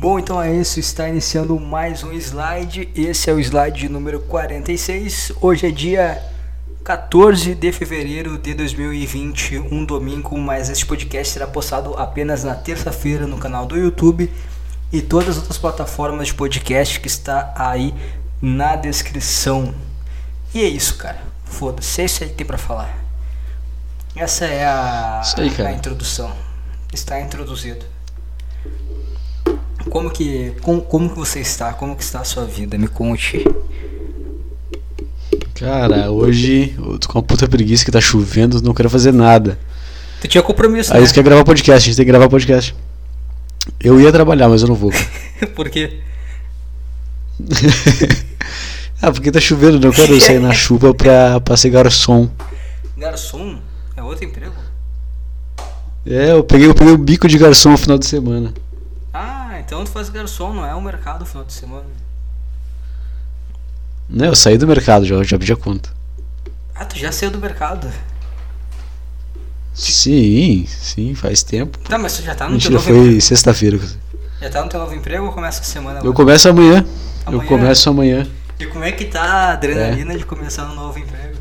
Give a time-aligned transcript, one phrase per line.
[0.00, 2.88] Bom, então é isso, está iniciando mais um slide.
[2.96, 5.32] Esse é o slide número 46.
[5.42, 6.22] Hoje é dia
[6.82, 13.26] 14 de fevereiro de 2020, um domingo, mas este podcast será postado apenas na terça-feira
[13.26, 14.32] no canal do YouTube
[14.90, 17.94] e todas as outras plataformas de podcast que está aí
[18.40, 19.74] na descrição.
[20.54, 21.18] E é isso, cara.
[21.44, 23.04] Foda-se, é isso aí que tem pra falar.
[24.16, 26.34] Essa é a, aí, a introdução.
[26.90, 27.99] Está introduzido.
[29.90, 31.72] Como que, como, como que você está?
[31.72, 32.78] Como que está a sua vida?
[32.78, 33.44] Me conte.
[35.54, 39.58] Cara, hoje eu tô com uma puta preguiça que tá chovendo, não quero fazer nada.
[40.20, 41.06] Tu tinha compromisso, Aí né?
[41.06, 42.74] você quer gravar podcast, a gente tem que gravar podcast.
[43.80, 44.92] Eu ia trabalhar, mas eu não vou.
[45.56, 46.00] Por quê?
[49.02, 52.30] ah, porque tá chovendo, não quero sair na chuva pra, pra ser garçom.
[52.96, 53.58] Garçom?
[53.96, 54.54] É outro emprego?
[56.06, 58.54] É, eu peguei, eu peguei o bico de garçom no final de semana.
[59.70, 61.84] Então tu faz garçom, não é um mercado no final de semana.
[64.08, 65.90] Né, eu saí do mercado já, já pedi a conta.
[66.74, 67.88] Ah, tu já saiu do mercado.
[69.72, 71.78] Sim, sim, faz tempo.
[71.88, 73.20] Tá, mas tu já tá no Mentira, teu novo foi emprego?
[73.20, 73.78] sexta-feira.
[74.40, 75.98] Já tá no teu novo emprego ou começa a semana?
[75.98, 76.16] Eu agora?
[76.16, 76.84] começo amanhã.
[77.24, 77.42] Amanhã?
[77.44, 78.26] Eu começo amanhã.
[78.58, 81.38] E como é que tá a adrenalina de começar um novo emprego?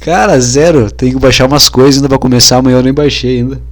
[0.00, 0.90] Cara, zero.
[0.90, 3.62] Tem que baixar umas coisas ainda pra começar amanhã, eu nem baixei ainda.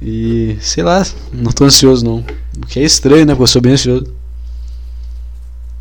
[0.00, 2.24] E sei lá, não tô ansioso não.
[2.56, 3.32] O que é estranho, né?
[3.32, 4.12] Porque eu sou bem ansioso.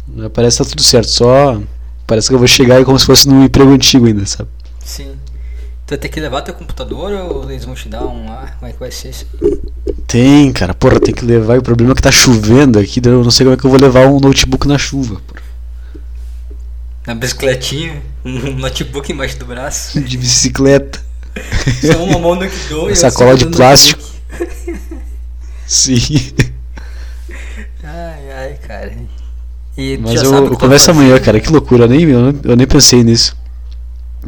[0.08, 1.62] Mas Parece que tá tudo certo, só.
[2.06, 4.50] Parece que eu vou chegar aí como se fosse num emprego antigo ainda, sabe?
[4.84, 5.12] Sim.
[5.86, 8.56] Tu vai ter que levar teu computador ou eles vão te dar um lá?
[8.60, 9.26] Como é que vai ser isso?
[10.06, 11.56] Tem, cara, porra, tem que levar.
[11.56, 13.70] E o problema é que tá chovendo aqui, eu não sei como é que eu
[13.70, 15.42] vou levar um notebook na chuva, porra.
[17.06, 20.00] Na bicicletinha, um notebook embaixo do braço.
[20.02, 21.02] De bicicleta.
[21.82, 24.04] Só uma mão no que dou e a Sacola de plástico.
[25.68, 26.00] Sim.
[27.84, 28.94] Ai, ai, cara.
[29.78, 32.66] E Mas eu, o eu começo amanhã, cara, que loucura, eu nem, eu, eu nem
[32.66, 33.36] pensei nisso.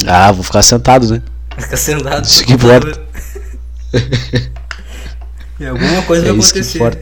[0.06, 1.22] Ah, vou ficar sentado, né?
[1.58, 2.24] Fica sentado.
[2.26, 3.02] Isso que computador.
[5.60, 6.78] E alguma coisa É vai acontecer.
[6.78, 7.00] importa.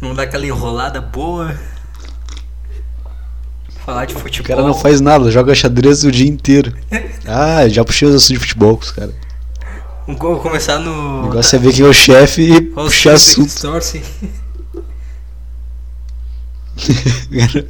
[0.00, 1.54] Vamos dar aquela enrolada boa.
[3.84, 4.46] Falar de O futebol.
[4.56, 6.72] cara não faz nada, joga xadrez o dia inteiro.
[7.24, 9.14] Ah, já puxei os assuntos de futebol com os caras.
[10.06, 11.20] Vamos co- começar no.
[11.20, 13.60] O negócio é ver quem é o chefe e Qual puxar que assunto.
[13.60, 14.02] torce?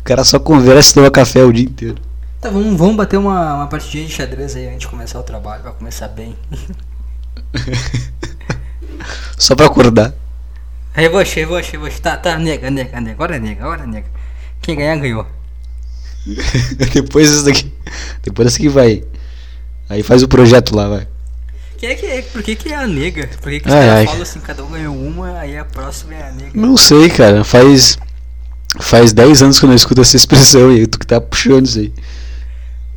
[0.00, 1.96] o cara só conversa e toma café o dia inteiro.
[2.40, 5.62] Tá, vamos, vamos bater uma, uma partidinha de xadrez aí antes de começar o trabalho,
[5.62, 6.36] vai começar bem.
[9.38, 10.14] Só pra acordar.
[10.94, 12.00] Revanche, revanche, revanche.
[12.00, 13.12] Tá, tá, nega, nega, nega.
[13.12, 14.06] Agora nega, agora nega.
[14.62, 15.26] Quem ganhar, ganhou.
[16.94, 17.70] Depois isso daqui.
[18.22, 19.04] Depois dessa aqui vai.
[19.88, 21.06] Aí faz o projeto lá, vai.
[21.78, 22.22] Quem é que é?
[22.22, 23.28] Por que, que é a nega?
[23.40, 24.06] Por que, que os Ai, caras ai.
[24.06, 26.50] falam assim, cada um ganhou uma, aí a próxima é a nega?
[26.54, 27.44] Não sei, cara.
[27.44, 27.98] Faz.
[28.80, 31.66] Faz 10 anos que eu não escuto essa expressão e aí tu que tá puxando
[31.66, 31.92] isso aí.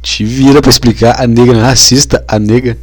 [0.02, 2.78] Te vira pra explicar a nega não é racista, a nega.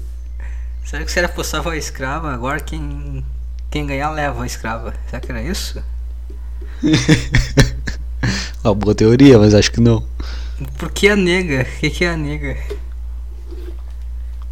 [0.84, 3.24] Será que se era postava a escrava, agora quem,
[3.70, 4.94] quem ganhar leva a escrava?
[5.10, 5.82] Será que era isso?
[8.62, 10.06] Uma boa teoria, mas acho que não.
[10.78, 11.66] Por que a nega?
[11.76, 12.56] O que, que é a nega?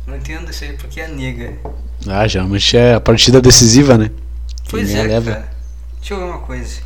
[0.07, 1.55] Não entendo isso aí, por que a nega?
[2.07, 4.11] Ah, geralmente é a partida decisiva, né?
[4.69, 5.33] Pois Quem é, leva.
[5.33, 5.49] cara.
[5.99, 6.81] Deixa eu ver uma coisa.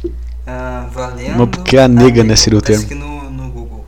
[0.46, 1.38] Ah, valendo.
[1.38, 2.86] Mas por que a nega, né, seria o termo?
[2.86, 3.84] que no, no Google.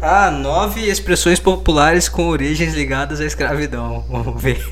[0.00, 4.04] Ah, nove expressões populares com origens ligadas à escravidão.
[4.10, 4.64] Vamos ver.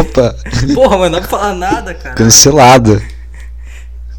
[0.00, 0.36] Opa!
[0.74, 2.14] Porra, mas não dá pra falar nada, cara.
[2.14, 3.02] Cancelado.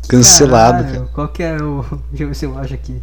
[0.07, 1.11] Cancelado, Caralho, cara.
[1.13, 1.83] Qual que é o.
[2.09, 3.01] Deixa eu ver se eu acho aqui.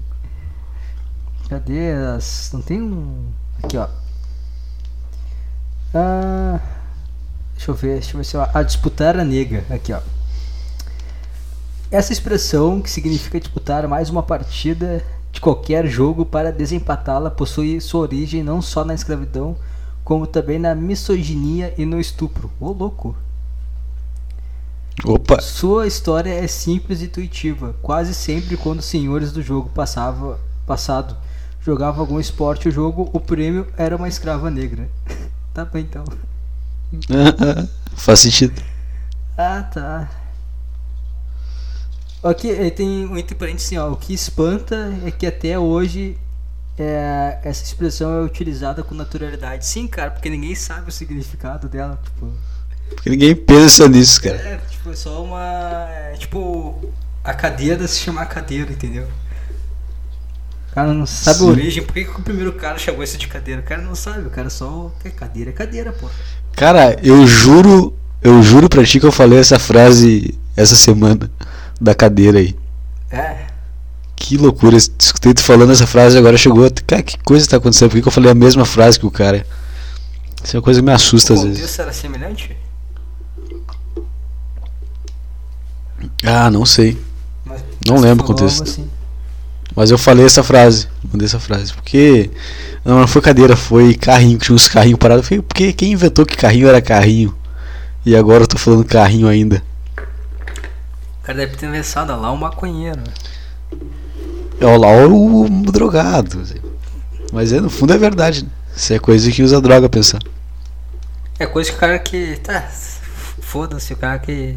[1.54, 2.50] Cadê as.
[2.52, 3.28] Não tem um.
[3.62, 3.86] Aqui, ó.
[5.94, 6.58] Ah.
[7.54, 8.42] Deixa eu ver, deixa eu ver se eu.
[8.42, 9.64] Ah, disputar a nega.
[9.70, 10.00] Aqui, ó.
[11.92, 18.00] Essa expressão, que significa disputar mais uma partida de qualquer jogo para desempatá-la, possui sua
[18.00, 19.56] origem não só na escravidão,
[20.02, 22.50] como também na misoginia e no estupro.
[22.58, 23.14] Ô louco!
[25.04, 25.40] Opa!
[25.40, 27.76] Sua história é simples e intuitiva.
[27.80, 31.16] Quase sempre quando os senhores do jogo passava, passado
[31.64, 34.88] jogavam algum esporte ou jogo, o prêmio era uma escrava negra.
[35.54, 36.04] tá bem então.
[37.96, 38.62] Faz sentido.
[39.36, 40.10] Ah, tá.
[42.22, 43.90] Aqui tem um entre parênteses assim, ó.
[43.90, 46.16] O que espanta é que até hoje
[46.78, 49.66] é, essa expressão é utilizada com naturalidade.
[49.66, 51.98] Sim, cara, porque ninguém sabe o significado dela.
[52.02, 52.32] Tipo,
[52.94, 54.36] Porque ninguém pensa nisso, cara.
[54.36, 55.88] é, tipo, é só uma.
[55.90, 59.06] é, tipo, a cadeira se chamar cadeira, entendeu?
[60.74, 61.44] O cara não sabe Sim.
[61.46, 63.60] a origem, por que, que o primeiro cara chamou isso de cadeira?
[63.60, 66.08] O cara não sabe, o cara só quer cadeira, é cadeira, pô.
[66.56, 71.30] Cara, eu juro, eu juro pra ti que eu falei essa frase essa semana
[71.80, 72.56] da cadeira aí.
[73.08, 73.36] É.
[74.16, 76.68] Que loucura, escutei tu falando essa frase agora chegou.
[76.84, 77.90] Cara, que coisa tá acontecendo?
[77.90, 79.46] Por que que eu falei a mesma frase que o cara?
[80.42, 81.78] Isso é uma coisa que me assusta O às vezes.
[81.78, 82.56] era semelhante?
[86.24, 86.98] Ah, não sei.
[87.44, 88.62] Mas Não lembro o contexto.
[88.64, 88.88] assim.
[89.74, 90.88] Mas eu falei essa frase.
[91.10, 91.72] Mandei essa frase.
[91.72, 92.30] Porque.
[92.84, 94.38] Não, não foi cadeira, foi carrinho.
[94.38, 95.26] Tinha uns carrinhos parados.
[95.26, 97.34] Falei, porque quem inventou que carrinho era carrinho?
[98.06, 99.62] E agora eu tô falando carrinho ainda.
[101.22, 103.02] O cara deve ter pensado lá o maconheiro.
[104.60, 106.42] É o lá o, o drogado.
[107.32, 108.44] Mas é, no fundo é verdade.
[108.44, 108.50] Né?
[108.76, 110.20] Isso é coisa que usa droga pensar.
[111.38, 112.36] É coisa que o cara que.
[112.36, 112.68] Tá.
[113.40, 114.56] Foda-se, o cara que.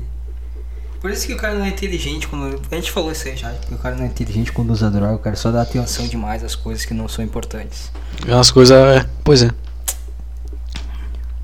[1.00, 2.60] Por isso que o cara não é inteligente quando.
[2.72, 5.16] A gente falou isso aí já, que o cara não é inteligente quando usa droga,
[5.16, 7.92] o cara só dá atenção demais às coisas que não são importantes.
[8.28, 8.76] Umas coisas.
[8.76, 9.50] É, pois é.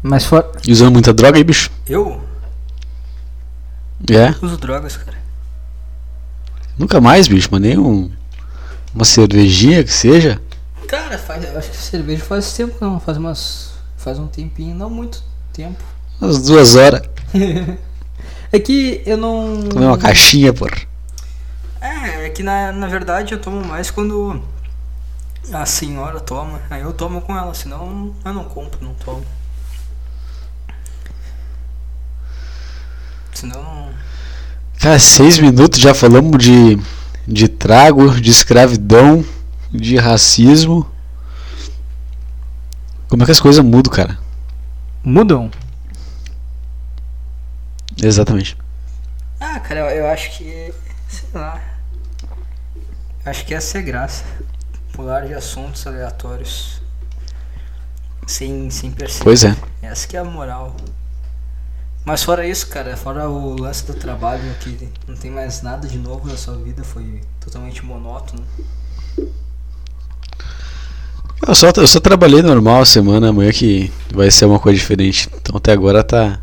[0.01, 0.51] Mas fora.
[0.67, 1.69] E usando muita droga aí, bicho?
[1.87, 2.19] Eu
[4.09, 4.35] É?
[4.41, 5.17] uso drogas, cara.
[6.77, 8.11] Nunca mais, bicho, mas nem um,
[8.93, 10.41] uma cervejinha que seja.
[10.87, 13.71] Cara, faz, eu acho que cerveja faz tempo não, faz umas.
[13.97, 15.23] Faz um tempinho, não muito
[15.53, 15.81] tempo.
[16.19, 17.01] Umas duas horas.
[18.53, 19.63] É que eu não.
[19.67, 20.77] Tomei uma caixinha, porra.
[21.81, 24.39] É, é que na, na verdade eu tomo mais quando
[25.51, 26.61] a senhora toma.
[26.69, 29.25] Aí eu tomo com ela, senão eu não compro, não tomo.
[33.33, 33.89] Senão não.
[34.79, 36.77] Cara, seis minutos já falamos de,
[37.27, 39.25] de trago, de escravidão,
[39.71, 40.87] de racismo.
[43.09, 44.19] Como é que as coisas mudam, cara?
[45.03, 45.49] Mudam?
[48.01, 48.57] Exatamente.
[49.39, 50.73] Ah, cara, eu, eu acho que.
[51.07, 51.61] Sei lá.
[53.25, 54.23] Acho que essa é a graça.
[54.93, 56.81] Pular de assuntos aleatórios.
[58.27, 59.23] Sem, sem perceber.
[59.23, 59.55] Pois é.
[59.81, 60.75] Essa que é a moral.
[62.05, 65.97] Mas fora isso, cara, fora o lance do trabalho, que não tem mais nada de
[65.97, 68.45] novo na sua vida, foi totalmente monótono.
[71.45, 75.29] Eu só, eu só trabalhei normal a semana, amanhã que vai ser uma coisa diferente.
[75.35, 76.39] Então até agora tá.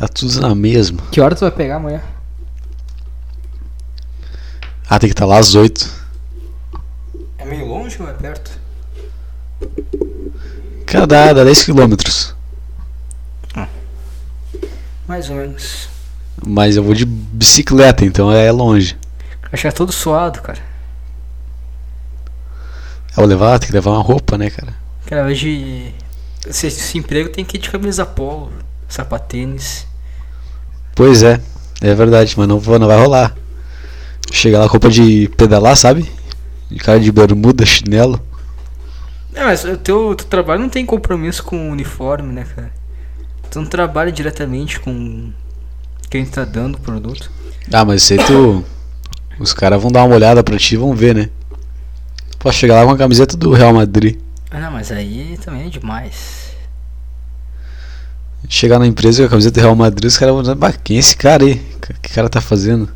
[0.00, 1.02] Tá tudo na mesma.
[1.12, 2.00] Que hora tu vai pegar amanhã?
[4.88, 5.92] Ah, tem que estar lá às oito.
[7.36, 8.50] É meio longe ou é perto?
[10.86, 12.34] Cara, dá, dá 10 quilômetros.
[15.06, 15.90] Mais ou menos.
[16.46, 18.96] Mas eu vou de bicicleta, então é longe.
[19.52, 20.60] Acho que é todo suado, cara.
[23.10, 24.72] Eu vou levar, tem que levar uma roupa, né, cara?
[25.04, 25.94] Cara, hoje.
[26.46, 28.50] Esse, esse emprego tem que ir de camisa polo,
[28.88, 29.89] sapatênis.
[31.00, 31.40] Pois é,
[31.80, 33.34] é verdade, mas não, não vai rolar.
[34.30, 36.06] Chegar lá com roupa de pedalar, sabe?
[36.70, 38.20] De cara de bermuda, chinelo.
[39.32, 42.70] É, mas o teu, teu trabalho não tem compromisso com o uniforme, né, cara?
[43.50, 45.32] Tu não trabalha diretamente com
[46.10, 47.30] quem tá dando o produto.
[47.72, 48.62] Ah, mas sei tu.
[49.38, 51.30] Os caras vão dar uma olhada pra ti e vão ver, né?
[52.38, 54.18] Posso chegar lá com a camiseta do Real Madrid.
[54.50, 56.49] Ah, não, mas aí também é demais.
[58.48, 60.96] Chegar na empresa com a camiseta do Real Madrid, os caras vão dizer, bah, quem
[60.96, 61.54] é esse cara aí?
[61.76, 62.88] O que que cara tá fazendo?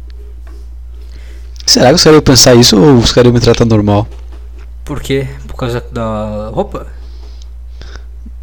[1.67, 4.07] Será que os caras iam pensar isso ou os caras iam me tratar normal?
[4.85, 5.27] Por quê?
[5.47, 6.87] Por causa da roupa?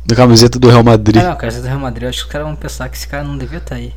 [0.05, 1.17] Da camiseta do Real Madrid.
[1.21, 2.97] Ah, não, cara, você do Real Madrid, eu acho que os caras vão pensar que
[2.97, 3.93] esse cara não devia estar aí.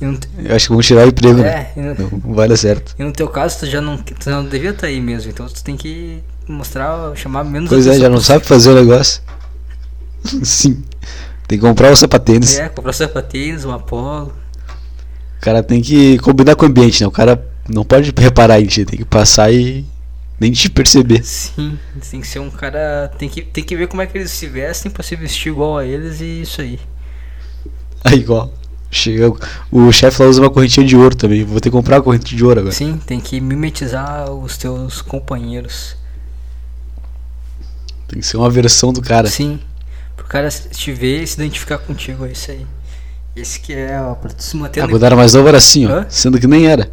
[0.00, 1.70] E no, te- Eu acho que vão tirar o emprego, né?
[1.76, 2.94] é, no, Não, não vai dar certo.
[2.98, 5.62] e no teu caso, tu já não, tu não devia estar aí mesmo, então tu
[5.62, 9.22] tem que mostrar, chamar menos Pois é, já não sabe fazer o negócio.
[10.42, 10.82] Sim.
[11.46, 12.58] Tem que comprar o sapatênis.
[12.58, 14.32] É, comprar sapatinhos, um Apollo.
[15.38, 17.06] O cara tem que combinar com o ambiente, né?
[17.06, 19.84] O cara não pode reparar em ti, tem que passar e
[20.40, 21.22] nem te perceber.
[21.22, 21.78] Sim,
[22.10, 23.10] tem que ser um cara.
[23.18, 25.78] Tem que, tem que ver como é que eles se vestem pra se vestir igual
[25.78, 26.78] a eles e isso aí.
[28.04, 28.52] Aí igual.
[28.90, 29.32] Chega,
[29.72, 31.42] o chefe lá usa uma correntinha de ouro também.
[31.42, 32.74] Vou ter que comprar uma correntinha de ouro agora.
[32.74, 35.96] Sim, tem que mimetizar os teus companheiros.
[38.06, 39.26] Tem que ser uma versão do cara.
[39.28, 39.58] Sim,
[40.16, 42.66] pro cara te ver e se identificar contigo, é isso aí.
[43.36, 45.58] Esse que é, ó, pra tu se manter Ah, no- quando era mais novo era
[45.58, 45.90] assim, ó.
[45.90, 46.06] Hã?
[46.08, 46.90] Sendo que nem era.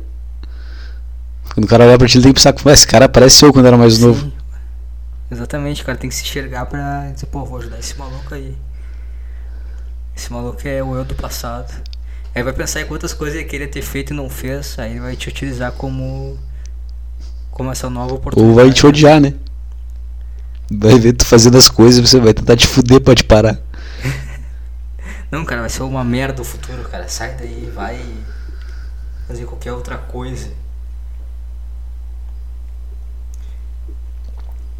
[1.53, 3.51] Quando o cara olha pra ti, ele tem que pensar, "Pô, esse cara parece eu
[3.53, 4.31] quando era mais Sim, novo.
[5.29, 8.55] Exatamente, o cara tem que se enxergar pra dizer, pô, vou ajudar esse maluco aí.
[10.15, 11.71] Esse maluco é o eu do passado.
[12.33, 14.99] Aí vai pensar em quantas coisas ele queria ter feito e não fez, aí ele
[15.01, 16.37] vai te utilizar como.
[17.49, 18.49] como essa nova oportunidade.
[18.59, 19.33] Ou vai te odiar, né?
[20.73, 23.59] Vai ver tu fazendo as coisas, você vai tentar te fuder pra te parar.
[25.29, 27.07] Não, cara, vai ser uma merda o futuro, cara.
[27.07, 27.99] Sai daí, vai
[29.27, 30.49] fazer qualquer outra coisa.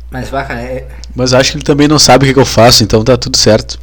[0.09, 0.87] Mas, vai, cara, é...
[1.15, 3.37] Mas acho que ele também não sabe o que, que eu faço, então tá tudo
[3.37, 3.79] certo.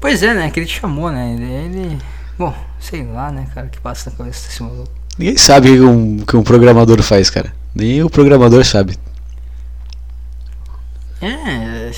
[0.00, 0.50] Pois é, né?
[0.50, 1.34] Que ele te chamou, né?
[1.34, 1.44] Ele.
[1.44, 1.98] ele-
[2.38, 4.90] Bom, sei lá, né, cara, que passa na cabeça desse maluco.
[5.18, 7.52] Ninguém sabe o que um, que um programador faz, cara.
[7.74, 8.98] Nem o programador sabe.
[11.20, 11.90] É.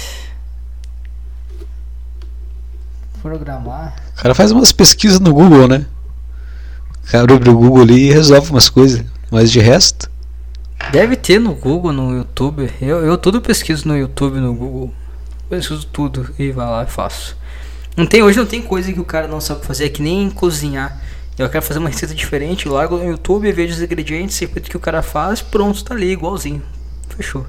[3.21, 3.95] Programar.
[4.19, 5.87] O cara faz umas pesquisas no Google, né?
[7.05, 9.05] O cara abre o Google ali e resolve umas coisas.
[9.31, 10.11] Mas de resto.
[10.91, 12.71] Deve ter no Google, no YouTube.
[12.81, 14.93] Eu, eu tudo pesquiso no YouTube, no Google.
[15.49, 17.37] Pesquiso tudo e vai lá e faço.
[17.97, 20.31] Não tem, hoje não tem coisa que o cara não sabe fazer, é que nem
[20.31, 21.01] cozinhar.
[21.39, 24.77] Eu quero fazer uma receita diferente, largo no YouTube, vejo os ingredientes, sei tudo que
[24.77, 26.63] o cara faz, pronto, tá ali, igualzinho.
[27.17, 27.47] Fechou.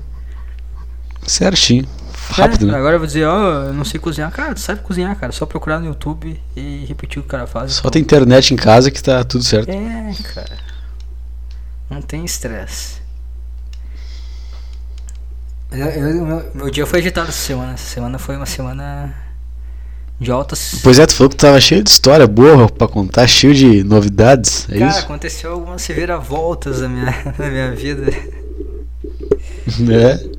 [1.25, 1.87] Certinho.
[2.29, 2.77] Rápido, É, né?
[2.77, 4.31] Agora eu vou dizer, ó, eu não sei cozinhar.
[4.31, 5.31] Cara, tu sabe cozinhar, cara.
[5.31, 7.73] Só procurar no YouTube e repetir o que o cara faz.
[7.73, 9.69] Só tem internet em casa que tá tudo certo.
[9.69, 10.57] É, cara.
[11.89, 13.01] Não tem estresse.
[15.71, 17.73] Eu, eu- meu, meu dia foi agitado essa semana.
[17.73, 19.13] Essa semana foi uma semana
[20.19, 20.79] de altas.
[20.83, 24.67] Pois é, tu falou que tava cheio de história boa pra contar, cheio de novidades.
[24.69, 24.99] É Cara, isso?
[24.99, 27.05] aconteceu algumas reviravoltas na minha,
[27.37, 28.05] na minha vida.
[29.91, 30.33] É.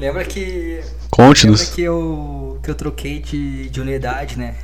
[0.00, 0.40] Lembra que.
[0.80, 1.68] Lembra Conte-nos.
[1.70, 4.54] que eu, que eu troquei de, de unidade, né?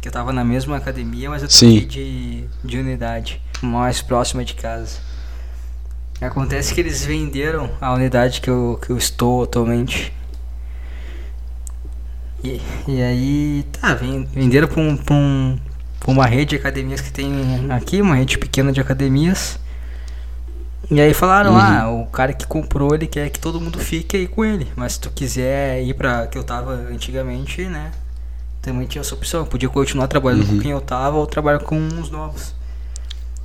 [0.00, 1.80] Que eu tava na mesma academia, mas eu Sim.
[1.80, 4.98] troquei de, de unidade, mais próxima de casa.
[6.20, 10.12] Acontece que eles venderam a unidade que eu, que eu estou atualmente.
[12.42, 15.58] E, e aí, tá, ven- venderam pra, um, pra, um,
[15.98, 17.30] pra uma rede de academias que tem
[17.70, 19.58] aqui, uma rede pequena de academias.
[20.88, 21.58] E aí falaram, Uhum.
[21.60, 24.68] ah, o cara que comprou, ele quer que todo mundo fique aí com ele.
[24.76, 27.90] Mas se tu quiser ir pra que eu tava antigamente, né?
[28.62, 29.40] Também tinha essa opção.
[29.40, 30.56] Eu podia continuar trabalhando Uhum.
[30.56, 32.54] com quem eu tava ou trabalhar com os novos.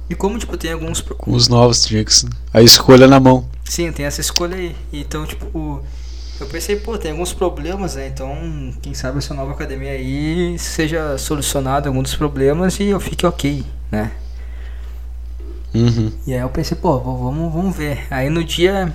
[0.09, 1.03] E como, tipo, tem alguns.
[1.27, 3.47] os novos tinha que s- A escolha na mão.
[3.63, 4.75] Sim, tem essa escolha aí.
[4.93, 5.81] Então, tipo,
[6.39, 8.07] eu pensei, pô, tem alguns problemas, né?
[8.07, 8.35] Então,
[8.81, 13.63] quem sabe essa nova academia aí seja solucionado algum dos problemas e eu fique ok,
[13.91, 14.11] né?
[15.75, 16.11] Uhum.
[16.25, 18.07] E aí eu pensei, pô, vamos, vamos ver.
[18.09, 18.93] Aí no dia.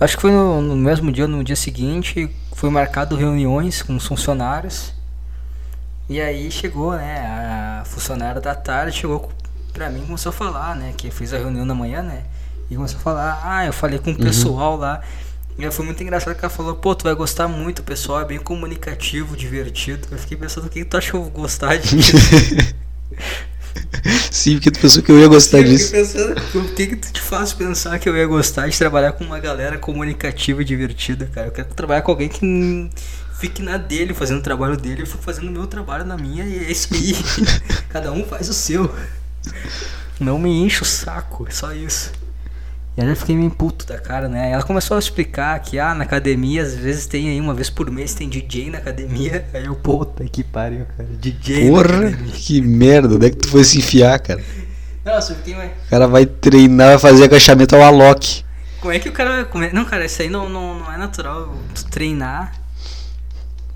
[0.00, 4.06] Acho que foi no, no mesmo dia, no dia seguinte, foi marcado reuniões com os
[4.06, 4.94] funcionários.
[6.08, 7.18] E aí chegou, né?
[7.80, 9.30] A funcionária da tarde chegou
[9.72, 10.94] pra mim e começou a falar, né?
[10.96, 12.22] Que fez a reunião na manhã, né?
[12.70, 15.00] E começou a falar, ah, eu falei com o pessoal lá.
[15.58, 18.24] E foi muito engraçado que ela falou, pô, tu vai gostar muito, o pessoal é
[18.24, 20.06] bem comunicativo, divertido.
[20.10, 22.12] Eu fiquei pensando, o que tu acha que eu vou gostar disso?
[24.30, 25.92] Sim, porque tu pensou que eu ia gostar Eu disso.
[25.92, 29.24] pensando, o que que tu te faz pensar que eu ia gostar de trabalhar com
[29.24, 31.48] uma galera comunicativa e divertida, cara?
[31.48, 32.90] Eu quero trabalhar com alguém que
[33.38, 36.44] fique na dele, fazendo o trabalho dele, eu fico fazendo o meu trabalho na minha
[36.44, 37.16] e é isso aí.
[37.88, 38.94] Cada um faz o seu.
[40.18, 42.12] Não me enche o saco, é só isso.
[42.98, 44.50] E aí eu fiquei meio puto da cara, né?
[44.50, 47.88] Ela começou a explicar que, ah, na academia, às vezes tem aí, uma vez por
[47.92, 49.46] mês tem DJ na academia.
[49.54, 51.08] Aí eu, puta que pariu, cara.
[51.08, 53.14] DJ Porra, que merda.
[53.14, 54.42] Onde é que tu foi se enfiar, cara?
[55.04, 55.70] Nossa, eu fiquei mais...
[55.70, 58.42] O cara vai treinar, vai fazer agachamento ao Alok.
[58.80, 59.72] Como é que o cara vai comer?
[59.72, 61.54] Não, cara, isso aí não, não, não é natural.
[61.72, 62.52] Tu treinar.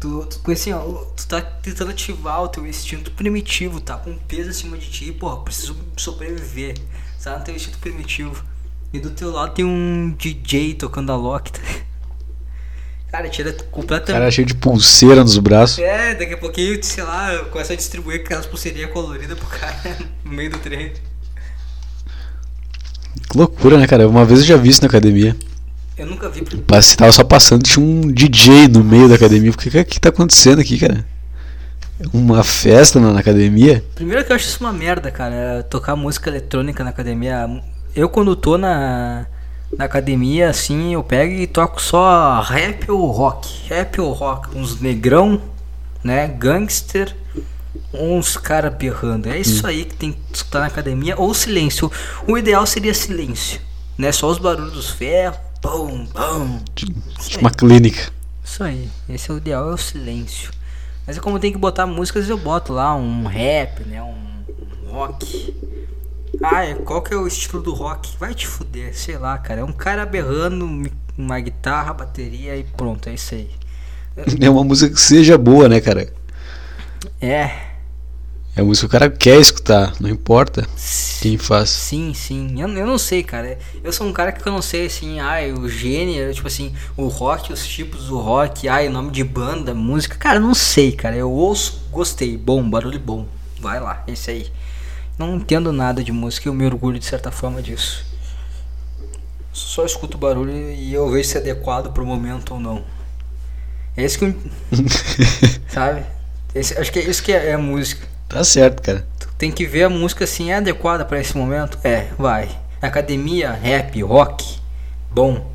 [0.01, 4.51] Tu, tu, assim, ó, tu tá tentando ativar o teu instinto primitivo, tá com peso
[4.51, 6.75] acima de ti, porra, preciso sobreviver.
[7.23, 8.51] Tá no teu instinto primitivo.
[8.93, 11.53] E do teu lado tem um DJ tocando a Loki.
[11.53, 11.61] Tá?
[13.11, 14.13] Cara, tira O completamente.
[14.21, 15.79] cara cheio de pulseira nos braços.
[15.79, 20.33] É, daqui a pouquinho, sei lá, começa a distribuir aquelas pulseirinhas coloridas pro cara no
[20.33, 20.93] meio do treino.
[23.31, 24.09] Que loucura, né, cara?
[24.09, 25.37] Uma vez eu já vi isso na academia.
[25.97, 26.43] Eu nunca vi.
[26.71, 29.51] Mas tava só passando, tinha um DJ no meio da academia.
[29.51, 31.07] O que, que, que tá acontecendo aqui, cara?
[32.13, 33.85] Uma festa na, na academia?
[33.95, 37.63] Primeiro que eu acho isso uma merda, cara, tocar música eletrônica na academia.
[37.95, 39.27] Eu quando tô na,
[39.77, 43.69] na academia, assim, eu pego e toco só rap ou rock.
[43.69, 44.57] Rap ou rock.
[44.57, 45.41] Uns negrão,
[46.03, 46.27] né?
[46.29, 47.15] Gangster.
[47.93, 49.29] Uns cara berrando.
[49.29, 51.15] É isso aí que tem que escutar na academia.
[51.19, 51.91] Ou silêncio.
[52.27, 53.61] O ideal seria silêncio.
[53.99, 54.11] Né?
[54.13, 55.39] Só os barulhos dos ferros.
[55.63, 56.07] Bum.
[56.75, 58.11] Tipo uma clínica.
[58.45, 60.51] Isso aí, esse é o ideal, é o silêncio.
[61.07, 64.03] Mas é como tem que botar músicas, eu boto lá um rap, né?
[64.03, 65.55] Um rock.
[66.43, 68.17] Ah, é- qual que é o estilo do rock?
[68.19, 69.61] Vai te fuder, sei lá, cara.
[69.61, 70.67] É um cara berrando
[71.17, 73.51] uma guitarra, bateria e pronto, é isso aí.
[74.41, 76.13] É uma música que seja boa, né, cara?
[77.21, 77.73] É,
[78.57, 80.67] É a música que o cara quer escutar, não importa
[81.21, 81.85] quem faz.
[81.89, 82.61] sim, sim.
[82.61, 83.59] Eu, eu não sei, cara.
[83.83, 87.09] Eu sou um cara que eu não sei, assim, ai, o gênero, tipo assim, o
[87.09, 90.17] rock, os tipos do rock, ai, o nome de banda, música.
[90.17, 91.17] Cara, eu não sei, cara.
[91.17, 93.27] Eu ouço, gostei, bom, barulho bom.
[93.59, 94.47] Vai lá, é isso aí.
[95.27, 98.05] Não entendo nada de música e eu me orgulho de certa forma disso.
[99.53, 102.83] Só escuto o barulho e eu vejo se é adequado pro momento ou não.
[103.97, 104.25] É isso que.
[104.25, 104.35] eu-
[105.69, 106.03] sabe?
[106.55, 108.07] Esse- acho que é isso que é, é a música.
[108.29, 109.07] Tá certo, cara.
[109.21, 111.79] Tu tem que ver a música assim, é adequada pra esse momento?
[111.85, 112.49] É, vai.
[112.81, 114.59] Academia, rap, rock,
[115.11, 115.53] bom.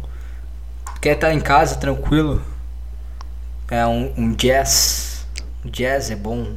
[1.01, 2.41] Quer estar em casa tranquilo?
[3.69, 5.25] É um, um jazz.
[5.65, 6.55] Jazz é bom,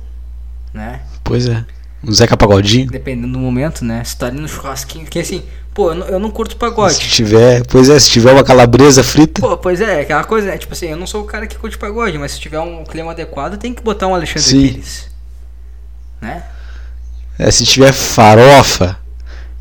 [0.73, 1.02] né?
[1.25, 1.64] Pois é.
[2.02, 2.90] Um Zeca Pagodinho.
[2.90, 4.02] Dependendo do momento, né?
[4.04, 5.42] Se tá ali no churrasquinho, que assim,
[5.75, 6.95] pô, eu não, eu não curto pagode.
[6.95, 10.59] Se tiver, pois é, se tiver uma calabresa frita, Pô, pois é, aquela coisa, né?
[10.59, 13.12] Tipo assim, eu não sou o cara que curte pagode, mas se tiver um clima
[13.12, 14.69] adequado, tem que botar um Alexandre Sim.
[14.69, 15.11] Pires.
[16.21, 16.42] Né?
[17.40, 18.99] é, se tiver farofa,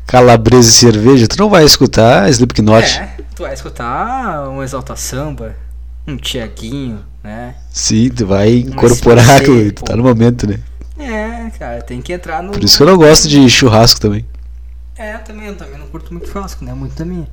[0.06, 2.98] calabresa e cerveja, tu não vai escutar Slipknot.
[2.98, 5.56] É, tu vai escutar um Exalta Samba,
[6.06, 7.54] um Tiaguinho, né?
[7.70, 10.60] Sim, tu vai incorporar você, tu tá no momento, né?
[10.98, 12.52] É, cara, tem que entrar no.
[12.52, 14.26] Por isso que eu não gosto de churrasco também.
[14.96, 16.74] É, também, eu também não curto muito churrasco, né?
[16.74, 17.26] Muito também.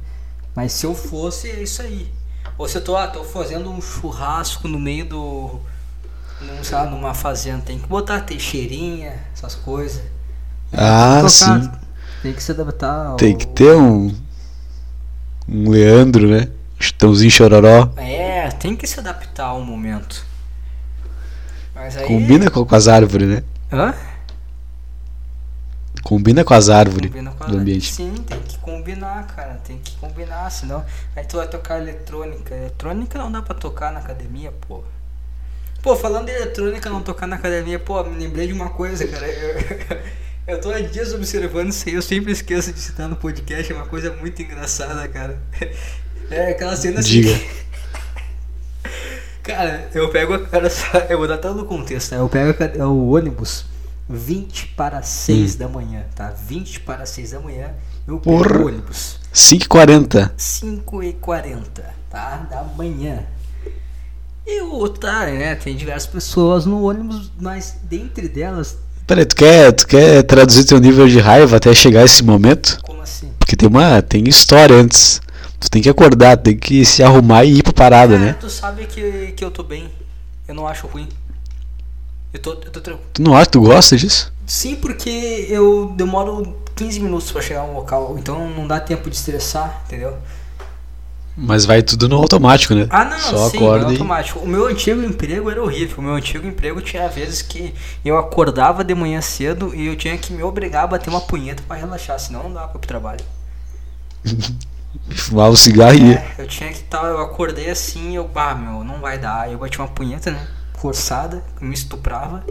[0.55, 2.09] Mas se eu fosse, é isso aí.
[2.57, 5.59] Ou se eu tô, ah, tô fazendo um churrasco no meio do.
[6.41, 10.01] Num, sei lá, numa fazenda, tem que botar teixeirinha, essas coisas.
[10.71, 11.69] Ah, sim.
[12.21, 13.07] Tem que se adaptar.
[13.07, 14.13] ao- Tem que ter um.
[15.49, 16.49] Um Leandro, né?
[16.79, 17.89] Chutãozinho chororó.
[17.97, 20.25] É, tem que se adaptar ao momento.
[21.75, 22.05] Aí.
[22.05, 23.43] Combina com, com as árvores, né?
[23.71, 23.93] Hã?
[26.03, 27.93] Combina com as árvores com do ambiente.
[27.93, 29.55] Sim, tem que combinar, cara.
[29.55, 30.85] Tem que combinar, senão.
[31.15, 32.55] Aí tu vai tocar eletrônica.
[32.55, 34.83] Eletrônica não dá pra tocar na academia, pô.
[35.81, 39.27] Pô, falando de eletrônica não tocar na academia, pô, me lembrei de uma coisa, cara.
[39.27, 39.99] Eu,
[40.55, 43.75] eu tô há dias observando isso aí, eu sempre esqueço de citar no podcast, é
[43.75, 45.37] uma coisa muito engraçada, cara.
[46.29, 47.21] É aquela cena assim.
[47.21, 47.39] Diga.
[49.47, 52.15] Cara, eu pego a cara só, eu vou dar todo o contexto, tá?
[52.17, 53.65] Eu pego cade- o ônibus
[54.09, 55.57] 20 para 6 Hum.
[55.59, 56.29] da manhã, tá?
[56.47, 57.71] 20 para 6 da manhã,
[58.07, 58.57] eu pego Porra.
[58.61, 60.31] o ônibus 5h40.
[60.37, 62.47] 5 e 40, tá?
[62.49, 63.19] Da manhã.
[64.45, 65.55] E o otário, né?
[65.55, 70.79] Tem diversas pessoas no ônibus, mas dentre delas, Peraí, tu quer, tu quer traduzir teu
[70.79, 72.77] nível de raiva até chegar esse momento?
[72.83, 73.31] como assim?
[73.39, 74.01] Porque tem uma.
[74.01, 75.21] Tem história antes.
[75.59, 78.33] Tu tem que acordar, tem que se arrumar e ir pra parada, Ah, né?
[78.39, 79.89] tu sabe que, que eu tô bem.
[80.47, 81.07] Eu não acho ruim.
[82.33, 83.09] Eu tô, eu tô tranquilo.
[83.13, 84.31] Tu não acha que tu gosta disso?
[84.45, 89.15] Sim, porque eu demoro 15 minutos pra chegar no local, então não dá tempo de
[89.15, 90.15] estressar, entendeu?
[91.35, 92.87] Mas vai tudo no automático, né?
[92.89, 93.91] Ah, não, Só sim, acorda é e.
[93.93, 94.39] automático.
[94.39, 95.97] O meu antigo emprego era horrível.
[95.99, 100.17] O meu antigo emprego tinha vezes que eu acordava de manhã cedo e eu tinha
[100.17, 102.87] que me obrigar a bater uma punheta pra relaxar, senão não dava pra ir pro
[102.87, 103.19] trabalho.
[105.15, 106.15] Fumava um cigarro e ia.
[106.37, 109.41] É, eu tinha que estar, eu acordei assim, eu, bah, meu, não vai dar.
[109.41, 110.47] Aí eu bati uma punheta, né?
[110.77, 112.43] Forçada, me estuprava.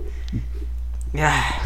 [1.15, 1.61] E, ah,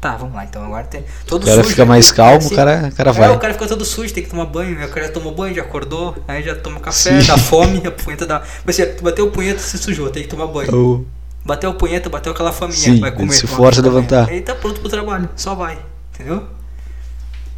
[0.00, 0.64] tá, vamos lá então.
[0.64, 1.04] Agora tem.
[1.26, 1.88] Todo O cara sujo, fica né?
[1.88, 3.28] mais calmo, Assim, o cara, o cara É, vai.
[3.30, 4.84] o cara fica todo sujo, tem que tomar banho.
[4.84, 7.26] O cara tomou banho, já acordou, aí já toma café, Sim.
[7.26, 8.42] dá fome, a punheta dá.
[8.64, 11.06] Mas assim, tu bateu o punheta, se sujou, tem que tomar banho.
[11.44, 13.32] Bateu o punheta, bateu aquela faminha, Sim, vai comer.
[13.32, 14.28] se força a levantar.
[14.28, 15.78] Aí tá pronto pro trabalho, só vai,
[16.14, 16.46] entendeu?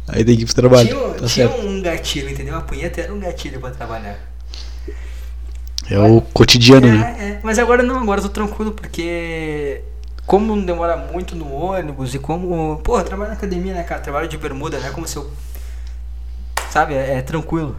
[0.07, 0.89] Aí tem que ir pro trabalho.
[0.89, 2.55] Tinha, Tá tinha um gatilho, entendeu?
[2.55, 4.19] A punheta era um gatilho pra trabalhar.
[5.89, 7.15] É o cotidiano, né?
[7.19, 7.39] É, é.
[7.43, 9.81] Mas agora não, agora eu tô tranquilo, porque
[10.25, 12.77] como não demora muito no ônibus e como.
[12.83, 14.01] Porra, eu trabalho na academia, né, cara?
[14.01, 14.89] Trabalho de bermuda, né?
[14.91, 15.29] Como se eu.
[16.69, 17.75] Sabe, é, é tranquilo.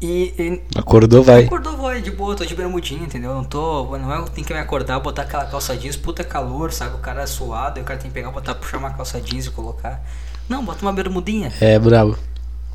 [0.00, 1.44] E, e Acordou, vai.
[1.44, 3.34] acordou, vai, de boa, tô de bermudinha, entendeu?
[3.34, 3.96] Não tô.
[3.96, 6.96] Não é que tem que me acordar, botar aquela calça jeans, puta calor, sabe?
[6.96, 9.50] O cara é suado, o cara tem que pegar, botar, puxar uma calça jeans e
[9.50, 10.02] colocar.
[10.48, 11.52] Não, bota uma bermudinha.
[11.60, 12.16] É brabo.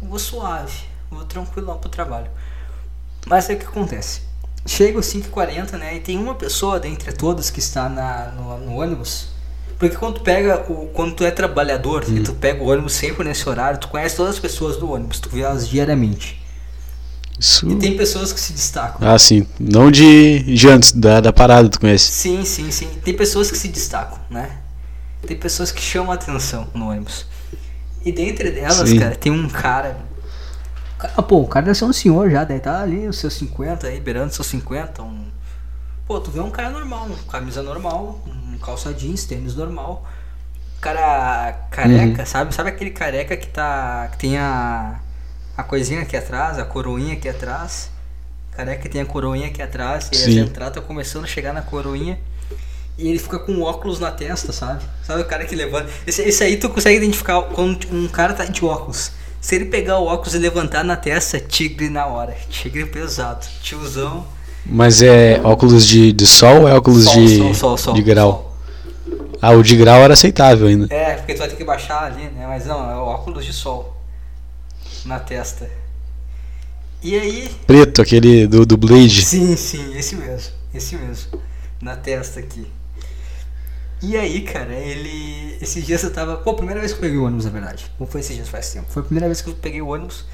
[0.02, 0.74] Vou suave,
[1.10, 2.28] vou tranquilão pro trabalho.
[3.26, 4.22] Mas aí o que acontece?
[4.66, 5.96] Chega os 5h40, né?
[5.96, 9.28] E tem uma pessoa dentre todas que está na, no, no ônibus.
[9.78, 10.88] Porque quando tu pega o.
[10.94, 14.36] Quando tu é trabalhador e tu pega o ônibus sempre nesse horário, tu conhece todas
[14.36, 16.42] as pessoas do ônibus, tu vê elas diariamente.
[17.38, 17.70] Isso.
[17.70, 19.06] E tem pessoas que se destacam.
[19.06, 19.46] Ah, sim.
[19.60, 22.12] Não de, de antes, da, da parada, tu conhece.
[22.12, 22.88] Sim, sim, sim.
[23.04, 24.60] Tem pessoas que se destacam, né?
[25.26, 27.26] Tem pessoas que chamam a atenção no ônibus.
[28.06, 29.00] E dentre delas, Sim.
[29.00, 29.98] cara, tem um cara.
[30.98, 33.88] Cara, Pô, o cara deve ser um senhor já, deve estar ali os seus 50,
[33.88, 35.02] aí, beirando os seus 50.
[35.02, 35.26] Um...
[36.06, 40.06] Pô, tu vê um cara normal, um camisa normal, um calça jeans, tênis normal.
[40.82, 42.54] Cara careca, sabe?
[42.54, 44.10] Sabe aquele careca que tá.
[44.12, 45.00] que tem a.
[45.56, 47.90] a coisinha aqui atrás, a coroinha aqui atrás.
[48.52, 51.62] Careca que tem a coroinha aqui atrás, e as entradas tá começando a chegar na
[51.62, 52.20] coroinha.
[52.98, 54.84] E ele fica com óculos na testa, sabe?
[55.04, 55.90] Sabe o cara que levanta.
[56.06, 59.12] Esse, esse aí tu consegue identificar quando um cara tá de óculos.
[59.42, 62.36] Se ele pegar o óculos e levantar na testa, tigre na hora.
[62.50, 63.46] Tigre pesado.
[63.62, 64.26] Tiozão.
[64.66, 68.02] Mas é óculos de, de sol ou é óculos Sol, de, sol, sol, sol, de
[68.02, 68.32] grau?
[68.32, 68.54] sol.
[69.42, 70.88] Ah, o de grau era aceitável ainda.
[70.94, 72.46] É, porque tu vai ter que baixar ali, né?
[72.48, 73.98] Mas não, é óculos de sol.
[75.04, 75.70] Na testa.
[77.02, 77.50] E aí.
[77.68, 79.22] Preto, aquele do, do Blade.
[79.26, 80.54] Sim, sim, esse mesmo.
[80.74, 81.42] Esse mesmo.
[81.82, 82.66] Na testa aqui.
[84.04, 85.58] E aí, cara, ele.
[85.62, 86.36] Esses dias eu tava.
[86.36, 87.90] Pô, primeira vez que eu peguei o ônibus, na verdade.
[87.98, 88.86] Não foi esses dias, faz tempo.
[88.90, 90.26] Foi a primeira vez que eu peguei o ônibus.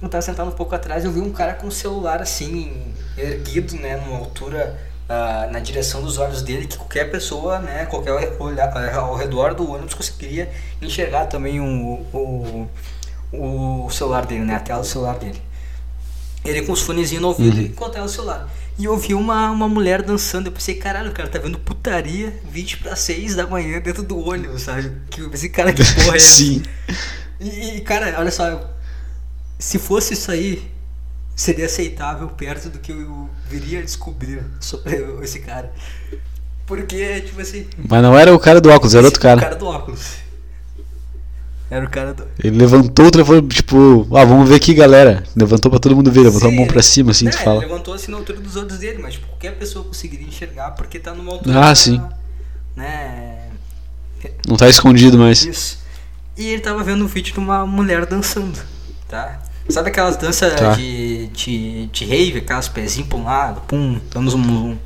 [0.00, 3.74] Eu tava sentado um pouco atrás eu vi um cara com o celular assim, erguido,
[3.74, 4.86] né, numa altura.
[5.08, 9.66] Uh, na direção dos olhos dele, que qualquer pessoa, né, qualquer olhar ao redor do
[9.66, 10.52] ônibus conseguiria
[10.82, 12.68] enxergar também o, o,
[13.32, 15.40] o celular dele, né, a tela do celular dele.
[16.44, 17.72] Ele com os fonezinhos no ouvido uhum.
[17.72, 18.50] com a tela do celular.
[18.78, 20.46] E eu vi uma, uma mulher dançando.
[20.46, 24.16] Eu pensei, caralho, o cara tá vendo putaria 20 para 6 da manhã dentro do
[24.16, 24.92] ônibus, sabe?
[25.10, 26.26] Que eu pensei, cara, que porra é essa?
[26.26, 26.62] Sim.
[27.40, 28.72] E, cara, olha só.
[29.58, 30.70] Se fosse isso aí,
[31.34, 35.72] seria aceitável perto do que eu viria a descobrir sobre esse cara.
[36.64, 37.66] Porque, tipo assim.
[37.76, 39.38] Mas não era o cara do óculos, era outro cara.
[39.38, 40.27] O cara do óculos.
[41.70, 42.26] Era o cara do.
[42.42, 45.22] Ele levantou o telefone, tipo, ah, vamos ver aqui, galera.
[45.36, 47.58] Levantou pra todo mundo ver, levantou Sim, a mão pra cima, assim, é, tu fala.
[47.58, 50.98] Ele levantou assim na altura dos olhos dele, mas tipo, qualquer pessoa conseguiria enxergar porque
[50.98, 51.68] tá numa altura.
[51.68, 52.00] Ah, sim.
[52.74, 53.48] Né.
[54.46, 55.44] Não tá escondido mais.
[55.44, 55.78] Isso.
[56.36, 58.58] E ele tava vendo um vídeo de uma mulher dançando,
[59.06, 59.40] tá?
[59.68, 60.72] Sabe aquelas danças tá.
[60.72, 64.78] de, de, de rave, aquelas pezinhos pra um lado, pum, damos um, um,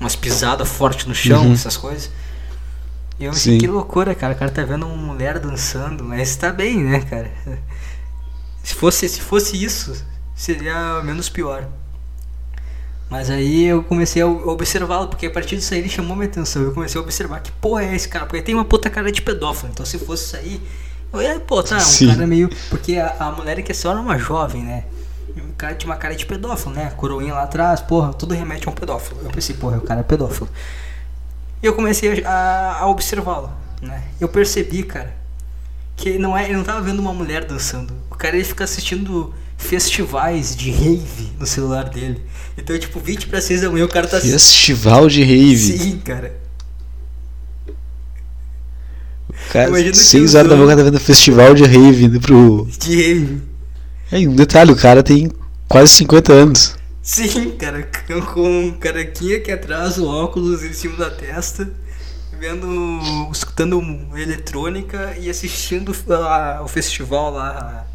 [0.00, 1.52] umas pisadas fortes no chão, uhum.
[1.52, 2.10] essas coisas.
[3.18, 4.34] E eu achei que loucura, cara.
[4.34, 7.30] O cara tá vendo uma mulher dançando, mas tá bem, né, cara?
[8.62, 9.94] Se fosse, se fosse isso,
[10.34, 11.68] seria menos pior.
[13.10, 16.62] Mas aí eu comecei a observá-lo, porque a partir disso aí ele chamou minha atenção.
[16.62, 19.20] Eu comecei a observar que porra é esse cara, porque tem uma puta cara de
[19.20, 19.70] pedófilo.
[19.72, 20.60] Então se fosse isso aí,
[21.12, 22.08] eu ia, pô, tá, um Sim.
[22.08, 22.50] cara meio.
[22.70, 24.84] Porque a, a mulher que é só era uma jovem, né?
[25.36, 26.92] O cara tinha uma cara de pedófilo, né?
[26.96, 29.20] Coroinha lá atrás, porra, tudo remete a um pedófilo.
[29.22, 30.48] Eu pensei, porra, o cara é pedófilo.
[31.64, 33.50] E eu comecei a, a observá-lo,
[33.80, 34.02] né?
[34.20, 35.16] Eu percebi, cara,
[35.96, 37.94] que não é, ele não tava vendo uma mulher dançando.
[38.10, 42.20] O cara ele fica assistindo festivais de rave no celular dele.
[42.58, 45.78] Então, tipo, 20 para 6 da manhã o cara tá Festival de rave.
[45.78, 46.36] Sim, cara.
[49.26, 52.68] O cara, 6 horas da manhã tá vendo festival de rave indo pro.
[52.78, 53.42] De rave.
[54.12, 55.32] É, um detalhe, o cara tem
[55.66, 56.76] quase 50 anos.
[57.04, 57.86] Sim, cara,
[58.32, 61.70] com um caraquinha aqui atrás, o óculos em cima da testa,
[62.40, 62.98] vendo,
[63.30, 63.78] escutando
[64.16, 67.86] eletrônica e assistindo a, o festival lá,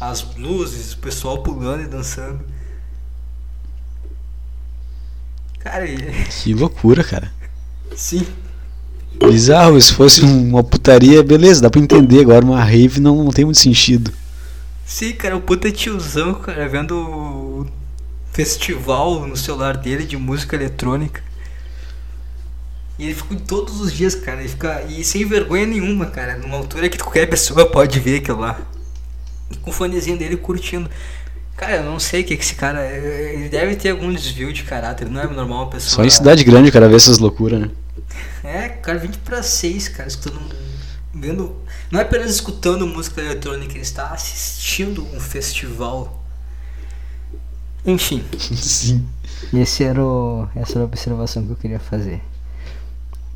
[0.00, 2.40] as luzes, o pessoal pulando e dançando.
[5.58, 5.84] Cara,
[6.42, 7.30] que loucura, cara.
[7.94, 8.26] Sim.
[9.20, 12.22] Bizarro, se fosse uma putaria, beleza, dá pra entender.
[12.22, 14.10] Agora uma rave não, não tem muito sentido.
[14.86, 17.66] Sim, cara, o puta tiozão, cara, vendo
[18.34, 21.22] festival no celular dele de música eletrônica.
[22.98, 24.40] E ele ficou todos os dias, cara.
[24.40, 24.82] Ele fica.
[24.82, 26.36] E sem vergonha nenhuma, cara.
[26.36, 28.60] Numa altura que qualquer pessoa pode ver aquilo lá.
[29.62, 30.90] Com o fonezinho dele curtindo.
[31.56, 32.84] Cara, eu não sei o que, que esse cara.
[32.86, 35.08] Ele deve ter algum desvio de caráter.
[35.08, 35.96] Não é normal uma pessoa.
[35.96, 37.70] Só em cidade grande, cara, ver essas loucuras, né?
[38.42, 40.40] É, cara, 20 pra 6, cara, escutando.
[41.12, 41.56] Vendo.
[41.90, 46.23] Não é apenas escutando música eletrônica, ele está assistindo um festival
[47.86, 48.24] enfim.
[48.38, 49.06] Sim.
[49.52, 52.22] Esse era o, essa era a observação que eu queria fazer.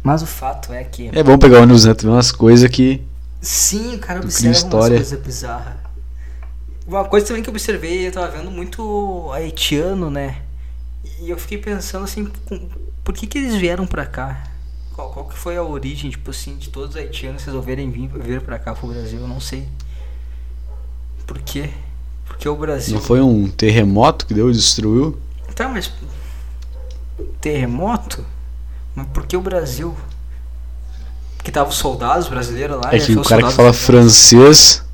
[0.03, 1.11] Mas o fato é que.
[1.13, 1.95] É bom pegar o ônibus, né?
[1.95, 3.03] Tem umas coisas que.
[3.41, 4.97] Sim, o cara observa história.
[4.97, 5.75] umas coisas bizarras.
[6.87, 10.43] Uma coisa também que eu observei, eu tava vendo muito haitiano, né?
[11.21, 12.31] E eu fiquei pensando assim,
[13.05, 14.45] por que que eles vieram pra cá?
[14.95, 18.41] Qual, qual que foi a origem, tipo assim, de todos os haitianos resolverem vir, vir
[18.41, 19.21] pra cá pro Brasil?
[19.21, 19.69] Eu não sei.
[21.27, 21.71] Por quê?
[22.39, 22.95] Porque o Brasil.
[22.95, 25.19] Não foi um terremoto que deu e destruiu?
[25.57, 25.91] Tá, mas.
[27.41, 28.25] Terremoto?
[28.95, 29.93] Mas por que o Brasil?
[31.43, 32.95] Que tava os soldados brasileiros lá.
[32.95, 34.85] É que o cara que fala francês.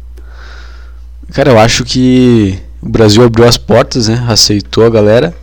[1.35, 4.24] Cara, eu acho que o Brasil abriu as portas, né?
[4.26, 5.37] Aceitou a galera.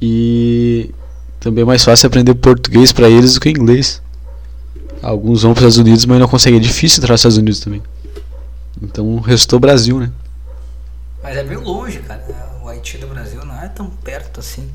[0.00, 0.94] E
[1.40, 4.00] também é mais fácil aprender português para eles do que inglês.
[5.02, 6.60] Alguns vão para os Estados Unidos, mas não conseguem.
[6.60, 7.82] É difícil entrar nos Estados Unidos também.
[8.80, 10.12] Então restou o Brasil, né?
[11.26, 12.24] Mas é meio longe, cara.
[12.62, 14.70] O Haiti do Brasil não é tão perto assim.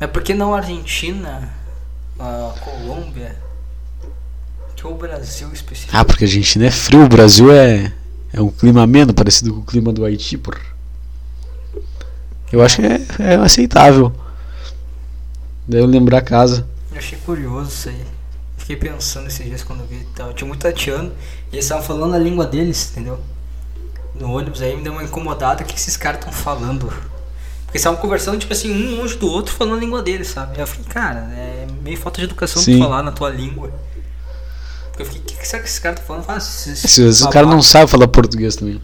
[0.00, 1.54] É porque não a Argentina,
[2.18, 3.36] a Colômbia,
[4.74, 5.96] que o Brasil específico.
[5.96, 7.92] Ah, porque a Argentina é frio, o Brasil é,
[8.32, 10.60] é um clima ameno, parecido com o clima do Haiti, por.
[12.50, 14.12] Eu acho que é, é aceitável.
[15.68, 16.66] Daí eu lembrar a casa.
[16.90, 18.04] Eu achei curioso isso aí.
[18.56, 20.04] Fiquei pensando esses dias quando vi.
[20.18, 21.12] Eu tinha muito haitiano
[21.52, 23.20] e eles estavam falando a língua deles, entendeu?
[24.18, 26.92] No ônibus aí me deu uma incomodada o que esses caras estão falando.
[27.64, 30.58] Porque estavam conversando, tipo assim, um longe do outro falando a língua deles, sabe?
[30.58, 33.70] Eu fiquei, cara, é meio falta de educação tu falar na tua língua.
[34.88, 36.36] Porque eu fiquei, o que, que será que esses caras estão falando?
[36.36, 38.80] Ah, se, se, o cara não sabe falar português também.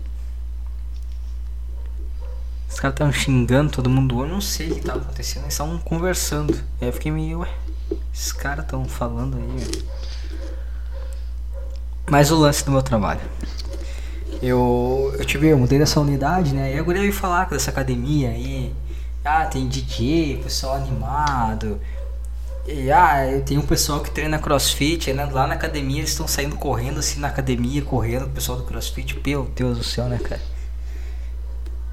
[2.68, 5.78] Os caras estavam xingando todo mundo, eu não sei o que tava acontecendo, eles estavam
[5.78, 6.52] conversando.
[6.80, 7.48] Aí eu fiquei meio, ué,
[8.12, 9.84] esses caras estão falando aí, velho.
[12.10, 13.20] Mas o lance do meu trabalho.
[14.40, 16.74] Eu, eu tive, eu mudei dessa unidade, né?
[16.74, 18.72] E agora eu ia falar dessa academia aí.
[19.24, 21.80] Ah, tem DJ, pessoal animado.
[22.66, 25.24] E ah, tem um pessoal que treina crossfit, né?
[25.26, 29.20] lá na academia eles estão saindo correndo assim na academia, correndo, o pessoal do crossfit,
[29.24, 30.40] meu Deus do céu, né, cara?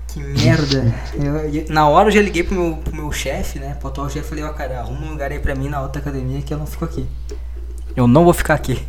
[0.08, 0.96] Que merda.
[1.14, 3.76] Eu, na hora eu já liguei pro meu, pro meu chefe, né?
[3.80, 6.42] Pro atual chefe, falei, ó, cara, arruma um lugar aí pra mim na outra academia
[6.42, 7.08] que eu não fico aqui.
[7.96, 8.84] Eu não vou ficar aqui.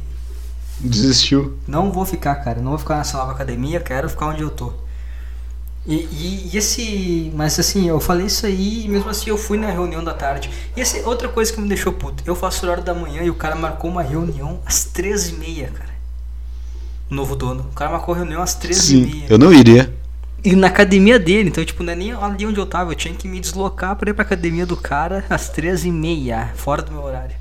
[0.81, 1.59] Desistiu.
[1.67, 2.61] Não vou ficar, cara.
[2.61, 4.73] Não vou ficar nessa nova academia, quero ficar onde eu tô.
[5.87, 7.33] E, e, e, esse.
[7.35, 10.51] Mas assim, eu falei isso aí e mesmo assim eu fui na reunião da tarde.
[10.77, 12.23] E essa outra coisa que me deixou puto.
[12.27, 15.91] Eu faço horário da manhã e o cara marcou uma reunião às 13h30, cara.
[17.11, 17.67] O novo dono.
[17.71, 19.25] O cara marcou a reunião às 13h30.
[19.31, 19.93] Eu não iria.
[20.43, 22.93] E na academia dele, então, tipo, não é nem ali onde eu tava.
[22.93, 26.93] Eu tinha que me deslocar pra ir pra academia do cara às 13h30, fora do
[26.93, 27.37] meu horário.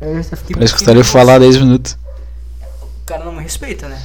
[0.00, 1.98] Eu já fiquei Parece que estaria falar 10 minutos.
[2.82, 4.02] O cara não me respeita, né?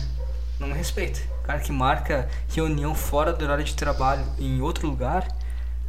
[0.60, 1.20] Não me respeita.
[1.42, 5.28] O cara que marca reunião fora do horário de trabalho em outro lugar,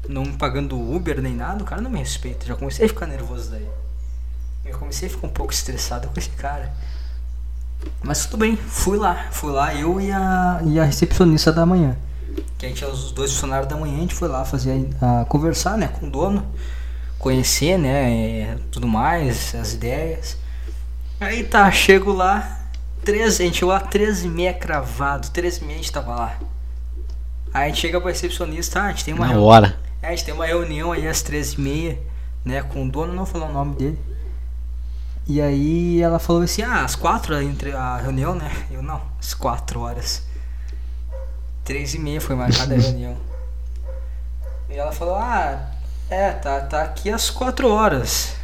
[0.08, 2.46] não pagando Uber nem nada, o cara não me respeita.
[2.46, 3.66] Já comecei a ficar nervoso daí.
[4.64, 6.72] Eu comecei a ficar um pouco estressado com esse cara.
[8.02, 9.26] Mas tudo bem, fui lá.
[9.30, 11.96] Fui lá, eu e a, e a recepcionista da manhã.
[12.58, 15.22] Que a gente é os dois funcionários da manhã, a gente foi lá fazer a,
[15.22, 16.46] a conversar né, com o dono,
[17.18, 20.36] conhecer, né, tudo mais, as ideias.
[21.20, 22.60] Aí tá, chego lá,
[23.04, 26.38] 13, a gente lá 13 e meia cravado, 13 e meia a gente tava lá.
[27.54, 29.78] Aí a gente chega pro recepcionista, ah, a gente tem uma Na hora.
[30.02, 31.98] É, a gente tem uma reunião aí às 13 e meia,
[32.44, 33.98] né, com o dono, não vou falar o nome dele.
[35.28, 38.48] E aí ela falou assim, ah, às quatro entre a reunião, né?
[38.70, 40.22] Eu não, às quatro horas.
[41.64, 43.16] Três e meia foi marcada a reunião.
[44.68, 45.72] E ela falou, ah,
[46.08, 48.34] é, tá, tá aqui às quatro horas.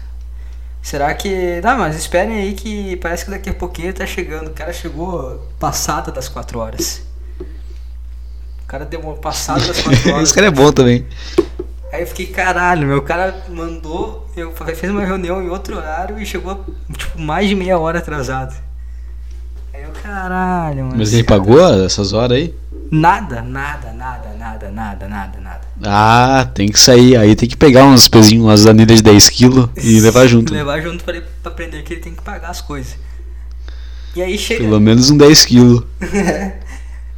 [0.83, 1.61] Será que.
[1.63, 4.49] Não, mas esperem aí que parece que daqui a pouquinho tá chegando.
[4.49, 7.03] O cara chegou passada das quatro horas.
[8.65, 10.23] O cara deu uma passada das quatro horas.
[10.25, 11.07] Esse cara é bom também.
[11.93, 16.25] Aí eu fiquei, caralho, meu cara mandou, eu fez uma reunião em outro horário e
[16.25, 16.65] chegou,
[16.97, 18.55] tipo, mais de meia hora atrasado.
[19.75, 20.97] Aí eu, caralho, mano.
[20.97, 22.55] Mas ele pagou essas horas aí?
[22.95, 25.61] Nada, nada, nada, nada, nada, nada, nada.
[25.83, 27.17] Ah, tem que sair.
[27.17, 30.53] Aí tem que pegar uns pezinhos, umas anilhas de 10kg e levar junto.
[30.53, 32.99] levar junto pra, ele, pra aprender que ele tem que pagar as coisas.
[34.15, 34.65] E aí chega.
[34.65, 35.87] Pelo menos um 10kg.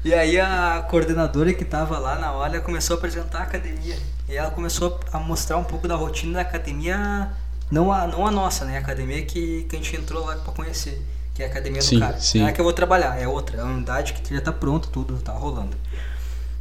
[0.04, 3.96] e aí a coordenadora que tava lá na hora começou a apresentar a academia.
[4.28, 7.30] E ela começou a mostrar um pouco da rotina da academia,
[7.68, 8.76] não a, não a nossa, né?
[8.76, 11.02] A academia que, que a gente entrou lá para conhecer,
[11.34, 12.18] que é a academia sim, do cara.
[12.18, 12.40] Sim.
[12.40, 14.88] Não é que eu vou trabalhar, é outra, é uma unidade que já tá pronto,
[14.88, 15.76] tudo tá rolando.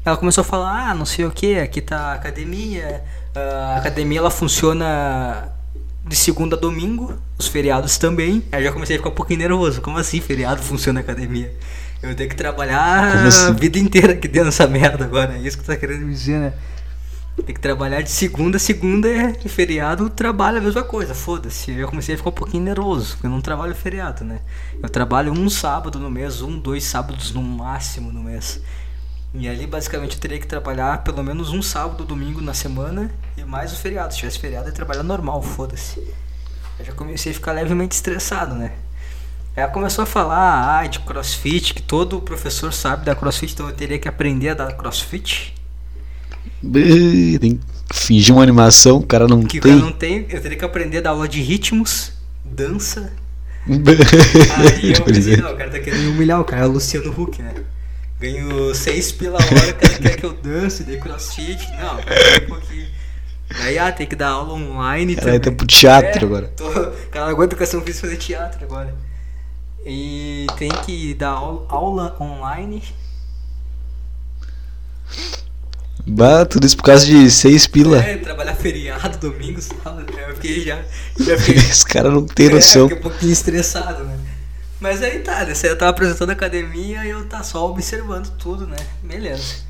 [0.04, 3.04] Ela começou a falar, ah, não sei o que, aqui tá a academia,
[3.36, 5.50] a academia ela funciona
[6.06, 8.44] de segunda a domingo, os feriados também.
[8.52, 9.82] Aí já comecei a ficar um pouquinho nervoso.
[9.82, 11.54] Como assim feriado funciona a academia?
[12.02, 13.48] Eu tenho que trabalhar assim?
[13.48, 15.38] a vida inteira aqui dentro dessa merda agora.
[15.38, 16.54] É isso que tu tá querendo me dizer, né?
[17.42, 21.72] Tem que trabalhar de segunda a segunda é feriado, trabalho a mesma coisa, foda-se.
[21.72, 24.40] Eu comecei a ficar um pouquinho nervoso, porque eu não trabalho feriado, né?
[24.82, 28.62] Eu trabalho um sábado no mês, um, dois sábados no máximo no mês.
[29.34, 33.44] E ali basicamente eu teria que trabalhar pelo menos um sábado, domingo na semana e
[33.44, 34.14] mais o feriado.
[34.14, 36.00] Se tivesse feriado, eu trabalhar normal, foda-se.
[36.78, 38.74] Eu já comecei a ficar levemente estressado, né?
[39.56, 43.76] Ela começou a falar ah, de crossfit, que todo professor sabe da crossfit, então eu
[43.76, 45.54] teria que aprender a dar crossfit.
[47.40, 47.60] Tem que
[47.94, 49.74] fingir uma animação, o cara não que tem.
[49.74, 53.12] Cara não tem, eu teria que aprender a dar aula de ritmos, dança.
[53.68, 57.14] Aí eu pensei, não, o cara tá querendo me humilhar, o cara é o Luciano
[57.18, 57.54] Huck, né?
[58.20, 61.66] Ganho 6 pela hora, o cara quer que eu dance, dê crossfit.
[61.80, 62.88] Não, um pouquinho.
[63.62, 65.18] Aí, ah, tem que dar aula online.
[65.22, 66.48] Aí tá pro teatro é, agora.
[66.48, 66.70] Tô,
[67.12, 68.96] cara, não aguento educação física fazer teatro agora.
[69.86, 72.82] E tem que dar aula, aula online
[76.06, 77.98] Bah, tudo isso por causa de seis pila.
[77.98, 80.06] É, trabalhar feriado, domingo, sábado.
[80.18, 80.82] Eu fiquei já.
[81.18, 82.88] já fiquei, Esse cara não tem noção.
[82.88, 84.20] É, fiquei um pouquinho estressado, né?
[84.80, 85.54] Mas aí tá, né?
[85.64, 88.76] Eu tava apresentando a academia e eu tá só observando tudo, né?
[89.02, 89.64] Beleza.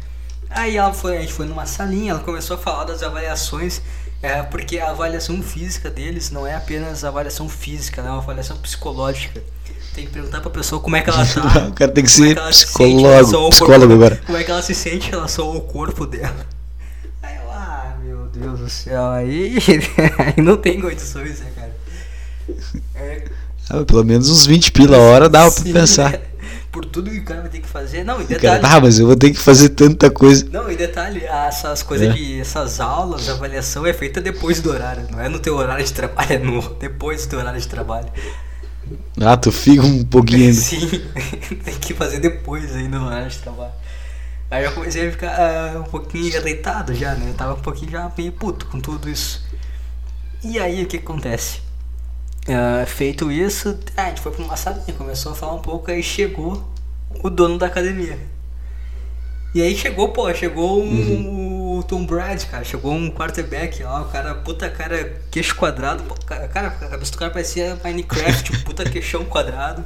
[0.49, 3.81] Aí ela foi, a gente foi numa salinha, ela começou a falar das avaliações,
[4.21, 8.07] é, porque a avaliação física deles não é apenas avaliação física, né?
[8.07, 9.43] é uma avaliação psicológica.
[9.93, 11.67] Tem que perguntar pra pessoa como é que ela tá.
[11.67, 14.15] o cara tem que ser é psicólogo, psicólogo agora.
[14.25, 16.35] Como é que ela se sente em relação ao corpo dela.
[17.21, 19.57] Aí eu, ah, meu Deus do céu, aí,
[20.17, 21.71] aí não tem condições, né, cara?
[22.95, 23.23] É,
[23.69, 26.19] ah, pelo menos uns 20 pila a hora dá pra pensar.
[26.71, 28.03] por tudo que o cara vai ter que fazer.
[28.03, 28.65] Não, e Cara, detalhe.
[28.65, 30.45] ah, mas eu vou ter que fazer tanta coisa.
[30.51, 32.11] Não, e detalhe, essas coisas É.
[32.11, 32.39] de.
[32.41, 35.05] essas aulas, avaliação é feita depois do horário.
[35.11, 38.07] Não é no teu horário de trabalho, é no, depois do teu horário de trabalho.
[39.21, 40.53] Ah, tu fica um pouquinho ainda.
[40.53, 40.87] Sim,
[41.63, 43.73] tem que fazer depois aí no horário trabalho.
[44.49, 47.29] Aí eu comecei a ficar ah, um pouquinho irritado já, né?
[47.29, 49.45] Eu tava um pouquinho já meio puto com tudo isso.
[50.43, 51.61] E aí o que acontece?
[52.47, 55.89] Ah, feito isso, ah, a gente foi pra uma salinha, começou a falar um pouco,
[55.89, 56.61] aí chegou
[57.23, 58.19] o dono da academia.
[59.53, 64.05] E aí chegou, pô, chegou um, o Tom Brady, cara, chegou um quarterback lá, o
[64.05, 68.59] cara, puta cara, queixo quadrado, pô, cara, cara, a cabeça do cara parecia Minecraft, um
[68.61, 69.85] puta queixão quadrado,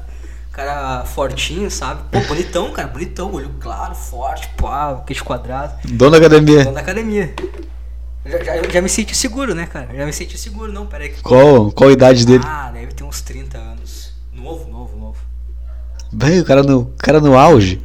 [0.54, 2.02] cara fortinho, sabe?
[2.10, 5.74] Pô, bonitão, cara, bonitão, olho claro, forte, pá, queixo quadrado.
[5.84, 6.64] Dono da academia.
[6.64, 7.34] Dono da academia.
[8.26, 9.90] Já, já, já me senti seguro, né, cara?
[9.94, 11.10] Já me senti seguro, não, peraí.
[11.10, 11.22] Que...
[11.22, 12.44] Qual, qual a idade dele?
[12.46, 14.14] Ah, deve ter uns 30 anos.
[14.34, 15.18] Novo, novo, novo.
[16.12, 17.82] Bem, o cara no, o cara no auge.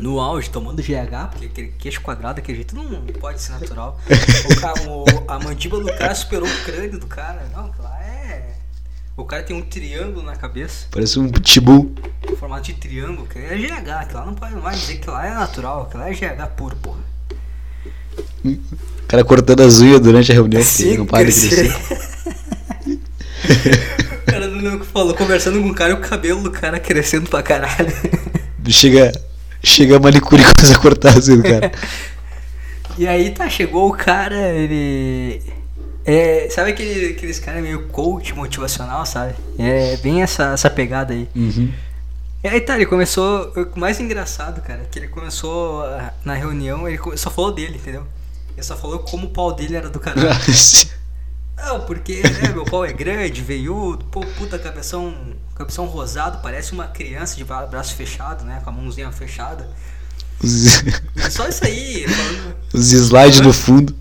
[0.00, 2.84] No auge, tomando GH, porque aquele queixo quadrado daquele jeito não
[3.20, 4.00] pode ser natural.
[4.50, 7.48] O ca- o- a mandíbula do cara superou o crânio do cara.
[7.52, 8.54] Não, lá é.
[9.16, 11.92] O cara tem um triângulo na cabeça, Parece um pitbull.
[12.38, 13.90] formato de triângulo, que é GH.
[13.90, 16.76] Aquilo lá não pode mais dizer que lá é natural, aquilo lá é GH puro,
[16.76, 17.00] porra.
[18.44, 21.72] O cara cortando as unhas durante a reunião, Sim, não para de crescer.
[24.22, 26.50] o cara não lembro o que falou, conversando com o cara e o cabelo do
[26.50, 27.92] cara crescendo pra caralho.
[28.68, 29.12] Chega,
[29.62, 31.72] chega a manicure e começa a cortar assim cara.
[32.98, 35.40] E aí tá, chegou o cara, ele.
[36.04, 39.34] É, sabe aquele, aqueles caras meio coach motivacional, sabe?
[39.56, 41.28] É bem essa, essa pegada aí.
[41.36, 41.72] Uhum.
[42.42, 43.52] E aí tá, ele começou.
[43.54, 48.04] O mais engraçado, cara, que ele começou ah, na reunião, ele só falou dele, entendeu?
[48.56, 50.28] Ele só falou como o pau dele era do caralho.
[51.56, 55.14] Não, porque né, meu pau é grande, veiudo, pô, puta cabeção,
[55.58, 58.60] cabeção rosado, parece uma criança de bra- braço fechado, né?
[58.62, 59.68] Com a mãozinha fechada.
[60.42, 60.84] Os,
[61.30, 62.56] só isso aí, falando.
[62.72, 63.94] os slides no fundo.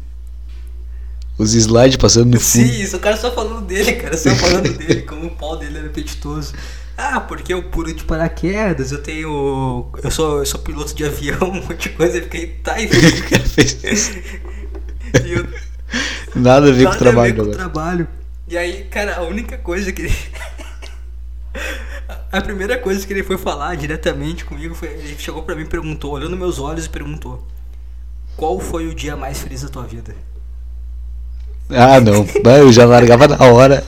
[1.38, 2.74] Os slides passando no Sim, fundo.
[2.82, 5.88] isso, o cara só falando dele, cara, só falando dele, como o pau dele era
[5.88, 6.54] apetitoso.
[6.96, 9.92] Ah, porque eu pulo de paraquedas, eu tenho.
[10.04, 12.48] Eu sou, eu sou piloto de avião, um monte de coisa, eu fiquei.
[12.64, 12.90] Tá, e
[15.24, 15.48] eu,
[16.36, 18.08] Nada a ver com o nada trabalho a ver com o trabalho.
[18.48, 20.16] E aí, cara, a única coisa que ele.
[22.32, 24.90] A primeira coisa que ele foi falar diretamente comigo foi.
[24.90, 27.46] Ele chegou pra mim e perguntou, olhou nos meus olhos e perguntou:
[28.36, 30.16] Qual foi o dia mais feliz da tua vida?
[31.70, 32.26] Ah, não.
[32.58, 33.84] Eu já largava na hora.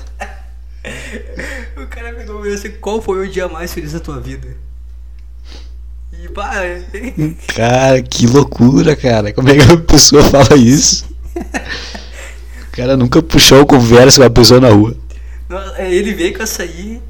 [1.77, 4.47] O cara pegou e assim: Qual foi o dia mais feliz da tua vida?
[6.21, 6.51] E pá,
[7.55, 9.31] Cara, que loucura, cara.
[9.31, 11.07] Como é que a pessoa fala isso?
[11.35, 14.95] O cara nunca puxou conversa com a pessoa na rua.
[15.77, 17.01] ele veio com essa aí.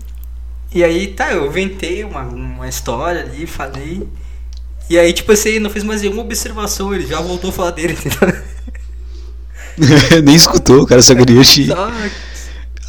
[0.74, 4.08] E aí, tá, eu inventei uma, uma história ali, falei.
[4.90, 7.98] E aí, tipo assim, não fez mais nenhuma observação, ele já voltou a falar dele?
[10.24, 11.68] Nem escutou, o cara só queria te.
[11.68, 11.92] Só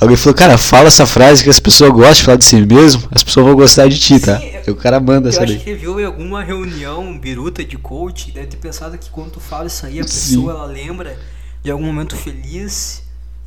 [0.01, 3.07] Alguém falou, cara, fala essa frase que as pessoas gostam de falar de si mesmo,
[3.11, 4.39] as pessoas vão gostar de ti, tá?
[4.39, 5.63] Sim, E o cara manda Eu essa acho daí.
[5.63, 9.41] que ele viu em alguma reunião biruta de coach, deve ter pensado que quando tu
[9.41, 10.09] fala isso aí, a Sim.
[10.09, 11.19] pessoa ela lembra
[11.63, 13.03] de algum momento feliz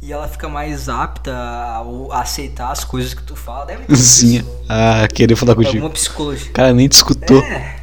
[0.05, 3.65] e ela fica mais apta a, a aceitar as coisas que tu fala.
[3.65, 5.89] Deve ter Sim, isso, a querer falar alguma contigo.
[5.91, 6.49] psicologia.
[6.49, 7.41] O cara nem te escutou.
[7.43, 7.77] É.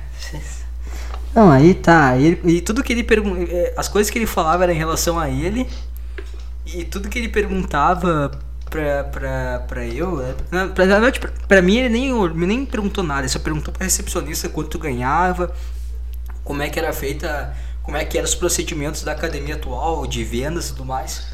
[1.35, 2.17] Não, aí tá.
[2.17, 5.19] Ele, e tudo que ele pergun- eh, As coisas que ele falava era em relação
[5.19, 5.67] a ele.
[6.67, 8.31] E tudo que ele perguntava
[8.69, 10.17] pra, pra, pra eu.
[10.51, 13.21] na- Pra, pra, pra mim, ele nem, nem perguntou nada.
[13.23, 15.55] Ele só perguntou pra recepcionista quanto tu ganhava,
[16.45, 17.57] como é que era feita.
[17.83, 21.25] Como é que eram os procedimentos da academia atual, de vendas e tudo mais.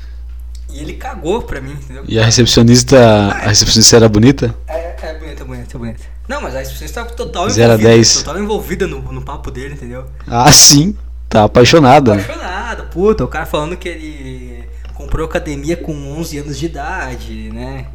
[0.71, 2.05] E ele cagou pra mim, entendeu?
[2.07, 2.99] E a recepcionista.
[2.99, 4.55] A recepcionista era bonita?
[4.69, 6.05] É, é bonita, é bonita, é bonita.
[6.29, 8.15] Não, mas a recepcionista estava total Zero a envolvida, dez.
[8.23, 10.05] total envolvida no, no papo dele, entendeu?
[10.27, 10.97] Ah, sim.
[11.29, 12.15] Tá apaixonada.
[12.15, 17.87] Apaixonada, puta, o cara falando que ele comprou academia com 11 anos de idade, né?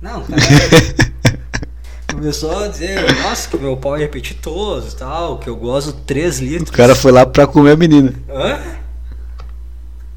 [0.00, 0.42] Não, o cara
[2.12, 6.38] começou a dizer, nossa, que meu pau é repetitoso e tal, que eu gosto 3
[6.40, 6.68] litros.
[6.70, 8.12] O cara foi lá pra comer a menina.
[8.28, 8.58] Hã?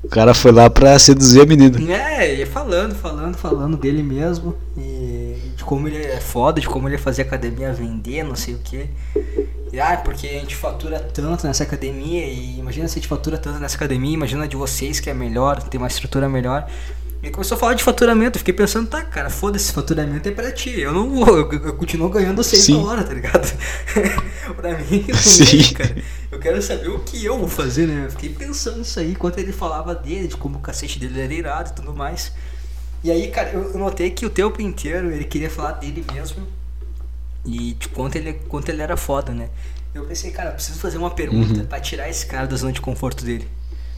[0.07, 1.77] O cara foi lá pra seduzir a menina.
[1.93, 4.55] É, ia falando, falando, falando dele mesmo.
[4.77, 8.57] E de como ele é foda, de como ele fazia academia vender, não sei o
[8.57, 8.87] que.
[9.73, 12.25] E, ah, porque a gente fatura tanto nessa academia.
[12.25, 15.61] E imagina se a gente fatura tanto nessa academia, imagina de vocês que é melhor,
[15.61, 16.65] tem uma estrutura melhor.
[17.23, 18.37] E começou a falar de faturamento.
[18.37, 20.79] Eu fiquei pensando, tá, cara, foda-se, faturamento é pra ti.
[20.79, 22.81] Eu não vou, eu, eu continuo ganhando 6 Sim.
[22.83, 23.57] na hora, tá ligado?
[24.55, 25.73] pra mim, não Sim.
[25.73, 25.95] cara.
[26.31, 28.05] Eu quero saber o que eu vou fazer, né?
[28.05, 31.33] Eu fiquei pensando nisso aí, enquanto ele falava dele, de como o cacete dele era
[31.33, 32.31] irado e tudo mais.
[33.03, 36.47] E aí, cara, eu eu notei que o tempo inteiro ele queria falar dele mesmo.
[37.45, 39.49] E de quanto ele, quanto ele era foda, né?
[39.93, 41.65] Eu pensei, cara, eu preciso fazer uma pergunta Uhum.
[41.65, 43.47] pra tirar esse cara da zona de conforto dele.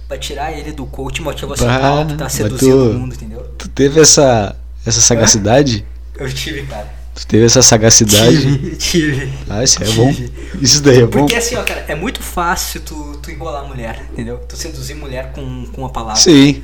[0.10, 3.42] Pra tirar ele do coach motivacional Bah, que tá mas seduzindo tu- o mundo, entendeu?
[3.58, 4.56] Tu teve essa,
[4.86, 5.86] essa sagacidade?
[6.18, 6.98] Eu tive, cara.
[7.16, 8.38] Tu teve essa sagacidade?
[8.42, 9.34] Tive, tive.
[9.50, 10.14] Ah, isso é bom.
[10.62, 11.20] Isso daí é bom.
[11.20, 14.40] Porque assim, ó, cara, é muito fácil tu, tu enrolar a mulher, entendeu?
[14.40, 16.20] Tu seduzir mulher com, com uma palavra.
[16.20, 16.62] Sim.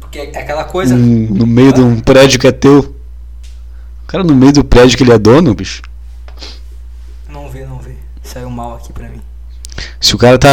[0.00, 0.94] Porque é aquela coisa.
[0.94, 2.80] Um- no meio de um prédio que é teu.
[4.02, 5.82] O cara no meio do prédio que ele é dono, bicho.
[7.30, 7.92] Não vê, não vê.
[8.22, 9.20] Saiu mal aqui pra mim.
[10.00, 10.48] Se o cara tá.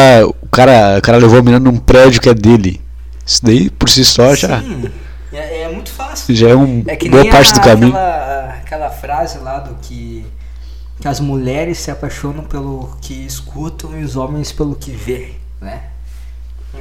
[0.51, 2.81] O cara, o cara levou a menina num prédio que é dele.
[3.25, 4.89] Isso daí por si só já, Sim,
[5.31, 6.33] é, é muito fácil.
[6.35, 7.89] já é um É boa parte a- do caminho.
[7.95, 10.25] Aquela, aquela frase lá do que,
[10.99, 15.83] que as mulheres se apaixonam pelo que escutam e os homens pelo que vê, né?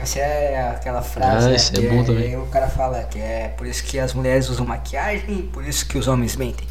[0.01, 2.37] Essa é aquela frase Ah, né, é que bom também.
[2.37, 5.87] o cara fala que é por isso que as mulheres usam maquiagem e por isso
[5.87, 6.67] que os homens mentem.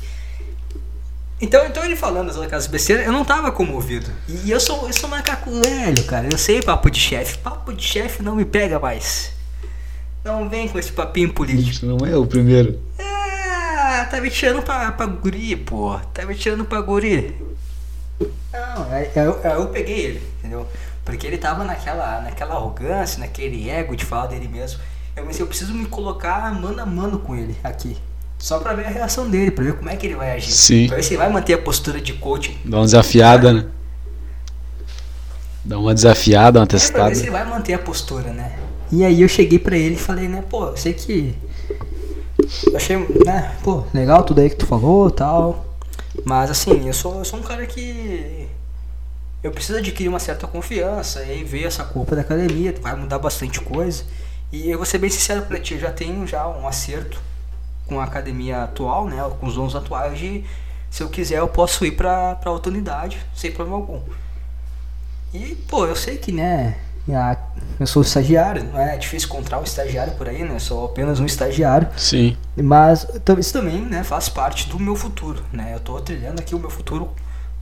[1.40, 4.10] Então, então ele falando aquelas besteiras, eu não tava comovido.
[4.28, 6.28] E eu sou, eu sou macaco velho, cara.
[6.32, 7.38] Eu sei papo de chefe.
[7.38, 9.32] Papo de chefe não me pega mais.
[10.26, 11.70] Não vem com esse papinho político.
[11.70, 12.80] Isso não é o primeiro.
[13.00, 16.00] Ah, tá me tirando pra, pra guri, pô.
[16.12, 17.36] Tá me tirando pra guri.
[18.52, 20.68] Não, aí eu, aí eu peguei ele, entendeu?
[21.06, 24.80] Porque ele tava naquela, naquela arrogância, naquele ego de falar dele mesmo.
[25.16, 27.96] Eu pensei, eu preciso me colocar mano a mano com ele aqui.
[28.38, 30.52] Só pra ver a reação dele, pra ver como é que ele vai agir.
[30.52, 30.88] Sim.
[30.88, 32.58] Pra ver se ele vai manter a postura de coaching.
[32.64, 33.66] Dá uma desafiada, né?
[35.66, 37.10] Dá uma desafiada, uma É, pra testada.
[37.10, 38.58] ver se ele vai manter a postura, né?
[38.92, 41.36] E aí eu cheguei pra ele e falei, né, pô, eu sei que.
[42.68, 45.66] Eu achei, né, pô, legal tudo aí que tu falou tal.
[46.24, 48.48] Mas assim, eu sou, eu sou um cara que.
[49.44, 53.60] Eu preciso adquirir uma certa confiança e ver essa culpa da academia, vai mudar bastante
[53.60, 54.04] coisa.
[54.52, 57.20] E eu vou ser bem sincero pra ti, eu já tenho já um acerto
[57.88, 59.18] com a academia atual, né?
[59.40, 60.44] Com os donos atuais de
[60.90, 64.02] se eu quiser eu posso ir pra outra unidade, sem problema algum.
[65.34, 66.78] E, pô, eu sei que, né,
[67.80, 70.56] eu sou estagiário, não é difícil encontrar um estagiário por aí, né?
[70.56, 71.88] Eu sou apenas um estagiário.
[71.96, 72.36] Sim.
[72.56, 73.08] Mas
[73.40, 75.72] isso também, né, faz parte do meu futuro, né?
[75.74, 77.12] Eu tô trilhando aqui o meu futuro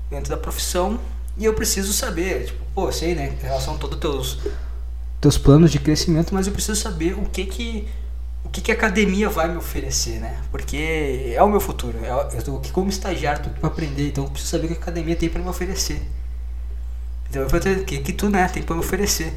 [0.09, 0.99] dentro da profissão
[1.37, 4.39] e eu preciso saber, tipo, pô, eu sei, né, em relação a todos os teus
[5.21, 7.87] teus planos de crescimento, mas eu preciso saber o que que
[8.45, 10.37] o que que a academia vai me oferecer, né?
[10.51, 11.97] Porque é o meu futuro.
[12.03, 14.69] é- Eu tô aqui como estagiário, tô aqui pra aprender, então eu preciso saber o
[14.69, 16.01] que a academia tem pra me oferecer.
[17.29, 19.33] Então eu ter o que que tu, né, tem pra me oferecer.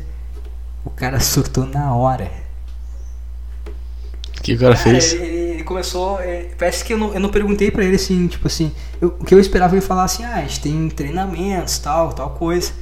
[0.84, 2.30] O cara surtou na hora.
[4.38, 5.12] O que o cara fez?
[5.14, 6.20] Ele, ele- ele começou.
[6.20, 8.72] é, parece que eu não, eu não perguntei pra ele assim, tipo assim.
[9.00, 12.30] eu- o que eu esperava ele falar assim, ah, a gente tem treinamentos, tal, tal
[12.30, 12.72] coisa.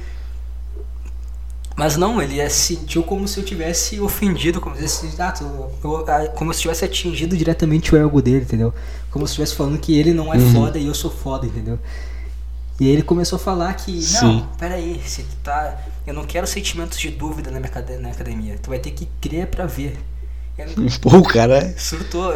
[1.77, 5.43] Mas não, ele é, sentiu como se eu tivesse ofendido, como se, ah, tu-
[5.83, 8.73] eu- ah, como se tivesse atingido diretamente o ego dele, entendeu?
[9.11, 10.53] Como se estivesse falando que ele não é Uhum.
[10.53, 11.77] foda e eu sou foda, entendeu?
[12.79, 14.45] E aí ele começou a falar que, não, Sim.
[14.57, 15.79] peraí, se tu tá.
[16.05, 18.57] Eu não quero sentimentos de dúvida na minha na academia.
[18.61, 19.97] Tu vai ter que crer pra ver.
[20.57, 22.33] Eu não- Pô, o cara surtou.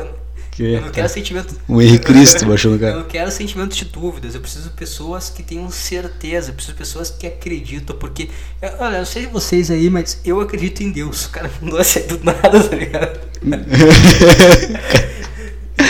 [0.64, 1.55] Eu- Que- eu não quero sentimento.
[1.68, 2.95] Um Henrique Cristo baixou no Eu cara.
[2.97, 4.36] não quero sentimento de dúvidas.
[4.36, 6.49] Eu preciso de pessoas que tenham certeza.
[6.49, 7.95] Eu preciso de pessoas que acreditam.
[7.97, 8.30] Porque,
[8.62, 11.26] eu- olha, eu não sei vocês aí, mas eu acredito em Deus.
[11.26, 13.20] O cara mandou assim do nada, tá ligado?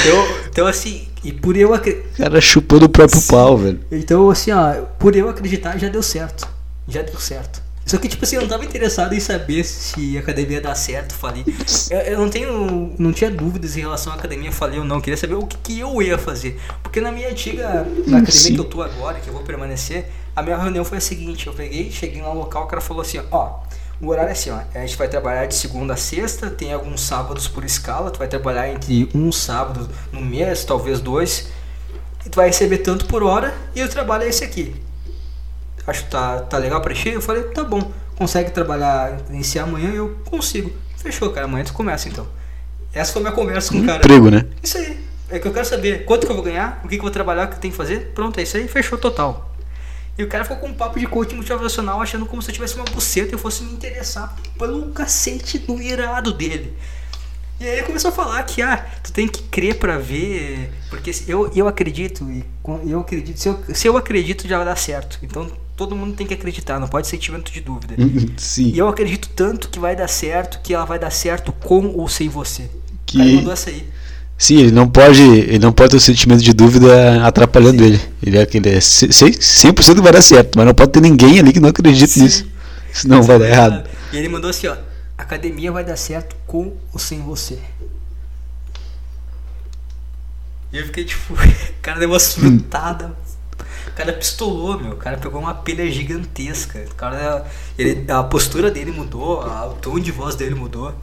[0.03, 2.07] Então, então assim, e por eu acreditar.
[2.13, 3.79] O cara chupou do próprio pau, velho.
[3.91, 6.47] Então, assim, ó, por eu acreditar, já deu certo.
[6.87, 7.61] Já deu certo.
[7.91, 10.75] Só que, tipo assim, eu não tava interessado em saber se a academia ia dar
[10.75, 11.43] certo, falei.
[11.89, 12.95] Eu, eu não tenho.
[12.97, 14.95] Não tinha dúvidas em relação à academia, falei ou não.
[14.95, 16.57] Eu queria saber o que, que eu ia fazer.
[16.81, 17.85] Porque na minha antiga.
[18.07, 18.53] Na academia Sim.
[18.55, 21.53] que eu tô agora, que eu vou permanecer, a minha reunião foi a seguinte: eu
[21.53, 23.59] peguei, cheguei lá no local, o cara falou assim, ó.
[23.99, 24.61] O horário é assim, ó.
[24.73, 28.27] A gente vai trabalhar de segunda a sexta, tem alguns sábados por escala, tu vai
[28.29, 31.49] trabalhar entre um sábado no mês, talvez dois.
[32.25, 34.73] E tu vai receber tanto por hora e o trabalho é esse aqui.
[35.91, 37.09] Acho que tá, tá legal pra ti?
[37.09, 37.91] Eu falei, tá bom.
[38.15, 39.91] Consegue trabalhar, iniciar amanhã?
[39.91, 40.71] Eu consigo.
[40.95, 41.45] Fechou, cara.
[41.45, 42.25] Amanhã tu começa então.
[42.93, 43.97] Essa foi a minha conversa com o cara.
[43.97, 44.45] Emprego, né?
[44.63, 44.99] Isso aí.
[45.29, 47.11] É que eu quero saber quanto que eu vou ganhar, o que, que eu vou
[47.11, 48.11] trabalhar, o que eu tenho que fazer.
[48.13, 49.53] Pronto, é isso aí, fechou total.
[50.17, 52.75] E o cara ficou com um papo de coaching motivacional, achando como se eu tivesse
[52.75, 56.77] uma buceta e eu fosse me interessar pelo cacete do irado dele.
[57.59, 61.11] E aí ele começou a falar que, ah, tu tem que crer pra ver, porque
[61.27, 62.43] eu, eu acredito, e
[62.87, 65.19] eu acredito, se eu, se eu acredito já vai dar certo.
[65.23, 67.95] Então todo mundo tem que acreditar, não pode ser sentimento de dúvida.
[68.37, 68.71] Sim.
[68.73, 72.07] E eu acredito tanto que vai dar certo, que ela vai dar certo com ou
[72.07, 72.69] sem você.
[73.05, 73.87] Que- cara mandou essa aí.
[74.37, 78.01] Sim, ele não pode, ele não pode ter o sentimento de dúvida atrapalhando ele.
[78.23, 81.39] Ele é aquele é ce- ce- 100% vai dar certo, mas não pode ter ninguém
[81.39, 82.23] ali que não acredite Sim.
[82.23, 82.47] nisso.
[82.91, 83.89] Senão vai dar errado.
[84.11, 84.75] E ele mandou assim, ó.
[85.17, 87.59] Academia vai dar certo com ou sem você.
[90.73, 91.35] E eu fiquei tipo,
[91.81, 93.13] cara deu uma surtada.
[93.91, 94.93] O cara pistolou, meu.
[94.93, 96.85] O cara pegou uma pilha gigantesca.
[96.89, 97.45] O cara,
[97.77, 100.95] ele, a postura dele mudou, a, o tom de voz dele mudou.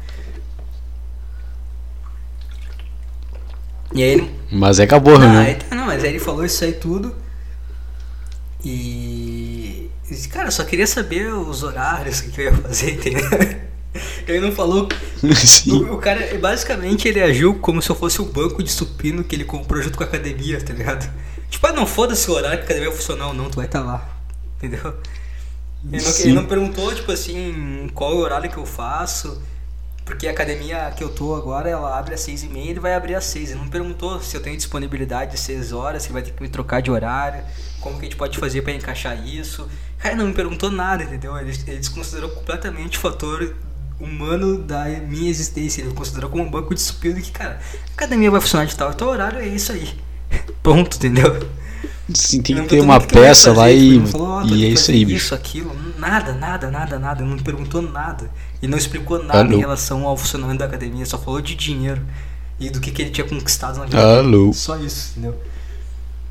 [3.95, 4.31] E aí ele.
[4.51, 5.39] Mas é acabou, né?
[5.39, 7.15] aí tá, não, mas aí ele falou isso aí tudo.
[8.65, 9.91] E.
[10.11, 13.29] e, Cara, eu só queria saber os horários que eu ia fazer, entendeu?
[14.27, 14.89] Ele não falou.
[15.37, 15.85] Sim.
[15.85, 19.37] O, o cara, basicamente, ele agiu como se eu fosse o banco de supino que
[19.37, 21.11] ele comprou junto com a academia, tá ligado?
[21.51, 23.81] Tipo, ah, não foda-se o horário que a academia é funcional, não, tu vai estar
[23.81, 24.09] lá.
[24.57, 24.95] Entendeu?
[25.91, 29.41] Ele não, ele não perguntou, tipo assim, qual é o horário que eu faço.
[30.05, 32.95] Porque a academia que eu tô agora, ela abre às seis e meia, ele vai
[32.95, 33.51] abrir às seis.
[33.51, 36.49] Ele não perguntou se eu tenho disponibilidade de seis horas, se vai ter que me
[36.49, 37.45] trocar de horário,
[37.81, 39.69] como que a gente pode fazer pra encaixar isso.
[39.99, 41.37] Cara, não me perguntou nada, entendeu?
[41.37, 43.55] Ele, ele desconsiderou completamente o fator
[44.01, 45.83] humano da minha existência.
[45.83, 48.91] Ele considerou como um banco de supino que, cara, a academia vai funcionar de tal,
[48.91, 49.95] então o horário é isso aí.
[50.63, 51.49] Pronto, entendeu?
[52.15, 54.69] Sim, tem que ter uma peça lá tipo, e, não falou, tu e tem é
[54.69, 55.27] isso aí, bicho.
[55.27, 58.31] Isso, aquilo, nada, nada, nada, nada, não me perguntou nada.
[58.63, 59.53] E não explicou nada Alô?
[59.53, 62.01] em relação ao funcionamento da academia, só falou de dinheiro
[62.59, 64.19] e do que, que ele tinha conquistado na vida.
[64.19, 64.53] Alô?
[64.55, 65.39] Só isso, entendeu?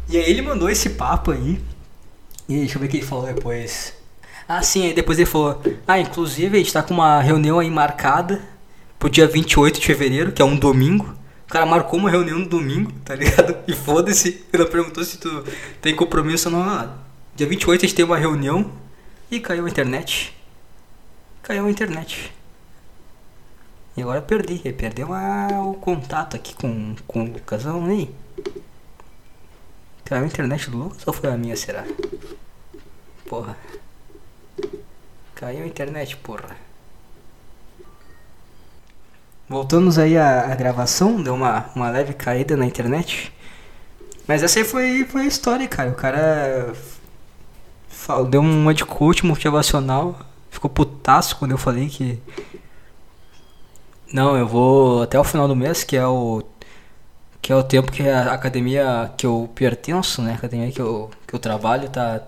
[0.10, 1.60] E aí ele mandou esse papo aí.
[2.50, 3.94] E deixa eu ver o que ele falou depois.
[4.48, 7.70] Ah, sim, aí depois ele falou: Ah, inclusive a gente tá com uma reunião aí
[7.70, 8.42] marcada
[8.98, 11.14] pro dia 28 de fevereiro, que é um domingo.
[11.48, 13.58] O cara marcou uma reunião no domingo, tá ligado?
[13.66, 14.46] E foda-se.
[14.52, 15.46] Não perguntou se tu
[15.82, 16.62] tem compromisso ou não.
[16.62, 16.98] Ah,
[17.36, 18.70] dia 28 a gente tem uma reunião
[19.32, 20.36] e caiu a internet.
[21.42, 22.34] Caiu a internet.
[23.96, 24.60] E agora perdi.
[24.74, 28.14] Perdeu o contato aqui com, com o Lucasão aí.
[30.04, 31.86] Caiu a internet do Lucas ou foi a minha, será?
[33.26, 33.58] Porra.
[35.34, 36.67] Caiu a internet, porra.
[39.50, 43.32] Voltamos aí à, à gravação, deu uma, uma leve caída na internet.
[44.28, 45.92] Mas essa aí foi, foi a história, cara.
[45.92, 46.74] O cara
[47.90, 50.20] fal- deu uma de coach motivacional.
[50.50, 52.20] Ficou putaço quando eu falei que.
[54.12, 56.44] Não, eu vou até o final do mês, que é o.
[57.42, 60.34] Que é o tempo que a academia que eu pertenço, né?
[60.34, 62.22] A academia que eu, que eu trabalho tá.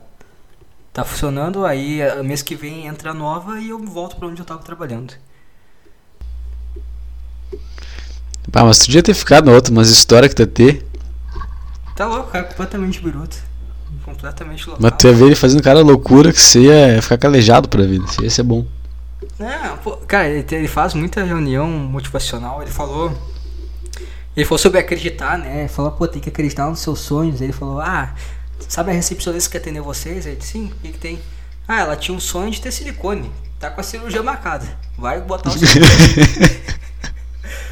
[0.93, 4.63] Tá funcionando, aí mês que vem entra nova e eu volto pra onde eu tava
[4.63, 5.13] trabalhando.
[8.53, 10.85] Ah, mas tu podia ter ficado na outra, mas história que tu ia ter.
[11.95, 13.37] Tá louco, cara, completamente biruta.
[14.03, 14.81] Completamente louco.
[14.81, 18.05] Mas tu ia ver ele fazendo cara loucura que você ia ficar calejado pra vida.
[18.05, 18.65] Isso ia ser bom.
[19.37, 22.61] Não, pô, cara, ele, ele faz muita reunião motivacional.
[22.61, 23.11] Ele falou.
[24.35, 25.67] Ele falou sobre acreditar, né?
[25.67, 27.41] Falou, pô, tem que acreditar nos seus sonhos.
[27.41, 28.13] Ele falou, ah,
[28.67, 30.25] sabe a recepcionista que atendeu vocês?
[30.25, 31.19] Ele disse, sim, o que, que tem?
[31.67, 33.29] Ah, ela tinha um sonho de ter silicone.
[33.59, 34.65] Tá com a cirurgia marcada.
[34.97, 36.78] Vai botar o silicone.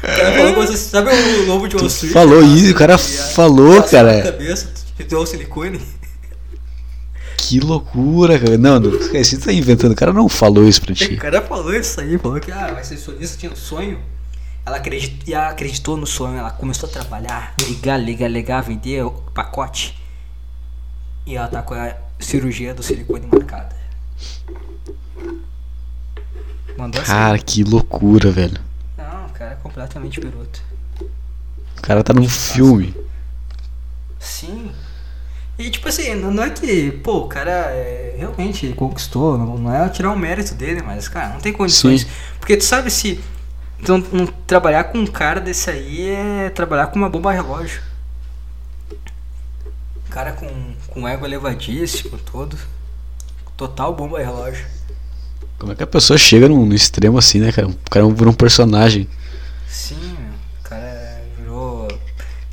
[0.02, 2.12] O cara falou com você, sabe o lobo de Wall Street?
[2.12, 4.22] falou Aquela isso, o cara falou, passou na cara.
[4.32, 4.68] cabeça,
[5.08, 5.80] deu o silicone.
[7.36, 8.58] Que loucura, cara.
[8.58, 9.92] Não, não, cara, você tá inventando.
[9.92, 11.16] O cara não falou isso pra O ti.
[11.16, 13.98] cara falou isso aí, falou que ah, a recepcionista tinha um sonho.
[14.66, 19.10] Ela acreditou, ela acreditou no sonho, ela começou a trabalhar, ligar, ligar, ligar, vender o
[19.34, 19.96] pacote.
[21.26, 23.74] E ela tá com a cirurgia do silicone marcada.
[26.76, 27.10] Mandou assim.
[27.10, 28.60] Cara, que loucura, velho.
[29.38, 30.58] Cara é completamente biruta.
[31.00, 32.92] O cara tá num filme.
[34.18, 34.72] Sim.
[35.56, 39.88] E tipo assim, não é que, pô, o cara é, realmente conquistou, não, não é
[39.88, 42.02] tirar o mérito dele, mas, cara, não tem condições.
[42.02, 42.08] Sim.
[42.40, 43.20] Porque tu sabe se
[43.86, 47.80] não trabalhar com um cara desse aí é trabalhar com uma bomba relógio.
[50.10, 50.48] Cara com,
[50.88, 52.58] com ego elevadíssimo, todo.
[53.56, 54.66] Total bomba relógio.
[55.60, 57.68] Como é que a pessoa chega no, no extremo assim, né, cara?
[57.68, 59.08] O cara virou um personagem.
[59.68, 60.16] Sim.
[60.60, 61.88] O cara virou.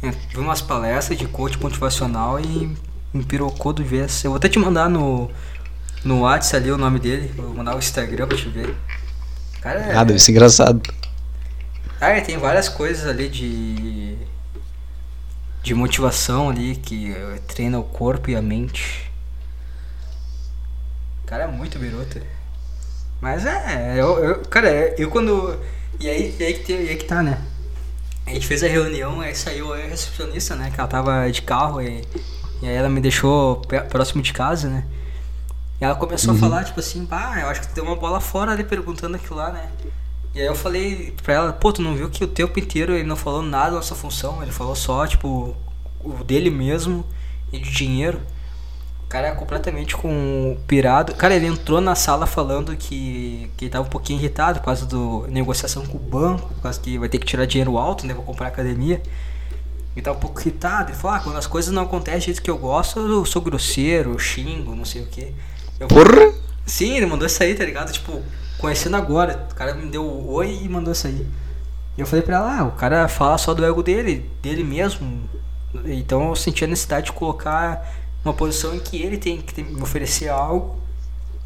[0.03, 2.75] é, Viu umas palestras de coach motivacional e
[3.13, 4.23] me pirocou do vez.
[4.23, 5.29] Eu vou até te mandar no.
[6.03, 7.31] No WhatsApp ali o nome dele.
[7.35, 8.75] Vou mandar o Instagram pra te ver.
[9.61, 10.81] Cara, é- Ah, deve ser engraçado.
[11.99, 14.17] É, tem várias coisas ali de.
[15.63, 19.09] de motivação ali que eh, treina o corpo e a mente.
[21.23, 22.21] O cara é muito biruta.
[23.19, 25.59] Mas é, eu, eu- cara, eu quando.
[25.99, 27.41] E aí, e aí, que, tem- e aí que tá, né?
[28.25, 30.71] A gente fez a reunião, aí saiu a recepcionista, né?
[30.71, 32.01] Que ela tava de carro e,
[32.61, 34.85] e aí ela me deixou próximo de casa, né?
[35.81, 38.21] E ela começou a falar, tipo assim, pá, eu acho que tu deu uma bola
[38.21, 39.71] fora ali perguntando aquilo lá, né?
[40.33, 43.03] E aí eu falei pra ela, pô, tu não viu que o tempo inteiro ele
[43.07, 45.55] não falou nada da nossa função, ele falou só, tipo,
[46.03, 47.05] o dele mesmo
[47.51, 48.21] e de dinheiro.
[49.15, 51.15] O cara é completamente com pirado.
[51.15, 54.85] Cara, ele entrou na sala falando que, que ele tava um pouquinho irritado por causa
[54.85, 58.13] da negociação com o banco, por causa que vai ter que tirar dinheiro alto, né,
[58.13, 59.01] pra comprar academia.
[59.95, 60.91] Ele tá um pouco irritado.
[60.91, 63.41] Ele falou, ah, quando as coisas não acontecem do jeito que eu gosto, eu sou
[63.41, 65.33] grosseiro, eu xingo, não sei o que.
[65.87, 66.33] Porra!
[66.65, 67.93] Sim, ele mandou isso aí, tá ligado?
[67.93, 68.21] Tipo,
[68.57, 69.47] conhecendo agora.
[69.49, 71.25] O cara me deu o oi e mandou isso aí.
[71.97, 75.29] E eu falei pra ela, ah, o cara fala só do ego dele, dele mesmo.
[75.85, 77.81] Então eu senti a necessidade de colocar
[78.25, 80.83] uma posição em que ele tem que me oferecer algo.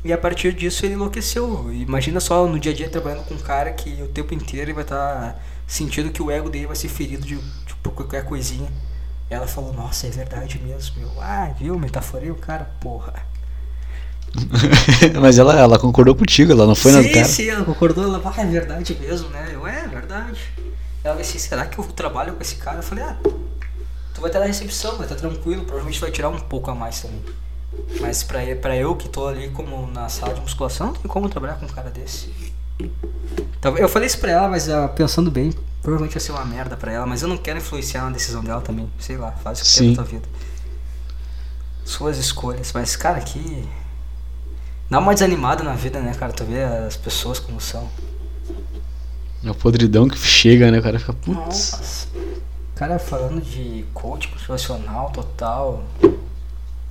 [0.03, 1.71] E a partir disso ele enlouqueceu.
[1.73, 4.73] Imagina só no dia a dia trabalhando com um cara que o tempo inteiro ele
[4.73, 5.35] vai estar tá
[5.67, 8.71] sentindo que o ego dele vai ser ferido de, de por qualquer coisinha.
[9.29, 11.01] E ela falou, nossa, é verdade mesmo.
[11.01, 13.13] Eu, ah, viu, metaforei o cara, porra.
[15.19, 17.25] Mas ela, ela concordou contigo, ela não foi sim, na cara.
[17.25, 19.49] Sim, ela concordou, ela ah, é verdade mesmo, né?
[19.53, 20.39] Eu, é, é verdade.
[21.03, 22.77] Ela disse, será que eu trabalho com esse cara?
[22.77, 23.17] Eu falei, ah,
[24.13, 27.01] tu vai estar na recepção, vai estar tranquilo, provavelmente vai tirar um pouco a mais
[27.01, 27.21] também.
[27.99, 31.29] Mas pra, pra eu que tô ali como na sala de musculação, não tem como
[31.29, 32.33] trabalhar com um cara desse.
[33.59, 36.77] Então, eu falei isso pra ela, mas uh, pensando bem, provavelmente vai ser uma merda
[36.77, 38.89] pra ela, mas eu não quero influenciar na decisão dela também.
[38.99, 40.27] Sei lá, faz o que quer na tua vida.
[41.85, 43.67] Suas escolhas, mas cara, aqui
[44.89, 46.33] Dá uma desanimada na vida, né, cara?
[46.33, 47.87] Tu vê as pessoas como são.
[49.43, 50.81] É o podridão que chega, né?
[50.81, 51.37] Cara fica putz.
[51.37, 52.08] Nossa.
[52.79, 55.83] Cara falando de coach profissional total.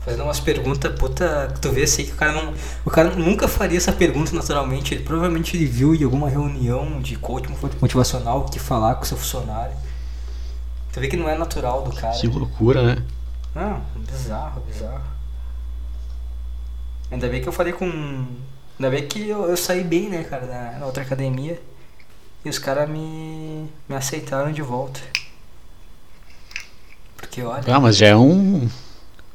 [0.01, 2.53] Fazendo umas perguntas, puta, tu vê assim que o cara não.
[2.84, 4.93] O cara nunca faria essa pergunta naturalmente.
[4.93, 7.49] Ele provavelmente ele viu em alguma reunião de coach
[7.80, 9.74] motivacional que falar com seu funcionário.
[10.93, 12.20] Tu vê que não é natural do cara.
[12.20, 13.03] Que loucura, né?
[13.55, 15.05] Não, bizarro, bizarro.
[17.11, 17.86] Ainda bem que eu falei com.
[17.86, 21.59] Ainda bem que eu, eu saí bem, né, cara, na, na outra academia.
[22.45, 25.01] E os caras me, me aceitaram de volta.
[27.29, 27.62] Porque olha.
[27.66, 28.68] Ah, mas já é um.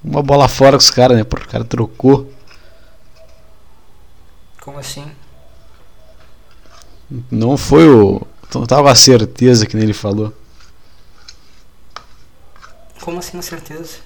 [0.04, 1.24] Uma bola fora com os caras, né?
[1.24, 2.30] Porque o cara trocou.
[4.62, 5.06] Como assim?
[7.30, 8.26] Não foi o.
[8.54, 10.34] Não tava a certeza que ele falou.
[13.02, 13.98] Como assim a certeza?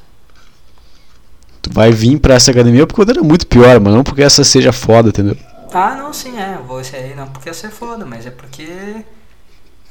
[1.62, 4.44] Tu vai vir pra essa academia porque outra é muito pior, mas não porque essa
[4.44, 5.38] seja foda, entendeu?
[5.74, 6.58] Ah, não, sim, é.
[6.66, 9.04] Vou aí, não porque essa é foda, mas é porque.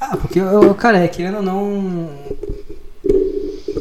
[0.01, 2.11] Ah, porque eu, cara, é querendo ou não.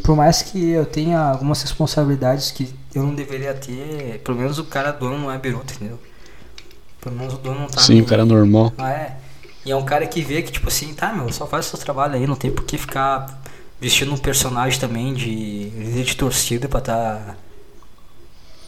[0.04, 4.66] Por mais que eu tenha algumas responsabilidades que eu não deveria ter, pelo menos o
[4.66, 6.00] cara dono não é biruta, entendeu?
[7.02, 7.82] Pelo menos o dono não tá.
[7.82, 8.74] Sim, o cara é normal.
[8.78, 9.18] Ah, é.
[9.66, 11.80] E é um cara que vê que, tipo assim, tá, meu, só faz o seu
[11.80, 13.42] trabalho aí, não tem por que ficar
[13.80, 17.36] vestindo um personagem também de líder de torcida pra tá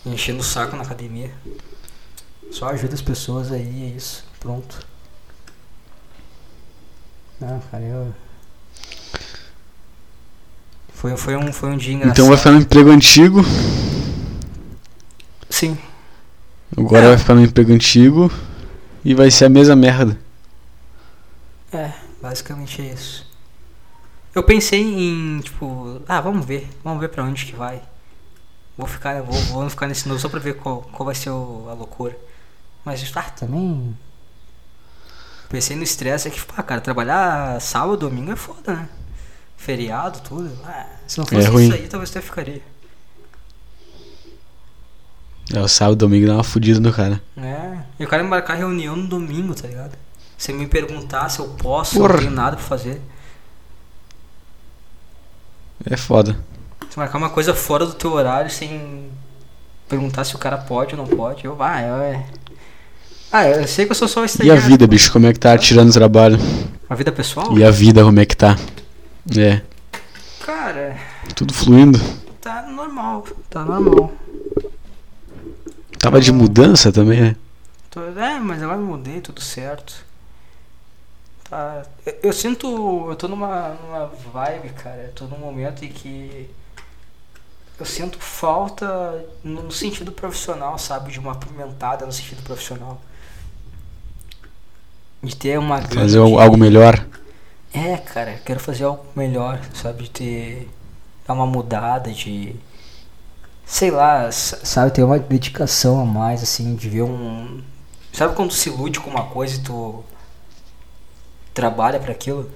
[0.05, 1.31] enchendo o saco na academia.
[2.51, 4.23] Só ajuda as pessoas aí, é isso.
[4.39, 4.85] Pronto.
[7.39, 8.13] Não, cara, eu.
[10.97, 12.15] Foi, foi, um, foi um dia engraçado.
[12.15, 13.41] Então vai ficar no emprego antigo.
[15.47, 15.77] Sim.
[16.75, 17.07] Agora é.
[17.09, 18.31] vai ficar no emprego antigo
[19.05, 20.19] e vai ser a mesma merda.
[21.71, 23.27] É, basicamente é isso.
[24.33, 27.79] Eu pensei em, tipo, ah, vamos ver, vamos ver pra onde que vai.
[28.75, 31.67] Vou ficar, vou, vou ficar nesse novo só pra ver qual, qual vai ser o,
[31.69, 32.17] a loucura.
[32.83, 33.95] Mas, ah, também.
[35.47, 38.89] Pensei no estresse é que, pá, cara, trabalhar sábado, domingo é foda, né?
[39.57, 40.51] Feriado, tudo.
[40.63, 42.61] Ah, se não fosse é isso aí, talvez até ficaria.
[45.53, 47.21] É, o sábado domingo dá uma fodida no cara.
[47.37, 47.79] É.
[47.99, 49.97] E o cara me marcar reunião no domingo, tá ligado?
[50.37, 52.13] Você me perguntar se eu posso, Porra.
[52.13, 53.01] não tenho nada pra fazer.
[55.89, 56.37] É foda.
[56.87, 59.09] Você marcar uma coisa fora do teu horário sem
[59.87, 61.45] perguntar se o cara pode ou não pode.
[61.45, 62.25] Eu, ah, eu, é.
[63.31, 64.61] Ah, eu sei que eu sou só estagiário.
[64.61, 66.37] E a vida, bicho, como é que tá tirando o trabalho?
[66.89, 67.57] A vida pessoal?
[67.57, 68.55] E a vida, como é que tá?
[69.35, 69.61] É.
[70.45, 70.97] Cara.
[71.35, 71.99] Tudo fluindo?
[72.39, 74.13] Tá normal, tá normal.
[75.99, 77.35] Tava de mudança também, né?
[78.15, 80.05] É, mas agora mudei, tudo certo.
[81.49, 81.83] Tá.
[82.05, 83.09] Eu, eu, sinto.
[83.09, 85.03] Eu tô numa, numa vibe, cara.
[85.03, 86.49] Eu tô num momento em que
[87.79, 91.11] eu sinto falta no sentido profissional, sabe?
[91.11, 93.01] De uma apimentada no sentido profissional.
[95.23, 95.81] De ter uma.
[95.81, 96.39] Fazer grande...
[96.39, 97.05] algo melhor?
[97.73, 100.03] É, cara, quero fazer algo melhor, sabe?
[100.03, 100.69] De ter.
[101.27, 102.55] Dar uma mudada, de.
[103.65, 104.91] Sei lá, sabe?
[104.93, 107.61] Ter uma dedicação a mais, assim, de ver um.
[108.13, 110.03] Sabe quando tu se ilude com uma coisa e tu.
[111.53, 112.49] trabalha para aquilo?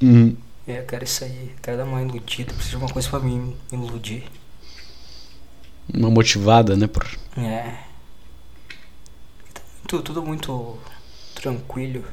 [0.00, 0.36] Uhum.
[0.66, 1.54] É, eu quero isso aí.
[1.62, 2.52] Quero dar uma iludida.
[2.52, 4.24] Preciso de uma coisa pra me iludir.
[5.92, 7.06] Uma motivada, né, por...
[7.36, 7.74] É.
[9.86, 10.78] Tudo, tudo muito
[11.34, 12.04] tranquilo.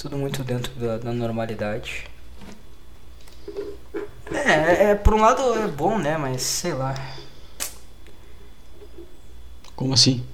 [0.00, 2.06] Tudo muito dentro da, da normalidade.
[4.32, 6.16] É, é, é, por um lado é bom, né?
[6.16, 6.94] Mas sei lá.
[9.76, 10.24] Como assim?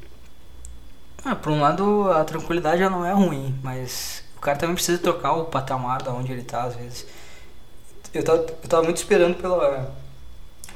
[1.25, 4.99] Ah, por um lado a tranquilidade já não é ruim, mas O cara também precisa
[4.99, 7.07] trocar o patamar da onde ele tá, às vezes.
[8.14, 9.95] Eu tava, eu tava muito esperando pela,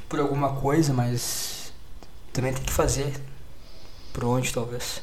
[0.09, 1.73] por alguma coisa, mas
[2.33, 3.13] também tem que fazer.
[4.13, 5.01] Por onde, talvez.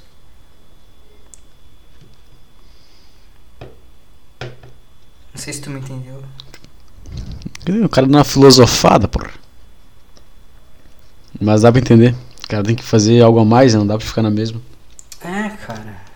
[5.34, 6.22] Não sei se tu me entendeu.
[7.84, 9.30] O cara dá uma filosofada, porra.
[11.40, 12.14] Mas dá pra entender.
[12.44, 13.80] O cara tem que fazer algo a mais, né?
[13.80, 14.60] não dá pra ficar na mesma.
[15.20, 16.08] É, cara.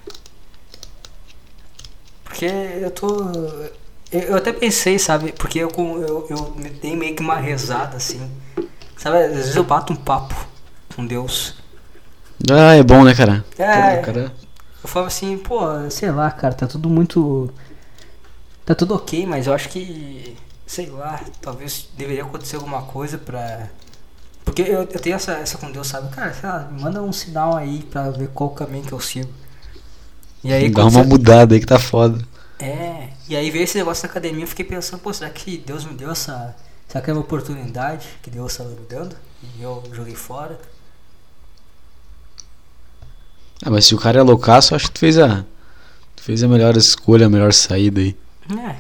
[2.25, 3.31] Porque eu tô.
[4.11, 5.33] Eu, até pensei, sabe?
[5.33, 8.21] Porque eu, eu, eu dei meio que uma rezada assim.
[8.97, 9.19] Sabe?
[9.19, 10.35] Às vezes eu bato um papo
[10.95, 11.55] com Deus.
[12.51, 13.45] Ah, é bom, né, cara?
[13.59, 13.97] É.
[13.97, 14.33] Pô, cara...
[14.83, 15.61] Eu falo assim, pô,
[15.91, 17.53] sei lá, cara, tá tudo muito.
[18.65, 20.37] Tá tudo ok, mas eu acho que.
[20.67, 23.69] Sei lá, talvez deveria acontecer alguma coisa pra.
[24.45, 26.11] Porque eu, eu tenho essa, essa com Deus, sabe?
[26.15, 29.31] Cara, sei lá, manda um sinal aí pra ver qual caminho que eu sigo.
[30.45, 32.25] E aí, Dá uma você- mudada aí que tá foda.
[32.59, 35.85] É, e aí veio esse negócio da academia, eu fiquei pensando, pô, será que Deus
[35.85, 36.55] me deu essa.
[36.89, 39.17] Será que é uma oportunidade que Deus estava me dando?
[39.59, 40.59] E eu joguei fora?
[43.65, 45.45] Ah, mas se o cara é loucaço, eu acho que tu fez a.
[46.17, 48.17] Tu fez a melhor escolha, a melhor saída aí.
[48.51, 48.76] É.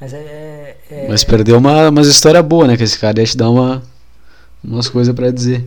[0.00, 0.76] Mas é.
[0.90, 2.76] é Mas perdeu uma, umas histórias boas, né?
[2.76, 3.82] Que esse cara ia te dar uma,
[4.62, 5.64] umas coisas pra dizer.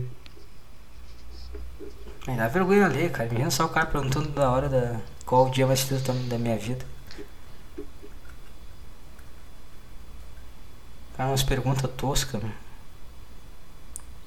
[2.26, 3.28] Aí dá vergonha ler, cara.
[3.28, 5.00] Imagina só o cara perguntando da hora da.
[5.24, 6.84] Qual o dia mais feliz da da minha vida.
[11.16, 12.54] Cara, umas perguntas toscas, mano.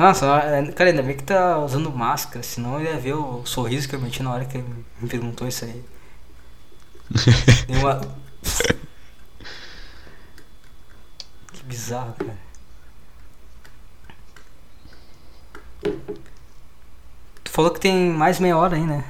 [0.00, 3.86] Nossa, é, cara, ainda bem que tá usando máscara, senão eu ia ver o sorriso
[3.86, 4.66] que eu meti na hora que ele
[4.98, 5.84] me perguntou isso aí.
[7.68, 8.00] Uma.
[11.52, 12.38] Que bizarro, cara.
[17.44, 19.04] Tu falou que tem mais meia hora aí, né?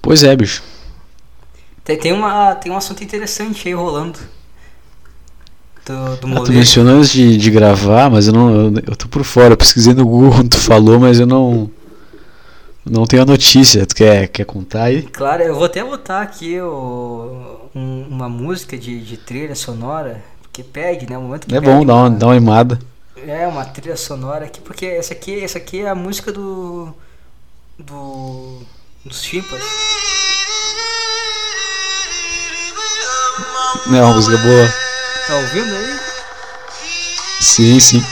[0.00, 0.62] Pois é, bicho.
[1.84, 4.18] Tem, tem, uma, tem um assunto interessante aí rolando.
[5.88, 8.50] Do, do Ah, tu mencionou antes de, de gravar, mas eu não.
[8.50, 9.54] Eu, eu tô por fora.
[9.54, 11.70] Eu pesquisei no Google quando tu falou, mas eu não.
[12.84, 13.86] Não tenho a notícia.
[13.86, 15.02] Tu quer, quer contar aí?
[15.02, 20.62] Claro, eu vou até botar aqui o, um- uma música de, de trilha sonora, porque
[20.62, 21.16] pede, né?
[21.18, 22.78] O momento que É bom dar uma, dar uma animada.
[23.26, 26.94] É, uma trilha sonora aqui, porque essa aqui, essa aqui é a música do.
[27.78, 28.60] do.
[29.04, 29.62] dos Chimpas.
[33.86, 34.87] É uma música boa.
[35.28, 36.00] Tá ouvindo aí?
[37.42, 38.02] Sim, sim.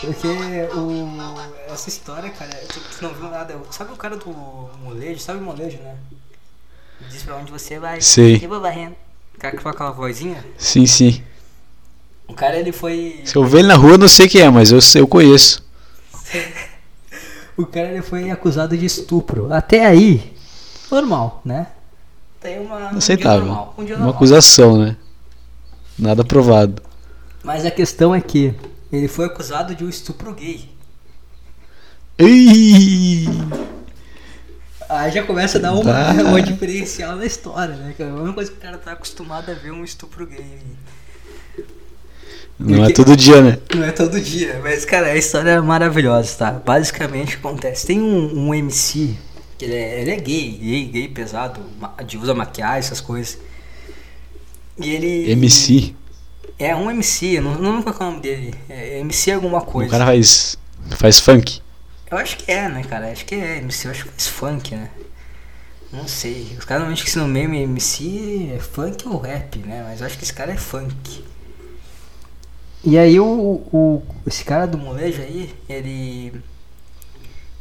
[0.00, 0.28] Porque
[0.74, 3.60] o, essa história, cara, tu, tu não viu nada.
[3.70, 4.30] Sabe o cara do
[4.82, 5.20] molejo?
[5.20, 5.96] Sabe o molejo, né?
[7.10, 8.00] Diz pra onde você vai.
[8.00, 8.40] Sei.
[8.42, 8.96] Eu vou varrendo.
[9.34, 10.42] O cara que fala aquela vozinha.
[10.56, 11.22] Sim, sim.
[12.26, 13.20] O cara, ele foi.
[13.26, 15.62] Se eu ver ele na rua, não sei quem é, mas eu, eu conheço.
[17.56, 19.52] O cara, ele foi acusado de estupro.
[19.52, 20.34] Até aí,
[20.90, 21.68] normal, né?
[22.40, 22.76] Tem uma.
[22.76, 23.46] Um dia Aceitável.
[23.46, 24.96] normal, um dia Uma acusação, né?
[25.98, 26.82] Nada provado.
[27.42, 28.54] Mas a questão é que
[28.92, 30.68] ele foi acusado de um estupro gay.
[32.18, 33.26] Ei!
[34.88, 36.12] Aí já começa a dar uma, Tá.
[36.22, 37.92] uma diferencial na história, né?
[37.96, 40.60] Que é a mesma coisa que o cara tá acostumado a ver um estupro gay.
[42.58, 43.58] Não é todo dia, né?
[43.74, 46.50] Não é todo dia, mas cara, a história é maravilhosa, tá?
[46.52, 47.86] Basicamente o que acontece.
[47.86, 49.14] Tem um, um MC,
[49.58, 51.60] que ele é, ele é gay, gay, gay pesado,
[52.06, 53.38] de usa maquiagem, essas coisas.
[54.78, 55.30] E ele.
[55.32, 55.94] MC.
[56.58, 58.54] É um MC, não, não lembro qual é o nome dele.
[58.68, 59.90] É MC alguma O coisa.
[59.90, 60.56] cara faz,
[60.92, 61.60] faz funk.
[62.10, 63.10] Eu acho que é, né, cara?
[63.10, 64.88] Acho que é MC, eu acho que faz funk, né?
[65.92, 66.56] Não sei.
[66.58, 69.84] Os caras normalmente que se nomeiam MC é funk ou rap, né?
[69.86, 71.22] Mas eu acho que esse cara é funk.
[72.86, 73.26] E aí o,
[73.72, 76.32] o esse cara do molejo aí, ele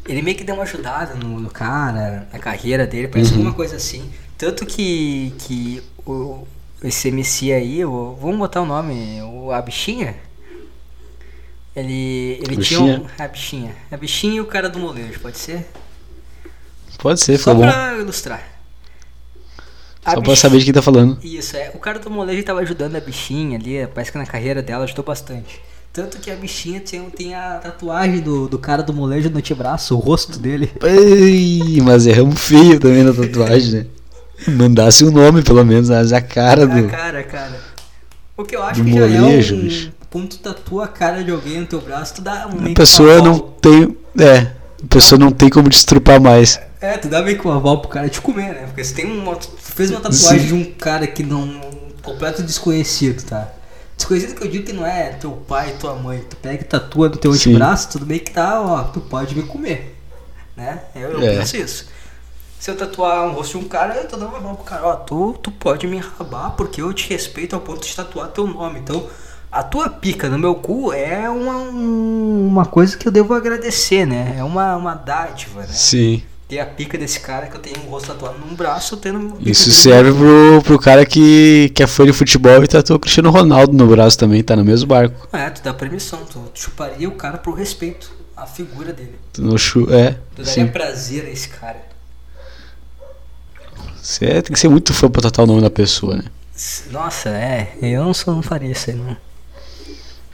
[0.07, 3.37] ele meio que deu uma ajudada no, no cara, na carreira dele, parece Uhum.
[3.37, 4.11] alguma coisa assim.
[4.37, 6.45] Tanto que que o
[6.83, 10.15] esse MC aí, o, vamos botar o nome, o a bichinha.
[11.75, 13.11] Ele ele tinha um, Bichinha?
[13.17, 15.67] a bichinha, a bichinha e o cara do molejo, pode ser?
[16.97, 17.61] Pode ser, Só ficou bom.
[17.61, 18.54] pra ilustrar.
[20.05, 21.17] A Só pra bichinha- saber de quem tá falando.
[21.23, 21.71] Isso, é.
[21.73, 25.03] O cara do molejo tava ajudando a bichinha ali, parece que na carreira dela ajudou
[25.03, 25.59] bastante.
[25.91, 29.95] Tanto que a bichinha tem, tem a tatuagem do, do cara do molejo no antebraço,
[29.95, 30.69] o rosto dele.
[30.83, 33.85] Ei, mas erramos feio também na tatuagem, né?
[34.47, 36.87] Mandasse o nome, pelo menos, mas a cara A do.
[36.89, 37.59] cara, cara.
[38.37, 39.61] O que eu acho Do que já molejo, é um.
[39.61, 39.91] bicho.
[40.11, 43.21] Quando tu tatua a cara de alguém no teu braço, tu dá um A pessoa
[43.21, 43.97] um não tem.
[44.19, 44.37] É,
[44.83, 46.59] a pessoa não tem como destrupar mais.
[46.93, 48.63] É, tu dá meio que um aval pro cara te comer, né?
[48.67, 49.35] Porque você tem uma.
[49.35, 50.45] Tu fez uma tatuagem Sim.
[50.47, 51.59] de um cara que não.
[52.03, 53.49] completo desconhecido, tá?
[53.97, 56.23] Desconhecido que eu digo que não é teu pai, tua mãe.
[56.29, 57.49] Tu pega e tatua no teu Sim.
[57.51, 59.95] antebraço, tudo bem que tá, ó, tu pode me comer.
[60.55, 60.79] Né?
[60.95, 61.37] Eu, eu É.
[61.39, 61.87] penso isso.
[62.59, 64.95] Se eu tatuar um rosto de um cara, eu tô dando uma pro cara, ó,
[64.95, 68.79] tu, tu pode me enrabar porque eu te respeito ao ponto de tatuar teu nome.
[68.79, 69.07] Então,
[69.51, 74.05] a tua pica no meu cu é uma, um- uma coisa que eu devo agradecer,
[74.05, 74.35] né?
[74.37, 75.67] É uma, uma dádiva, né?
[75.69, 76.23] Sim.
[76.47, 79.35] Ter a pica desse cara que eu tenho um rosto tatuado num braço, tendo.
[79.39, 83.31] Isso serve pro, pro cara que, que é fã de futebol e tatuou o Cristiano
[83.31, 85.27] Ronaldo no braço também, tá no mesmo barco.
[85.33, 89.15] É, tu dá permissão, tu chuparia o cara pro respeito, a figura dele.
[89.39, 90.67] No chu é, Tu daria sim.
[90.67, 91.81] prazer a esse cara.
[94.01, 96.25] Você é- tem que ser muito fã pra tatuar o nome da pessoa, né?
[96.91, 99.17] Nossa, é, eu não, sou, não faria isso aí, não.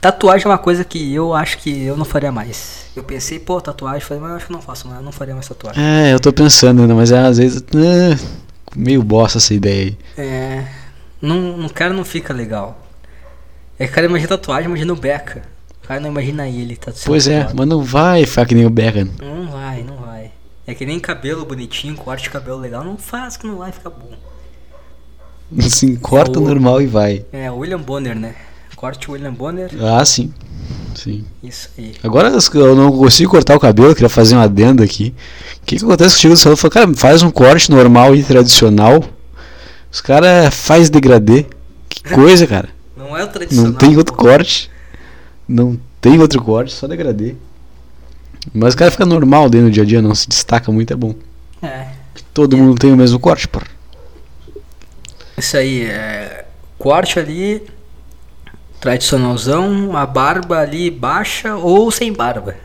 [0.02, 2.86] Tatuagem é uma coisa que eu acho que eu não faria mais.
[2.96, 5.32] Eu pensei, pô, tatuagem, falei, mas eu acho que não faço mais, eu não faria
[5.32, 5.80] mais tatuagem.
[5.82, 7.62] É, eu tô pensando ainda, mas é, às vezes.
[7.62, 8.18] é,
[8.76, 9.98] meio bosta essa ideia aí.
[10.18, 10.64] É.
[11.22, 12.84] Não, o cara não fica legal.
[13.78, 15.42] É que o cara imagina tatuagem, imagina o Beca.
[15.82, 17.56] O cara não imagina ele, tá Pois é, tatuado.
[17.58, 19.08] mas não vai ficar que nem o Beckham.
[19.20, 20.32] Não vai, não vai.
[20.66, 23.90] É que nem cabelo bonitinho, corte de cabelo legal, não faz que não vai ficar
[23.90, 24.10] bom.
[25.64, 27.24] Assim, corta o- normal e vai.
[27.32, 28.34] É, William Bonner, né?
[28.82, 30.34] Corte William Bonner, Ah, sim.
[30.92, 31.24] Sim.
[31.40, 31.94] isso aí.
[32.02, 35.14] Agora eu não consigo cortar o cabelo, queria fazer um adendo aqui.
[35.62, 36.56] O que, que acontece contigo do salão?
[36.56, 39.04] Falei, cara, faz um corte normal e tradicional.
[39.88, 41.46] Os caras faz degradê.
[41.88, 42.70] Que coisa, cara.
[42.96, 43.70] Não é o tradicional.
[43.70, 44.24] Não tem outro pô.
[44.24, 44.68] corte.
[45.46, 47.36] Não tem outro corte, só degradê.
[48.52, 50.96] Mas o cara fica normal dentro do dia a dia, não se destaca muito, é
[50.96, 51.14] bom.
[51.62, 51.86] É.
[52.34, 53.68] Todo mundo tem o mesmo corte, porra.
[55.38, 56.46] Isso aí, é.
[56.76, 57.62] Corte ali.
[58.82, 62.56] Tradicionalzão, a barba ali baixa ou sem barba.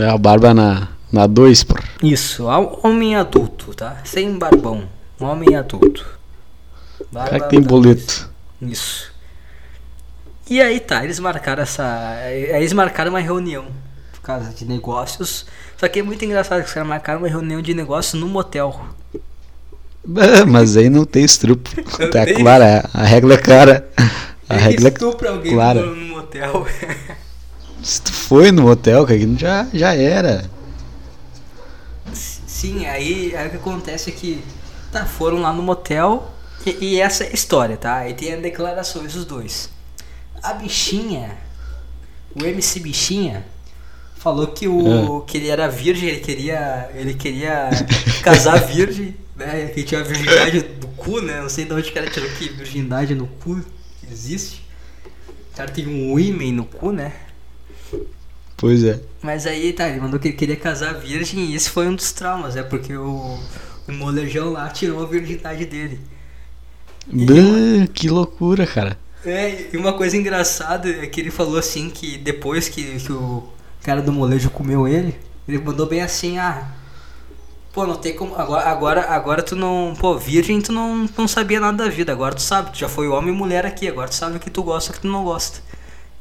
[0.00, 1.84] É a barba na na 2, porra.
[2.02, 2.44] Isso,
[2.82, 3.98] homem adulto, tá?
[4.04, 4.88] Sem barbão.
[5.20, 6.04] Homem adulto.
[7.12, 8.28] Barba cara que tem boleto.
[8.60, 9.12] Isso.
[10.50, 11.84] E aí tá, eles marcaram essa.
[12.24, 13.66] Aí eles marcaram uma reunião
[14.12, 15.46] por causa de negócios.
[15.76, 18.78] Só que é muito engraçado que os caras marcaram uma reunião de negócios no motel.
[20.48, 21.70] Mas aí não tem estrupo.
[22.10, 22.34] Tá tem?
[22.34, 23.88] clara, a regra é clara.
[24.48, 25.82] A Ele regra estupra alguém clara.
[25.84, 26.66] no, motel.
[27.82, 30.50] Se tu foi no motel, cara, já, já era.
[32.12, 34.42] Sim, aí, aí o que acontece é que
[34.90, 36.30] tá, foram lá no motel
[36.66, 37.98] e, e essa é a história, tá?
[37.98, 39.70] Aí tem as declarações dos dois.
[40.42, 41.36] A bichinha,
[42.34, 43.44] o MC Bichinha,
[44.16, 47.70] falou que o que ele era virgem, ele queria ele queria
[48.22, 49.68] casar virgem, né?
[49.68, 51.40] Que tinha a virgindade do cu, né?
[51.40, 53.62] Não sei de onde o cara tirou que virgindade no cu
[54.12, 54.62] existe.
[55.52, 57.12] O cara tem um ímen no cu, né?
[58.56, 59.00] Pois é.
[59.22, 62.12] Mas aí, tá, ele mandou que ele queria casar virgem e esse foi um dos
[62.12, 63.38] traumas, é porque o,
[63.88, 66.00] o molejão lá tirou a virgindade dele.
[67.94, 68.98] Que loucura, cara.
[69.24, 73.48] É, e uma coisa engraçada é que ele falou assim que depois que, que o
[73.82, 75.14] cara do molejo comeu ele,
[75.48, 76.74] ele mandou bem assim, ah.
[77.72, 78.34] Pô, não tem como.
[78.34, 79.94] Agora, agora, agora tu não.
[79.98, 82.12] Pô, virgem tu não, não sabia nada da vida.
[82.12, 83.86] Agora tu sabe, tu já foi homem e mulher aqui.
[83.86, 85.60] Agora tu sabe o que tu gosta e o que tu não gosta.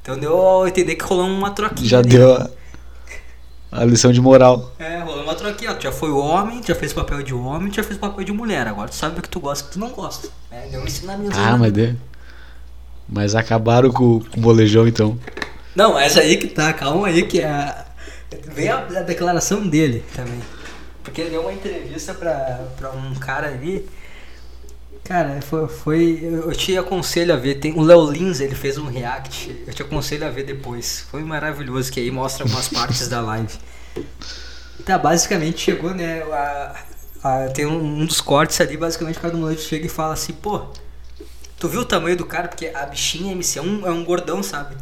[0.01, 1.87] Então deu a entender que rolou uma troquinha.
[1.87, 2.49] Já deu a,
[3.71, 4.71] a lição de moral.
[4.77, 5.73] É, rolou uma troquinha.
[5.73, 8.31] Tu já foi homem, tu já fez papel de homem, tu já fez papel de
[8.31, 8.67] mulher.
[8.67, 10.29] Agora tu sabe o que tu gosta e o que tu não gosta.
[10.51, 11.35] É, deu um ensinamento.
[11.37, 11.95] Ah, mas deu.
[13.09, 15.17] Mas acabaram com, com o molejão então.
[15.75, 17.85] Não, essa aí que tá, calma aí que é a...
[18.53, 20.41] Vem a, a declaração dele também.
[21.08, 22.34] Porque ele deu uma entrevista pra,
[22.78, 23.88] pra um cara ali.
[25.03, 26.20] Cara, foi, foi.
[26.24, 27.55] Eu te aconselho a ver.
[27.55, 29.64] Tem, o Léo Lins, ele fez um react.
[29.66, 31.05] Eu te aconselho a ver depois.
[31.10, 33.53] Foi maravilhoso, que aí mostra algumas partes da live.
[34.86, 36.22] Tá, basicamente chegou, né?
[36.24, 36.76] A,
[37.24, 40.14] a- tem um, um dos cortes ali, basicamente o cara do moleque chega e fala
[40.14, 40.68] assim, pô,
[41.60, 42.47] tu viu o tamanho do cara?
[42.47, 44.76] Porque a bichinha MC é um, é um gordão, sabe?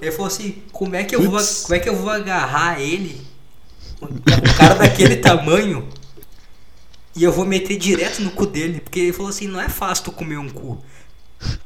[0.00, 3.26] Ele falou assim, como é que eu vou, como é que eu vou agarrar ele?
[4.00, 5.88] O cara daquele tamanho
[7.16, 10.04] e eu vou meter direto no cu dele, porque ele falou assim, não é fácil
[10.04, 10.78] tu comer um cu.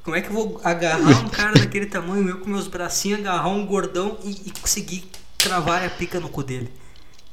[0.04, 3.48] Como é que eu vou agarrar um cara daquele tamanho, eu com meus bracinhos, agarrar
[3.48, 5.04] um gordão e, e conseguir
[5.36, 6.70] cravar a pica no cu dele?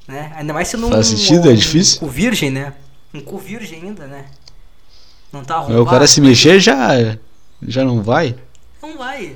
[0.08, 0.34] Né?
[0.36, 1.52] Ainda mais sendo um, Faz sentido?
[1.52, 1.98] É difícil?
[1.98, 2.74] um cu virgem, né?
[3.14, 4.26] Um cu virgem ainda, né?
[5.32, 5.84] Não tá Mas arrombado.
[5.84, 7.18] o cara se mexer já,
[7.62, 8.36] já não vai.
[8.82, 9.36] Não vai.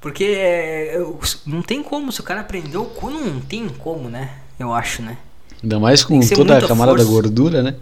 [0.00, 0.98] Porque é,
[1.44, 4.39] não tem como, se o cara prendeu o cu, não tem como, né?
[4.60, 5.16] Eu acho, né?
[5.62, 7.04] Ainda mais com toda a camada força.
[7.04, 7.74] da gordura, né?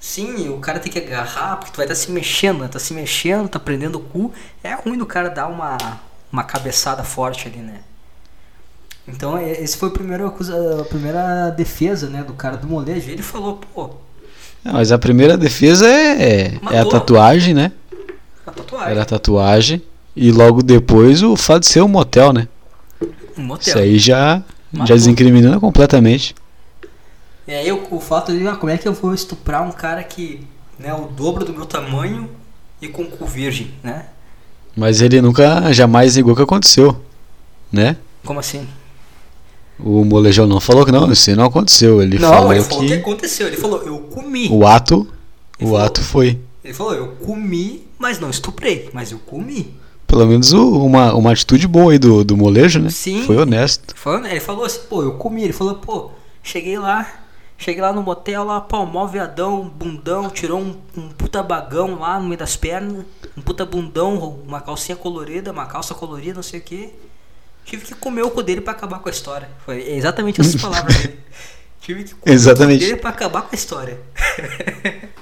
[0.00, 2.68] Sim, o cara tem que agarrar, porque tu vai estar se mexendo, né?
[2.68, 4.32] Tá se mexendo, tá prendendo o cu.
[4.62, 5.76] É ruim do cara dar uma,
[6.32, 7.80] uma cabeçada forte ali, né?
[9.06, 13.10] Então, é- esse foi o primeiro a primeira defesa, né, do cara do molejo.
[13.10, 13.90] Ele falou, pô,
[14.64, 16.90] Ah, mas a primeira defesa é, é a Matou.
[16.90, 17.72] tatuagem, né?
[18.46, 18.90] a tatuagem.
[18.90, 19.82] Era a tatuagem.
[20.16, 22.48] E logo depois o fato de ser um motel, né?
[23.36, 23.68] Um motel.
[23.68, 24.42] Isso aí já,
[24.72, 26.34] Já desincriminando completamente.
[27.46, 30.02] E aí o, o fato de, ah, como é que eu vou estuprar um cara
[30.04, 30.46] que,
[30.78, 32.28] né, o dobro do meu tamanho
[32.80, 34.06] e com cu virgem, né?
[34.76, 37.00] Mas ele nunca, jamais negou que aconteceu,
[37.72, 37.96] né?
[38.24, 38.68] Como assim?
[39.78, 42.02] O molejão não falou que não, isso não aconteceu.
[42.02, 43.46] Ele não, falou ele falou que que aconteceu.
[43.46, 44.48] Ele falou, eu comi.
[44.50, 45.06] o ato,
[45.58, 46.38] Ele o falou- ato foi.
[46.62, 49.74] Ele falou, eu comi, mas não estuprei, mas eu comi.
[50.08, 52.90] Pelo menos o- uma, uma atitude boa aí do, do molejo, né?
[52.90, 53.22] Sim.
[53.24, 53.94] Foi honesto.
[53.94, 55.44] Falando, ele falou assim, pô, eu comi.
[55.44, 56.10] Ele falou, pô,
[56.42, 57.06] cheguei lá,
[57.56, 62.18] cheguei lá no motel, lá, pau, mó viadão, bundão, tirou um, um puta bagão lá
[62.18, 63.04] no meio das pernas,
[63.36, 66.90] um puta bundão, uma calcinha colorida, uma calça colorida, não sei o que.
[67.64, 69.48] Tive que comer o cu dele pra acabar com a história.
[69.66, 71.18] Foi exatamente essas palavras dele.
[71.82, 72.76] Tive que comer Exatamente.
[72.78, 73.98] o cu dele pra acabar com a história.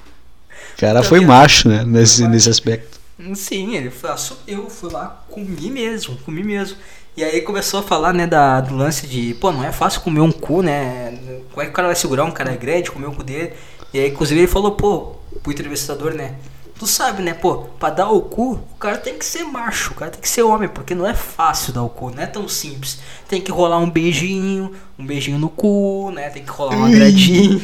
[0.76, 1.28] O cara foi vendo?
[1.28, 1.82] macho, né?
[1.87, 3.01] Nesse, Foi nesse aspecto.
[3.35, 6.77] Sim, ele foi, assumiu, fui lá, comi mesmo, comi mesmo.
[7.17, 10.21] E aí começou a falar, né, da, do lance de, pô, não é fácil comer
[10.21, 11.19] um cu, né?
[11.51, 13.55] Como é que o cara vai segurar um cara grande, comer o cu dele?
[13.95, 16.35] E aí, inclusive, ele falou, pô, pro entrevistador, né?
[16.79, 19.97] Tu sabe, né, pô, pra dar o cu, o cara tem que ser macho, o
[19.97, 22.47] cara tem que ser homem, porque não é fácil dar o cu, não é tão
[22.47, 22.99] simples.
[23.27, 26.29] Tem que rolar um beijinho, um beijinho no cu, né?
[26.29, 27.62] Tem que rolar um agradinho.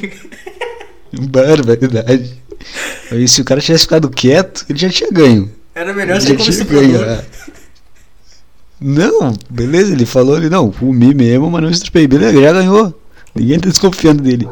[1.13, 2.41] Barbaridade.
[3.13, 5.51] E se o cara tivesse ficado quieto, ele já tinha ganho.
[5.75, 7.03] Era melhor Ele ser como tinha ganho.
[7.03, 7.25] é.
[8.81, 12.07] Não, beleza, ele falou ali, não, comi mesmo, mas não estrupei.
[12.09, 12.93] Beleza, já ganhou.
[13.35, 14.49] Ninguém tá desconfiando dele.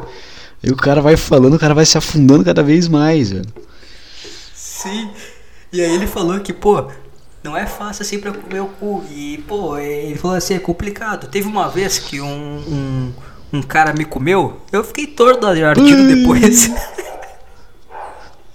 [0.63, 3.47] Aí o cara vai falando, o cara vai se afundando cada vez mais, velho.
[4.55, 5.11] Sim.
[5.73, 6.87] E aí ele falou que, pô,
[7.43, 9.03] não é fácil assim pra comer o cu.
[9.11, 11.27] E, pô, ele falou assim, é complicado.
[11.29, 13.13] Teve uma vez que um, um,
[13.55, 16.15] um cara me comeu, eu fiquei torto ardido Ui.
[16.15, 16.71] depois.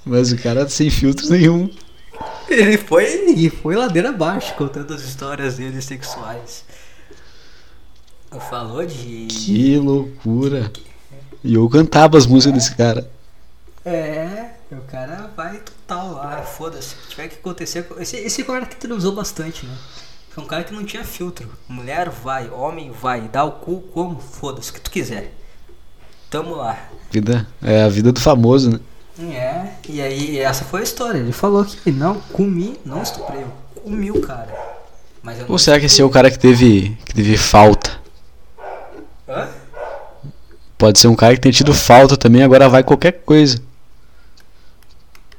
[0.05, 1.69] Mas o cara sem filtros nenhum.
[2.47, 6.63] ele foi e foi ladeira abaixo contando as histórias dele sexuais.
[8.49, 9.27] Falou de.
[9.27, 10.71] Que loucura.
[11.43, 13.09] E eu cantava as músicas desse cara.
[13.85, 16.95] É, o cara vai total lá, foda-se.
[17.07, 17.85] Tiver que acontecer.
[17.99, 19.77] Esse, esse cara que transou bastante, né?
[20.29, 21.49] Foi um cara que não tinha filtro.
[21.67, 25.33] Mulher vai, homem vai, dá o cu como, foda-se, o que tu quiser.
[26.29, 26.89] Tamo lá.
[27.09, 28.79] Vida, é a vida do famoso, né?
[29.19, 31.19] É, e aí essa foi a história.
[31.19, 33.43] Ele falou que não, comi, não estuprei.
[33.43, 34.53] Eu comi o cara.
[35.23, 37.99] Mas Ou será que esse é o cara que teve, que teve falta?
[39.27, 39.47] Hã?
[40.77, 43.59] Pode ser um cara que tem tido falta também, agora vai qualquer coisa.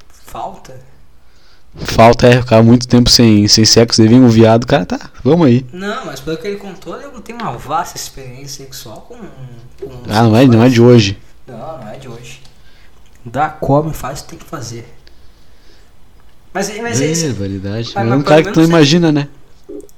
[0.09, 0.75] Falta?
[1.75, 5.63] Falta é ficar muito tempo sem, sem sexo, vem um viado, cara, tá, vamos aí.
[5.71, 9.15] Não, mas pelo que ele contou, ele não tem uma vasta experiência sexual com.
[9.15, 11.19] com Ah, não é, não é de hoje.
[11.45, 12.41] Não, não é de hoje.
[13.31, 14.85] Dá, come, faz, tem que fazer.
[16.53, 17.33] Mas, mas é É, isso.
[17.33, 17.91] validade.
[17.93, 19.27] Mas- É mas um cara que tu não é- imagina, né?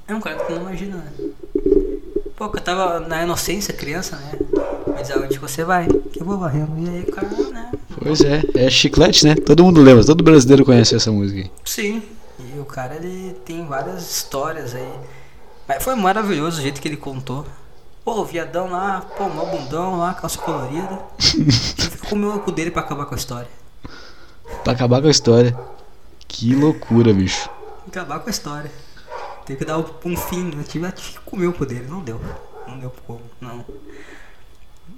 [0.08, 1.12] É um cara que tu não imagina, né?
[2.36, 4.32] Pô, que eu tava na inocência, criança, né?
[4.96, 6.72] Me diz onde você vai, que eu vou varrendo.
[6.78, 7.70] E aí, o cara, né?
[8.02, 9.34] Pois é, é chiclete, né?
[9.34, 11.50] Todo mundo lembra, todo brasileiro conhece essa música aí.
[11.64, 12.02] Sim.
[12.54, 14.88] E o cara, ele tem várias histórias aí.
[15.68, 17.46] Mas foi maravilhoso o jeito que ele contou.
[18.04, 20.98] Pô, o viadão lá, pô, mó bundão lá, calça colorida.
[21.18, 23.48] Tive que comer o cu dele pra acabar com a história.
[24.64, 25.56] Pra acabar com a história.
[26.26, 27.50] Que loucura, bicho.
[27.86, 28.70] acabar com a história.
[29.44, 30.50] Teve que dar um, um fim.
[30.56, 31.86] Eu tive, eu tive que comer o cu dele.
[31.88, 32.20] Não deu.
[32.66, 33.64] Não deu como, não.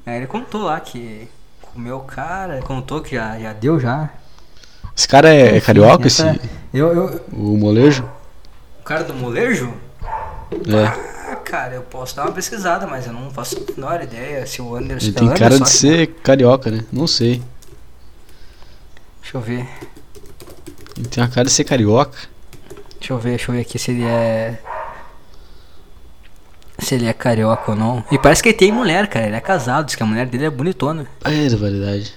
[0.06, 1.28] Aí ele contou lá que
[1.72, 4.10] comeu o cara, contou que já, já deu já.
[4.96, 8.04] Esse cara é, é carioca, Essa- esse, Eu, eu, o molejo?
[8.80, 9.72] o cara do molejo?
[10.52, 11.11] É.
[11.52, 14.74] Cara, eu posso dar uma pesquisada, mas eu não faço a menor ideia se o
[14.74, 15.08] Anderson.
[15.08, 16.82] Ele é tem cara Anderson, de ser carioca, né?
[16.90, 17.42] Não sei.
[19.20, 19.68] Deixa eu ver.
[20.96, 22.16] Ele tem a cara de ser carioca.
[22.98, 24.62] Deixa eu ver, deixa eu ver aqui se ele é.
[26.78, 28.02] Se ele é carioca ou não.
[28.10, 29.26] E parece que ele tem mulher, cara.
[29.26, 31.06] Ele é casado, diz que a mulher dele é bonitona.
[31.22, 32.14] É, da validade.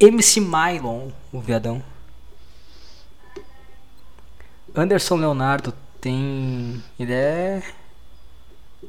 [0.00, 1.82] MC Mylon, o viadão.
[4.74, 6.82] Anderson Leonardo tem.
[6.98, 7.62] Ele é.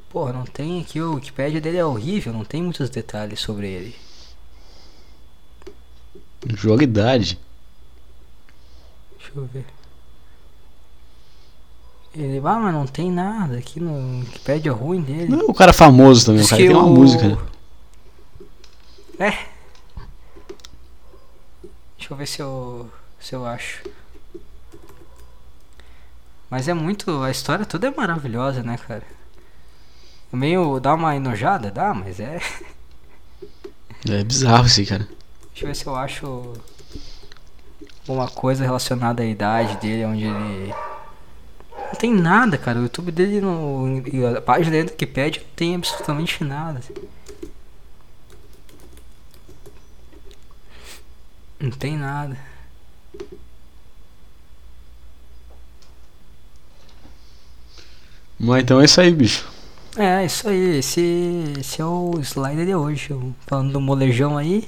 [0.10, 1.00] Porra, não tem aqui.
[1.02, 3.96] O Wikipedia dele é horrível, não tem muitos detalhes sobre ele.
[6.56, 7.40] Joguidade.
[9.18, 9.66] Deixa eu ver.
[12.16, 12.38] Ele.
[12.40, 15.28] Ah, mas não tem nada aqui no Wikipedia ruim dele.
[15.30, 17.38] Não é o cara famoso também, o Diz cara que tem uma o- música, né?
[19.20, 19.30] É.
[21.98, 22.90] Deixa eu ver se eu.
[23.20, 23.84] se eu acho.
[26.50, 27.22] Mas é muito.
[27.22, 29.04] A história toda é maravilhosa, né, cara?
[30.32, 30.80] Meio.
[30.80, 31.72] dá uma enojada?
[31.72, 32.40] Dá, mas é.
[34.08, 35.08] É bizarro esse cara.
[35.52, 36.54] Deixa eu ver se eu acho.
[38.08, 40.74] Uma coisa relacionada à idade dele, onde ele.
[41.92, 42.80] Não tem nada, cara.
[42.80, 44.02] O YouTube dele no.
[44.08, 46.82] e A página dele que pede não tem absolutamente nada.
[51.60, 52.38] Não tem nada.
[58.40, 59.59] Mas então é isso aí, bicho.
[60.00, 60.78] É, isso aí.
[60.78, 63.14] Esse, esse é o slider de hoje.
[63.46, 64.68] Falando do molejão aí.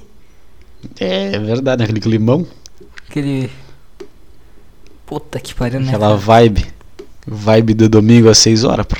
[1.00, 2.46] É, é verdade, aquele climão,
[3.08, 3.50] Aquele.
[5.06, 5.88] Puta que pariu, né?
[5.88, 6.66] aquela vibe.
[7.26, 8.96] Vibe do domingo às 6 horas, pô.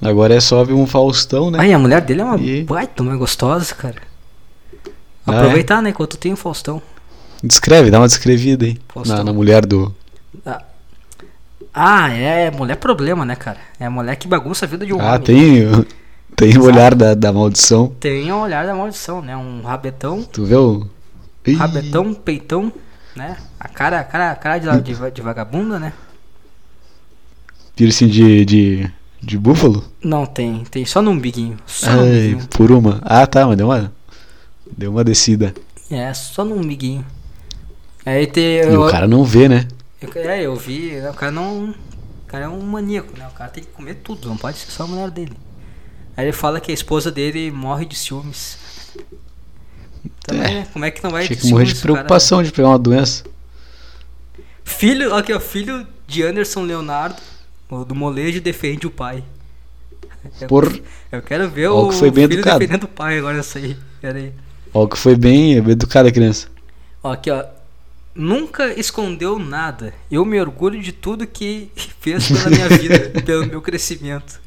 [0.00, 1.58] Agora é só ver um Faustão, né?
[1.60, 4.02] Ai, a mulher dele é uma E- baita, uma gostosa, cara.
[5.26, 5.36] Ah, é?
[5.38, 5.90] Aproveitar, né?
[5.90, 6.82] Enquanto tem o Faustão.
[7.44, 8.78] Descreve, dá uma descrevida aí.
[9.06, 9.94] Na, na mulher do.
[11.74, 13.58] Ah, é mulher problema, né, cara?
[13.80, 15.20] É mulher que bagunça a vida de um Ah, homem.
[15.22, 15.86] tem.
[16.36, 17.88] Tem o olhar da, da maldição.
[18.00, 19.36] Tem o olhar da maldição, né?
[19.36, 20.88] Um rabetão, Tu o.
[21.46, 22.72] Ih, rabetão, peitão,
[23.14, 23.36] né?
[23.60, 25.92] A cara, a cara, a cara de, de, de vagabunda, né?
[27.76, 28.90] Piercing de, de,
[29.22, 29.84] de búfalo?
[30.02, 31.56] Não tem, tem só no umbiguinho.
[31.66, 32.46] Só no Ai, umbiguinho.
[32.48, 32.98] por uma.
[33.02, 33.92] Ah, tá, mas deu uma.
[34.76, 35.54] Deu uma descida.
[35.90, 37.04] É, só no umbiguinho.
[38.04, 38.44] Aí tem.
[38.44, 39.66] E Eu, o cara não vê, né?
[40.06, 41.70] Eu- é, eu vi, né, o cara não.
[41.70, 43.26] O cara é um maníaco, né?
[43.28, 45.36] O cara tem que comer tudo, não pode ser só a mulher dele.
[46.16, 48.58] Aí ele fala que a esposa dele morre de ciúmes.
[50.24, 50.54] Também, É.
[50.60, 50.68] né?
[50.72, 52.68] Como é que não vai Tinha que morrer de ciúmes, o cara- preocupação de pegar
[52.68, 53.24] uma doença.
[54.64, 57.20] Filho, aqui ó, filho de Anderson Leonardo,
[57.86, 59.22] do molejo defende o pai.
[60.40, 60.80] Eu, Por.
[61.10, 62.58] eu quero ver Ó, o que foi bem filho educado.
[62.60, 63.76] defendendo o pai agora isso aí.
[64.00, 64.32] Pera aí.
[64.72, 66.46] Ó, que foi bem educada a criança.
[67.02, 67.44] Ó, aqui ó.
[68.14, 69.94] Nunca escondeu nada.
[70.10, 74.40] Eu me orgulho de tudo que fez pela minha vida, pelo meu crescimento.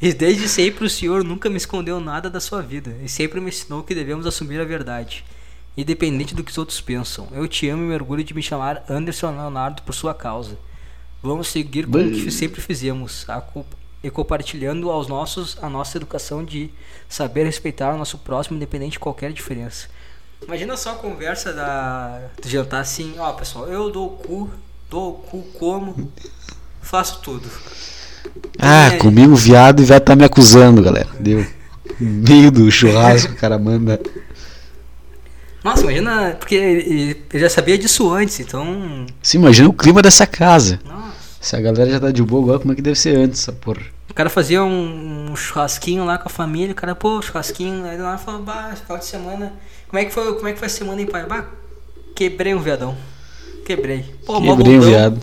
[0.00, 2.96] E desde sempre o senhor nunca me escondeu nada da sua vida.
[3.02, 5.22] E sempre me ensinou que devemos assumir a verdade.
[5.76, 7.28] Independente do que os outros pensam.
[7.32, 10.58] Eu te amo e me orgulho de me chamar Anderson Leonardo por sua causa.
[11.22, 13.26] Vamos seguir com o que sempre fizemos.
[14.02, 16.70] E compartilhando aos nossos a nossa educação de
[17.06, 19.88] saber respeitar o nosso próximo, independente de qualquer diferença.
[20.46, 24.50] Imagina só a conversa da, do jantar assim, ó pessoal, eu dou o cu,
[24.88, 26.10] dou o cu como,
[26.82, 27.48] faço tudo.
[28.58, 28.96] Ah, É.
[28.96, 31.08] comi um viado e vai estar me acusando, galera.
[31.18, 31.46] Deu.
[32.00, 34.00] No meio do churrasco, o cara manda.
[35.62, 39.06] Nossa, imagina, porque ele, ele já sabia disso antes, então.
[39.22, 40.80] Se imagina o clima dessa casa.
[40.84, 41.10] Nossa.
[41.40, 43.52] Se a galera já tá de boa agora, como é que deve ser antes essa
[43.52, 43.82] porra?
[44.08, 47.96] O cara fazia um, um churrasquinho lá com a família, o cara, pô, churrasquinho, aí
[47.98, 49.52] lá falou, bah, final de semana.
[49.90, 51.26] Como é que foi, como é que foi a semana, hein, pai?
[51.26, 51.46] Bah,
[52.14, 52.96] quebrei um viadão.
[53.66, 54.04] Quebrei.
[54.24, 55.20] Pô, Quebrei um viado.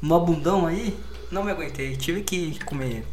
[0.00, 0.96] Mó bundão aí,
[1.30, 3.04] não me aguentei, tive que comer ele.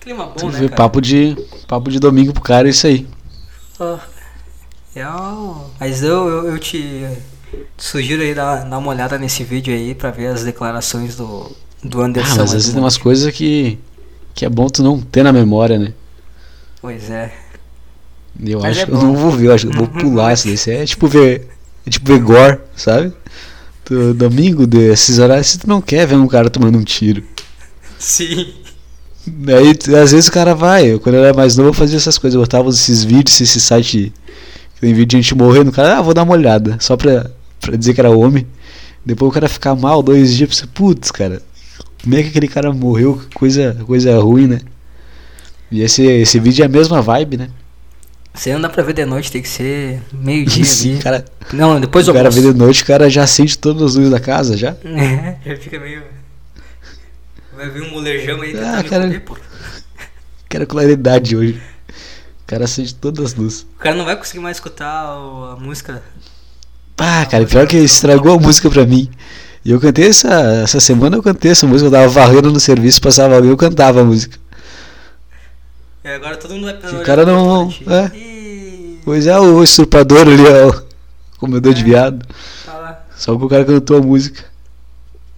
[0.00, 0.76] Clima bom, Tu né, cara?
[0.76, 1.36] papo de,
[1.68, 3.06] papo de domingo pro cara, é isso aí.
[4.94, 5.70] É o...
[5.78, 7.06] Mas eu, eu, eu te
[7.76, 11.50] sugiro aí dar, dar uma olhada nesse vídeo aí pra ver as declarações do,
[11.82, 12.38] do Ah, Anderson.
[12.38, 13.78] mas às vezes tem umas coisas que,
[14.34, 15.94] que é bom tu não ter na memória, né?
[16.80, 17.32] Pois é.
[18.44, 20.32] Eu Mas acho é que eu não vou ver, eu acho que eu vou pular
[20.32, 20.76] isso daí.
[20.76, 21.48] É tipo ver.
[21.86, 23.12] É tipo ver gore, sabe?
[23.84, 27.22] Tu, domingo, desses horários, tu não quer ver um cara tomando um tiro.
[27.98, 28.52] Sim.
[29.78, 30.86] Tu- às vezes o cara vai.
[30.92, 32.34] Eu, quando eu era mais novo, eu fazia essas coisas.
[32.34, 34.12] Eu botava esses vídeos, esse site
[34.74, 35.68] que tem vídeo de gente morrendo.
[35.68, 36.76] O cara, ah, vou dar uma olhada.
[36.80, 38.46] Só pra, pra dizer que era homem.
[39.04, 40.56] Depois o cara ficar mal dois dias.
[40.56, 41.42] Você, putz, cara.
[42.02, 43.20] Como é que aquele cara morreu?
[43.28, 44.60] Que Coisa, coisa ruim, né?
[45.70, 47.48] E esse, esse vídeo é a mesma vibe, né?
[48.32, 51.02] Você não dá pra ver de noite, tem que ser meio-dia Sim, ali.
[51.02, 51.24] cara.
[51.52, 54.10] Não, depois o do cara vê de noite, o cara já acende todas as luzes
[54.10, 54.76] da casa já.
[54.84, 56.02] É, já fica meio.
[57.56, 59.02] Vai vir um molejão aí Ah, tentando me cara.
[59.04, 59.36] comer, pô.
[60.48, 61.60] Quero claridade hoje.
[61.88, 63.62] O cara acende todas as luzes.
[63.62, 66.02] O cara não vai conseguir mais escutar o- a música.
[66.98, 69.10] Ah, cara, pior que estragou a música pra mim.
[69.64, 70.28] E eu cantei essa,
[70.64, 74.00] essa semana, eu cantei essa música, eu tava varrendo no serviço, passava ali, eu cantava
[74.00, 74.38] a música.
[76.10, 78.16] E agora todo mundo vai o olhar cara não- é.
[78.16, 81.84] Ih, Pois é, o usurpador ali, ó, o comedor de É.
[81.84, 82.26] viado.
[82.66, 83.00] tá lá.
[83.16, 84.44] Só que o cara cantou a música.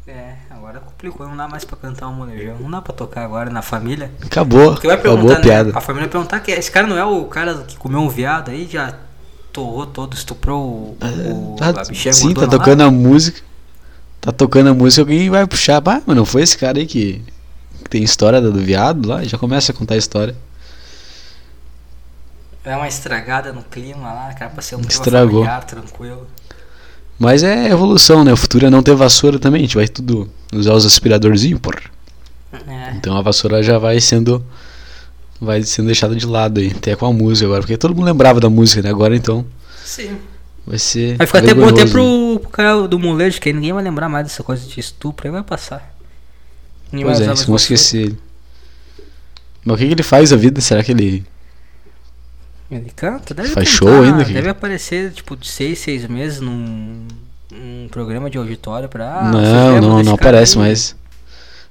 [0.06, 2.56] É, agora complicou, não dá mais pra cantar um molejão.
[2.60, 4.10] Não dá pra tocar agora na família.
[4.24, 5.70] Acabou, Porque vai acabou a piada.
[5.72, 5.78] né?
[5.78, 8.50] A família vai perguntar que esse cara não é o cara que comeu um viado
[8.50, 8.94] aí, já
[9.52, 10.96] torrou todo, estuprou o,
[11.52, 12.58] o, Tá- a bichinha sim, tá gordona lá?
[12.58, 13.40] tocando a música.
[14.20, 15.82] Tá tocando a música, alguém vai puxar.
[15.84, 17.22] Ah, mas não foi esse cara aí que,
[17.82, 19.22] que tem história do viado lá?
[19.24, 20.34] Já começa a contar a história.
[22.64, 25.42] É uma estragada no clima lá, cara, pra ser um clima Estragou.
[25.42, 26.26] familiar, tranquilo.
[27.18, 28.32] Mas é evolução, né?
[28.32, 29.60] O futuro é não ter vassoura também.
[29.60, 31.80] A gente vai tudo usar os aspiradorzinhos, porra.
[32.52, 34.44] É, Então a vassoura já vai sendo
[35.40, 38.38] vai sendo deixada de lado aí, até com a música agora, porque todo mundo lembrava
[38.38, 38.90] da música, né?
[38.90, 39.44] Agora então,
[39.84, 40.16] sim.
[40.64, 41.16] Vai ser.
[41.16, 44.08] Vai ficar até bom até pro, pro cara do molejo, que aí ninguém vai lembrar
[44.08, 45.92] mais dessa coisa de estupro, aí vai passar.
[46.92, 48.18] Ninguém Pois vai é, se vão esquecer ele.
[49.64, 50.60] Mas o que, que ele faz da vida?
[50.60, 51.24] Será que ele.
[52.76, 57.06] Ele canta, deve Faz cantar, show ainda, Deve aparecer, tipo, de seis, seis meses num,
[57.50, 59.18] num programa de auditório pra.
[59.20, 60.58] Ah, não, não, não aparece aí?
[60.64, 60.96] mais.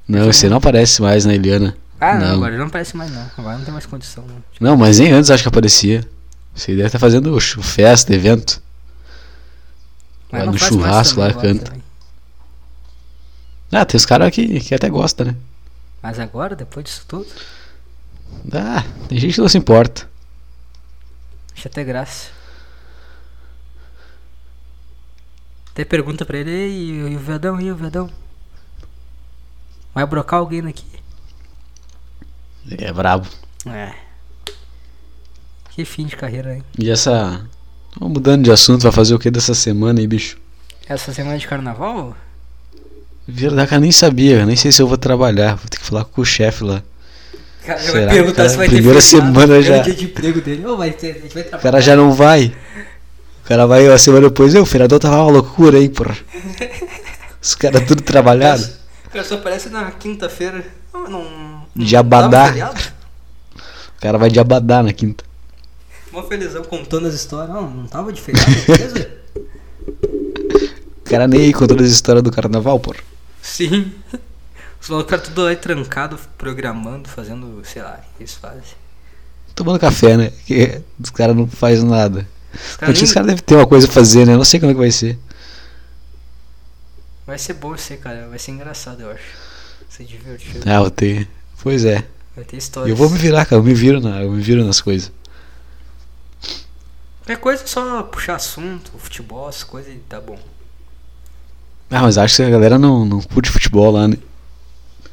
[0.07, 1.75] Não, aí não aparece mais na Eliana.
[1.99, 2.35] Ah, não, Não.
[2.35, 3.25] agora não aparece mais não.
[3.37, 4.23] Agora não tem mais condição.
[4.27, 4.69] Não.
[4.71, 6.07] Não, mas nem antes acho que aparecia.
[6.53, 8.61] Você deve estar fazendo festa, evento.
[10.31, 11.65] Mas Vai no churrasco lá, canta.
[11.65, 11.83] também.
[13.71, 15.35] Ah, tem os caras que, que até gostam, né?
[16.01, 17.27] Mas agora, depois disso tudo,
[18.51, 20.09] Ah, tem gente que não se importa.
[21.67, 22.29] Até graça.
[25.71, 28.09] Até pergunta pra ele, e, e o Vedão, e o Vedão?
[29.93, 30.85] Vai brocar alguém daqui?
[32.69, 33.27] É brabo.
[33.65, 33.93] É.
[35.69, 36.63] Que fim de carreira, hein?
[36.77, 37.45] E essa.
[37.97, 40.37] Vamos mudando de assunto, vai fazer o que dessa semana aí, bicho?
[40.87, 42.15] Essa semana de carnaval?
[43.27, 45.55] Verdade, eu nem sabia, nem sei se eu vou trabalhar.
[45.55, 46.83] Vou ter que falar com o chefe lá.
[47.65, 49.27] Cara, já vai perguntar Cara, se vai ter primeira feriado.
[49.33, 50.65] semana já- o dia de emprego dele.
[50.65, 51.61] Ô, vai ter, a gente vai O trabalhar.
[51.63, 52.53] cara já não vai.
[53.43, 54.55] O cara vai uma semana depois.
[54.55, 56.17] "Ô, O feriador tava uma loucura aí, porra.
[57.41, 58.67] Os caras tudo trabalhado.
[59.05, 60.63] O cara só aparece na quinta-feira.
[60.93, 62.53] Não, não, De Abadá.
[63.97, 65.23] O cara vai de abadá na quinta.
[66.11, 67.53] Mó felizão contando as histórias.
[67.53, 69.09] Não, não tava de feriado, beleza?
[71.05, 72.99] O cara nem aí contando as histórias do carnaval, porra.
[73.41, 73.91] Sim.
[74.81, 78.61] Os malucos ficaram tudo aí trancado, programando, fazendo, sei lá, o que eles fazem.
[79.53, 80.31] Tomando café, né?
[80.45, 82.27] Que os caras não fazem nada.
[82.53, 84.33] Os caras nem- caras devem ter uma coisa a fazer, né?
[84.33, 85.19] Eu não sei como é que vai ser.
[87.27, 88.27] Vai ser bom aí, cara.
[88.27, 89.23] Vai ser engraçado, eu acho.
[89.81, 90.69] Vai ser divertido.
[90.69, 91.29] Ah, vou ter.
[91.61, 92.03] Pois é.
[92.35, 92.89] Vai ter histórias.
[92.89, 93.59] Eu vou me virar, cara.
[93.61, 95.11] Eu me viro, na, eu me viro nas coisas.
[97.19, 100.39] Qualquer coisa é só puxar assunto, futebol, as coisas e tá bom.
[101.89, 104.17] Ah, mas acho que a galera não, não curte futebol lá, né?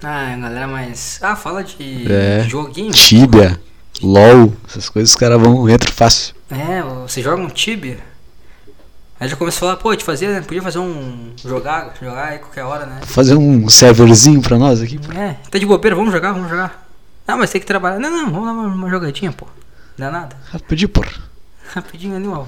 [0.03, 1.19] Ah, galera, mas.
[1.23, 2.45] Ah, fala de É.
[2.49, 2.93] joguinho.
[2.93, 3.61] Tibia,
[4.03, 6.35] LOL, essas coisas os caras vão, entram fácil.
[6.51, 7.99] É, você joga um Tibia.
[9.21, 10.41] Aí já começou a falar, pô, te fazer, né?
[10.41, 11.33] Podia fazer um.
[11.45, 13.01] jogar, jogar aí qualquer hora, né?
[13.05, 15.01] Fazer um serverzinho pra nós aqui.
[15.17, 16.87] É, tá de bobeira, vamos jogar, vamos jogar.
[17.27, 17.99] Ah, mas tem que trabalhar.
[17.99, 19.47] Não, não, vamos dar uma, uma jogadinha, pô.
[19.99, 20.37] Não dá nada.
[20.53, 21.11] Rapidinho, porra.
[21.75, 22.47] Rapidinho ó.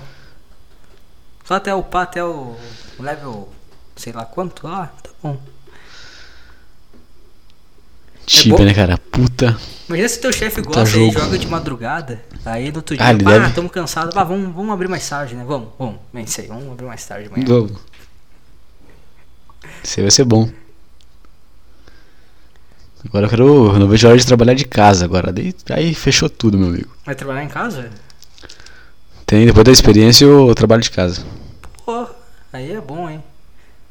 [1.44, 2.55] Só até upar até o
[3.01, 3.48] level.
[3.97, 5.36] sei lá quanto lá, tá bom.
[8.39, 8.65] Tibia, bom?
[8.65, 8.97] né, cara?
[8.98, 9.59] Puta.
[9.89, 12.23] Imagina se teu chefe gosta e joga de madrugada.
[12.44, 14.16] Aí no outro dia, Ah, ele ah, deve- tamo cansado.
[14.16, 15.44] Ah, vamos, vamos abrir mais tarde, né?
[15.47, 15.97] Vamos, vamos.
[16.12, 17.44] Bem, sei, vamos abrir mais tarde amanhã.
[17.47, 17.73] Vamos.
[19.82, 20.48] Isso aí vai ser bom.
[23.05, 23.78] Agora eu quero.
[23.78, 25.32] Não vejo a hora de trabalhar de casa agora.
[25.32, 26.90] Daí, aí fechou tudo, meu amigo.
[27.05, 27.90] Vai trabalhar em casa?
[29.27, 31.24] Tem, depois da experiência eu trabalho de casa.
[31.85, 32.07] Pô,
[32.52, 33.23] aí é bom, hein?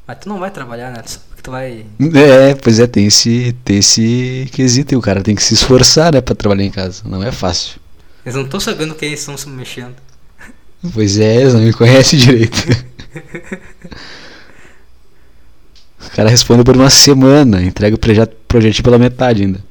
[0.09, 1.03] Mas tu não vai trabalhar, né?
[1.03, 1.85] Tu sabe que tu vai.
[2.15, 6.11] É, pois é, tem esse, tem esse quesito e o cara tem que se esforçar,
[6.11, 7.03] né, pra trabalhar em casa.
[7.05, 7.79] Não é fácil.
[8.25, 9.93] Eles não estão sabendo quem eles estão se mexendo.
[10.95, 12.57] Pois é, eles não me conhecem direito.
[16.03, 19.63] o cara responde por uma semana, entrega o projeto, projetinho pela metade ainda.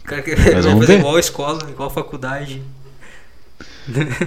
[0.00, 0.98] O cara que vai vamos fazer ver.
[0.98, 2.60] igual a escola, igual a faculdade.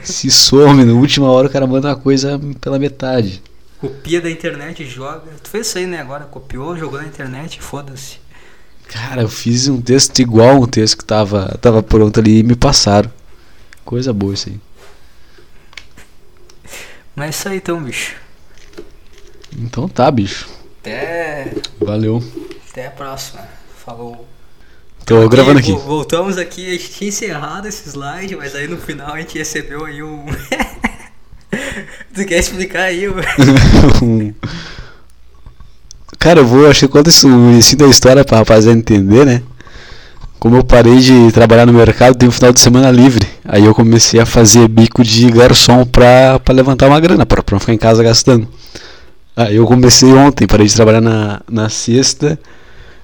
[0.04, 3.44] Se some, na última hora o cara manda uma coisa pela metade.
[3.80, 5.32] Copia da internet joga.
[5.44, 6.00] Tu fez isso aí, né?
[6.02, 8.18] Agora copiou, jogou na internet foda-se.
[8.88, 12.56] Cara, eu fiz um texto igual um texto que tava, tava pronto ali e me
[12.56, 13.12] passaram.
[13.86, 14.60] Coisa boa isso aí.
[17.16, 18.16] Mas é isso aí então, bicho.
[19.58, 20.48] Então tá, bicho.
[20.82, 22.24] Até, Valeu.
[22.70, 23.48] até a próxima.
[23.86, 24.28] Falou.
[25.06, 25.72] Tô gravando aqui.
[25.72, 29.38] vo- Voltamos aqui, a gente tinha encerrado esse slide, mas aí no final a gente
[29.38, 30.26] recebeu aí um.
[32.14, 33.08] tu quer explicar aí?
[33.08, 33.16] o-
[34.04, 34.34] Um-
[36.20, 39.42] Cara, eu vou, acho que eu conto isso, da história pra rapaziada entender, né?
[40.40, 43.26] Como eu parei de trabalhar no mercado, tem um final de semana livre.
[43.46, 47.56] Aí eu comecei a fazer bico de garçom pra, pra levantar uma grana, pra, pra
[47.56, 48.48] não ficar em casa gastando.
[49.36, 52.40] Aí eu comecei ontem, parei de trabalhar na, na sexta.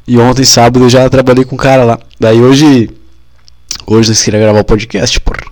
[0.07, 1.99] E ontem, sábado, eu já trabalhei com um cara lá.
[2.19, 2.89] Daí hoje.
[3.85, 5.43] Hoje eles queriam gravar o podcast, porra.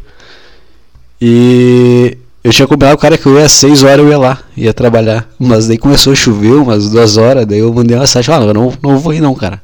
[1.21, 4.17] E eu tinha combinado com o cara que eu ia às 6 horas eu ia
[4.17, 5.27] lá, ia trabalhar.
[5.39, 8.47] Mas daí começou a chover umas duas horas, daí eu mandei uma mensagem, ah, não,
[8.47, 9.61] eu não, não vou ir não, cara.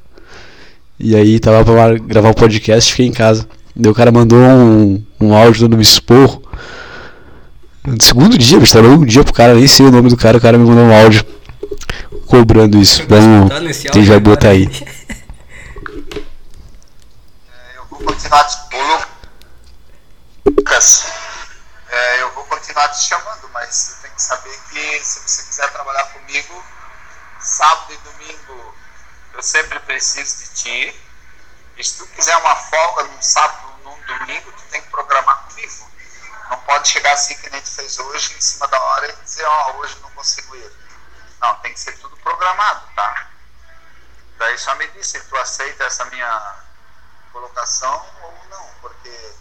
[1.00, 3.48] E aí tava pra gravar o podcast, fiquei em casa.
[3.76, 6.42] Daí o cara mandou um, um áudio dando me esporro.
[7.86, 10.38] No segundo dia, bicho, trabalhei um dia pro cara, nem sei o nome do cara,
[10.38, 11.24] o cara me mandou um áudio
[12.26, 13.06] cobrando isso.
[13.06, 14.68] Tá nesse quem vai botar aí?
[17.50, 18.46] É, eu vou continuar.
[18.74, 21.06] Lu- Lucas,
[21.90, 25.72] é, eu vou continuar te chamando, mas você tem que saber que se você quiser
[25.72, 26.66] trabalhar comigo,
[27.40, 28.78] sábado e domingo
[29.34, 31.04] eu sempre preciso de ti.
[31.78, 35.92] E se tu quiser uma folga num sábado, num domingo, tu tem que programar comigo.
[36.50, 39.46] Não pode chegar assim que nem tu fez hoje, em cima da hora, e dizer,
[39.46, 40.72] ó, oh, hoje não consigo ir.
[41.40, 43.28] Não, tem que ser tudo programado, tá?
[44.40, 46.56] Daí só me disse se tu aceita essa minha
[47.32, 49.36] colocação ou não, porque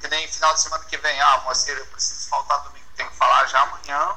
[0.00, 3.16] que nem final de semana que vem, ah, Moacir, eu preciso faltar domingo, tenho que
[3.16, 4.16] falar já amanhã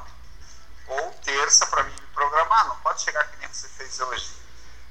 [0.86, 4.42] ou terça para mim me programar, não pode chegar que nem você fez hoje.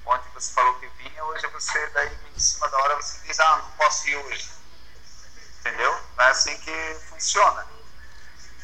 [0.06, 3.58] Ontem você falou que vinha, hoje você daí em cima da hora você diz, ah,
[3.58, 4.50] não posso ir hoje.
[5.60, 5.96] Entendeu?
[6.18, 7.66] Não é assim que funciona.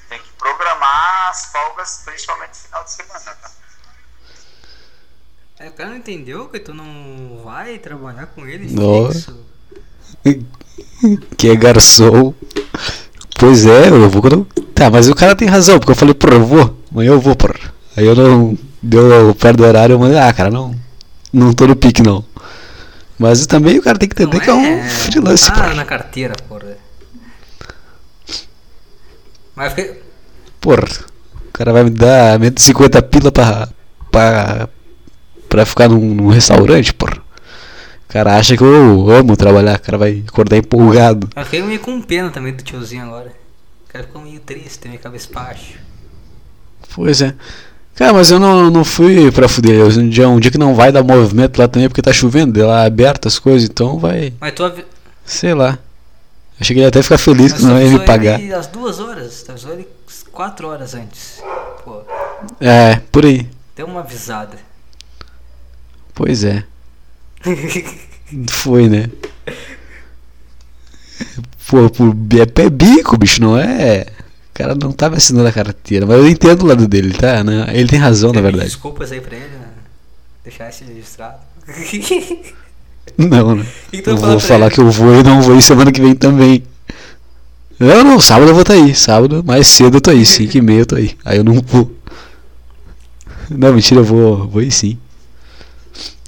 [0.10, 3.52] Tem que programar as folgas, principalmente no final de semana, tá?
[5.60, 9.12] É, o cara não entendeu que tu não vai trabalhar com ele Não.
[9.12, 9.46] fixo.
[11.38, 12.34] Que é garçom.
[13.40, 14.48] Pois é, eu vou quando.
[14.74, 17.36] Tá, mas o cara tem razão, porque eu falei, porra, eu vou, amanhã eu vou,
[17.36, 17.56] porra.
[17.96, 18.58] Aí eu não.
[18.82, 20.74] Deu perto do horário, eu mandei, ah, cara, não.
[21.34, 22.24] Não tô no pique não.
[23.18, 25.74] Mas também o cara tem que entender Não que é um freelance, porra.
[25.74, 26.78] na carteira, porra.
[29.56, 30.02] Mas fiquei...
[30.62, 30.88] Porra,
[31.48, 33.68] o cara vai me dar 150 pila pra.
[34.12, 34.70] pra.
[35.50, 37.18] pra ficar num, num restaurante, porra.
[38.10, 41.30] O cara acha que eu amo trabalhar, o cara vai acordar empolgado.
[41.36, 43.34] Mas fiquei meio com pena também do tiozinho agora.
[43.88, 45.74] O cara ficou meio triste, meio cabeça baixo.
[46.96, 47.34] Pois é.
[47.96, 49.76] Cara, mas eu não, não fui pra fuder.
[49.76, 52.66] Eu- Um dia, um dia que não vai dar movimento lá também porque tá chovendo,
[52.66, 54.34] lá aberto as coisas, então vai.
[54.40, 54.86] Mas tu avi...
[55.26, 55.78] Sei lá.
[56.60, 58.40] Achei que ele ia até ficar feliz Mas que não ia me pagar.
[58.40, 59.46] ele às duas horas.
[59.50, 59.88] Avisou ele
[60.32, 61.42] quatro horas antes.
[61.84, 62.02] Pô,
[62.62, 63.48] É, por aí.
[63.76, 64.58] deu uma avisada.
[66.14, 66.64] Pois é.
[68.50, 69.10] Foi, né?
[71.68, 74.06] Pô, por, é pé bico, bicho, não é?
[74.50, 77.44] O cara não tava assinando a carteira, mas eu entendo o lado dele, tá?
[77.44, 77.68] Né?
[77.74, 78.70] Ele tem razão, na Pede verdade.
[78.70, 79.68] Desculpas aí pra ele, né?
[80.44, 81.40] Deixar esse registrado.
[83.18, 83.66] Não, né?
[83.92, 84.76] E tu Eu vou falar ele?
[84.76, 86.64] que eu vou e não vou ir semana que vem também.
[87.80, 88.94] Não, não, sábado eu vou estar aí.
[88.94, 90.26] Sábado, mais cedo eu tô aí.
[90.26, 91.18] 5 e meia eu tô aí.
[91.24, 91.92] Aí eu não vou.
[93.50, 95.00] Não, mentira, eu vou, vou ir sim.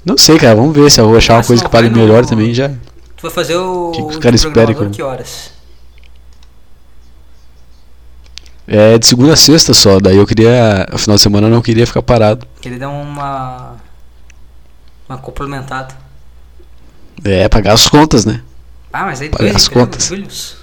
[0.04, 2.04] Não sei, cara, vamos ver se eu vou achar uma coisa que pague vai no-
[2.06, 2.68] melhor também já.
[2.68, 3.90] Tu vai fazer o.
[3.92, 5.50] Que que os caras esperam que horas?
[8.66, 10.86] É de segunda a sexta só, daí eu queria.
[10.92, 12.46] No final de semana eu não queria ficar parado.
[12.60, 13.76] Que ele dá uma.
[15.08, 15.94] Uma complementada.
[17.24, 18.40] É, pagar as contas, né?
[18.92, 20.04] Ah, mas aí Pagar dois as contas.
[20.06, 20.56] Julius?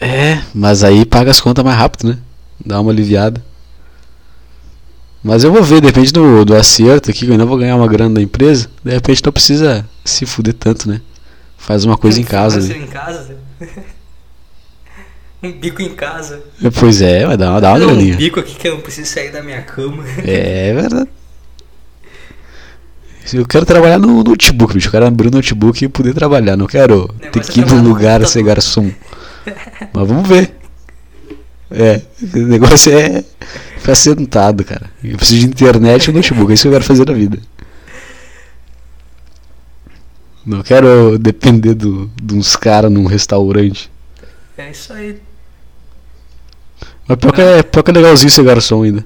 [0.00, 2.18] É, mas aí paga as contas mais rápido, né?
[2.64, 3.42] Dá uma aliviada.
[5.22, 7.88] Mas eu vou ver, depende do, do acerto aqui, que eu ainda vou ganhar uma
[7.88, 8.70] grana da empresa.
[8.84, 11.00] De repente não precisa se fuder tanto, né?
[11.56, 12.60] Faz uma coisa em casa.
[12.60, 12.78] Né?
[12.78, 13.36] em casa.
[15.42, 16.40] um bico em casa.
[16.78, 18.16] Pois é, vai dar uma, dá uma Não, um graninha.
[18.16, 20.04] bico aqui que eu não preciso sair da minha cama.
[20.24, 21.08] É verdade.
[23.32, 24.88] Eu quero trabalhar no notebook, bicho.
[24.88, 26.56] Eu quero abrir o notebook e poder trabalhar.
[26.56, 28.90] Não quero ter é que ir num lugar ser garçom.
[29.92, 30.54] Mas vamos ver.
[31.70, 32.00] É,
[32.34, 33.22] o negócio é
[33.78, 34.90] ficar sentado, cara.
[35.02, 36.50] Eu preciso de internet e notebook.
[36.50, 37.38] É isso que eu quero fazer na vida.
[40.44, 43.90] Não quero depender do, de uns caras num restaurante.
[44.56, 45.20] É isso aí.
[47.06, 49.04] Mas pior que, é, pior que é legalzinho ser garçom ainda.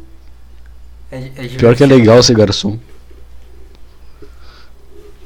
[1.10, 2.78] É, é Pior que é legal ser garçom.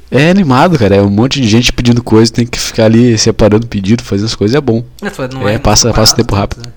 [0.09, 0.95] É animado, cara.
[0.95, 4.35] É um monte de gente pedindo coisa, tem que ficar ali separando pedido, fazendo as
[4.35, 4.83] coisas, é bom.
[5.01, 6.67] Não É, muito passa- passa tempo rápido.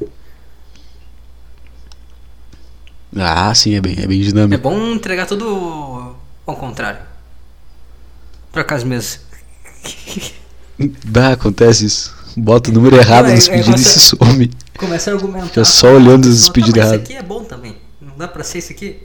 [3.16, 4.62] Ah, sim, é bem, é bem É dinâmico.
[4.62, 6.14] bom entregar tudo
[6.46, 7.00] ao contrário.
[8.52, 9.20] Trocar as mesas.
[11.04, 12.14] Dá, acontece isso.
[12.36, 14.50] Bota o número errado Não, é- nos é pedidos e se some.
[14.78, 15.46] Começa a argumentar.
[15.48, 17.02] Fica só olhando os pedidos errados.
[17.02, 17.76] Esse aqui é bom também.
[18.00, 18.98] Não dá pra ser isso aqui.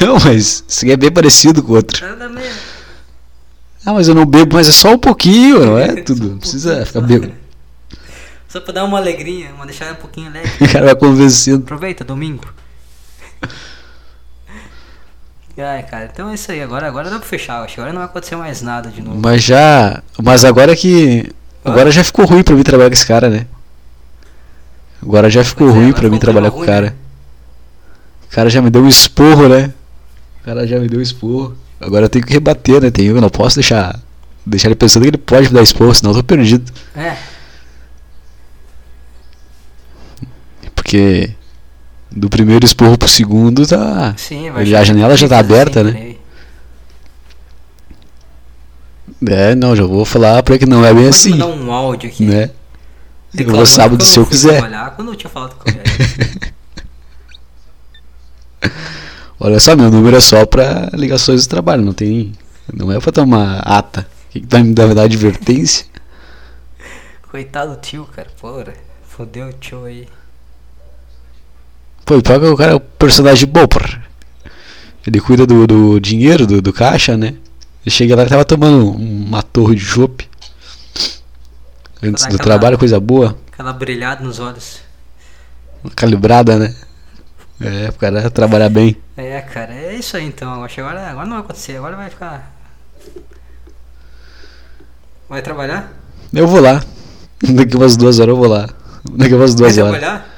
[0.00, 2.04] não, mas isso aqui é bem parecido com o outro.
[2.06, 2.50] Nada mesmo.
[3.84, 6.30] Ah, mas eu não bebo, mas é só um pouquinho, não é tudo.
[6.30, 7.06] Não precisa ficar só.
[8.56, 10.50] Só pra dar uma alegrinha, uma deixar um pouquinho alegre.
[10.64, 11.62] O cara vai convencendo.
[11.62, 12.42] Aproveita, domingo.
[15.58, 16.62] Ai, cara, então é isso aí.
[16.62, 17.62] Agora, agora dá pra fechar.
[17.62, 19.18] Acho que agora não vai acontecer mais nada de novo.
[19.20, 20.02] Mas já.
[20.22, 21.30] Mas agora que.
[21.62, 23.46] Agora já ficou ruim pra mim trabalhar com esse cara, né?
[25.02, 26.86] Agora já ficou Pois é, ruim pra mim trabalhar clima com o ruim, cara.
[26.86, 26.96] né?
[28.30, 29.72] O cara já me deu um esporro, né?
[30.40, 31.54] O cara já me deu um esporro.
[31.78, 32.90] Agora eu tenho que rebater, né?
[32.90, 34.00] Tenho, eu não posso deixar.
[34.46, 36.72] Deixar ele pensando que ele pode me dar esporro, senão eu tô perdido.
[36.94, 37.16] É,
[40.86, 41.34] Porque.
[42.08, 44.14] Do primeiro esporro pro segundo tá.
[44.16, 46.00] sim, vai a janela já tá aberta, assim, né?
[46.00, 46.16] aí.
[49.28, 51.30] É, não, já vou falar pra que não é bem assim.
[51.30, 52.24] mandar um áudio aqui.
[52.24, 52.50] Né?
[53.36, 54.62] Eu vou sábado se eu quiser.
[54.94, 55.64] Quando eu tinha falado com.
[59.40, 62.32] Olha só, meu número é só pra ligações do trabalho, não tem.
[62.72, 64.06] Não é pra tomar ata.
[64.28, 65.86] O que, que vai me dar, me dar advertência?
[67.28, 68.28] Coitado do tio, cara.
[68.40, 68.74] Porra.
[69.08, 70.06] Fodeu o tio aí.
[72.06, 74.02] Pô, e pior que o cara é o personagem bom, porra.
[75.06, 77.34] Ele cuida do, do dinheiro, do, do caixa, né?
[77.84, 80.28] Eu cheguei lá e tava tomando uma torre de chopp.
[82.02, 83.36] Antes do aquela- trabalho, coisa boa.
[83.52, 84.80] Aquela brilhada nos olhos.
[85.94, 86.74] Calibrada, né?
[87.60, 88.96] É, pro cara trabalhar bem.
[89.16, 90.52] É, cara, é isso aí então.
[90.52, 91.76] Agora, agora não vai acontecer.
[91.76, 92.52] Agora vai ficar.
[95.28, 95.92] Vai trabalhar?
[96.32, 96.82] Eu vou lá.
[97.42, 98.68] Daqui umas duas horas eu vou lá.
[99.12, 100.00] Daqui umas Vai duas horas.
[100.00, 100.35] trabalhar?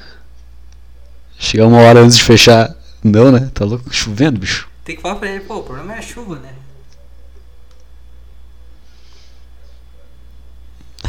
[1.39, 2.75] Chegar uma hora antes de fechar.
[3.01, 3.49] Não, né?
[3.53, 3.91] Tá louco?
[3.91, 4.67] Chovendo, bicho.
[4.83, 6.53] Tem que falar pra ele, pô, o problema é a chuva, né?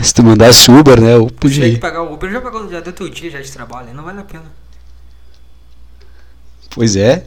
[0.00, 1.14] Se tu mandasse Uber, né?
[1.14, 3.50] Eu podia tiver que pagar o Uber, já, pagou, já deu teu dia já de
[3.50, 4.44] trabalho, não vale a pena.
[6.70, 7.26] Pois é.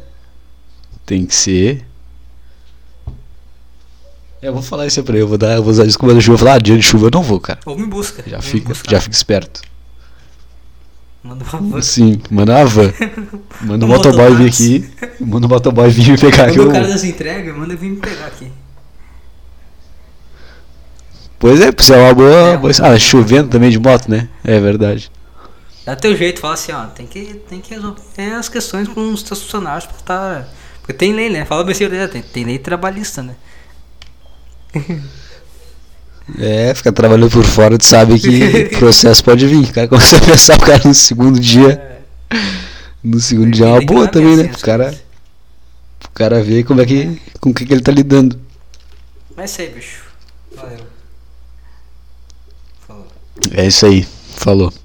[1.05, 1.85] Tem que ser.
[4.41, 5.23] É, eu vou falar isso pra ele.
[5.23, 6.37] Eu vou, dar, eu vou usar desculpa da chuva.
[6.37, 7.59] Falar, ah, dia de chuva eu não vou, cara.
[7.65, 8.23] Ou me busca.
[8.25, 9.61] Já fica, já fica esperto.
[11.23, 11.81] Manda uma van.
[11.81, 12.93] Sim, manda uma van.
[13.61, 14.89] Manda um Um motoboy vir aqui.
[15.21, 16.57] Manda um motoboy vir me pegar aqui.
[16.57, 18.51] Eu- o cara das entregas, manda vir me pegar aqui.
[21.39, 22.47] Pois é, isso é uma boa.
[22.49, 24.27] É, boa- Ah, chovendo também de moto, né?
[24.43, 25.09] É verdade.
[25.85, 29.21] Dá teu jeito, fala assim, ó, tem que, tem que resolver as questões com os
[29.23, 30.47] teus funcionários pra tá.
[30.79, 31.45] Porque tem lei, né?
[31.45, 33.35] Fala besteira, tem, tem lei trabalhista, né?
[36.39, 39.69] É, ficar trabalhando por fora, tu sabe que processo pode vir.
[39.69, 42.01] O cara começa a pensar o cara no segundo dia.
[43.03, 44.43] No segundo dia é uma boa também, né?
[44.43, 45.01] assim as O cara,
[46.05, 48.39] o cara vê como é que, com o que, que ele tá lidando.
[49.35, 50.03] Mas é isso aí, bicho.
[50.55, 50.79] Valeu.
[52.87, 53.07] Falou.
[53.51, 54.07] É isso aí.
[54.35, 54.73] Falou.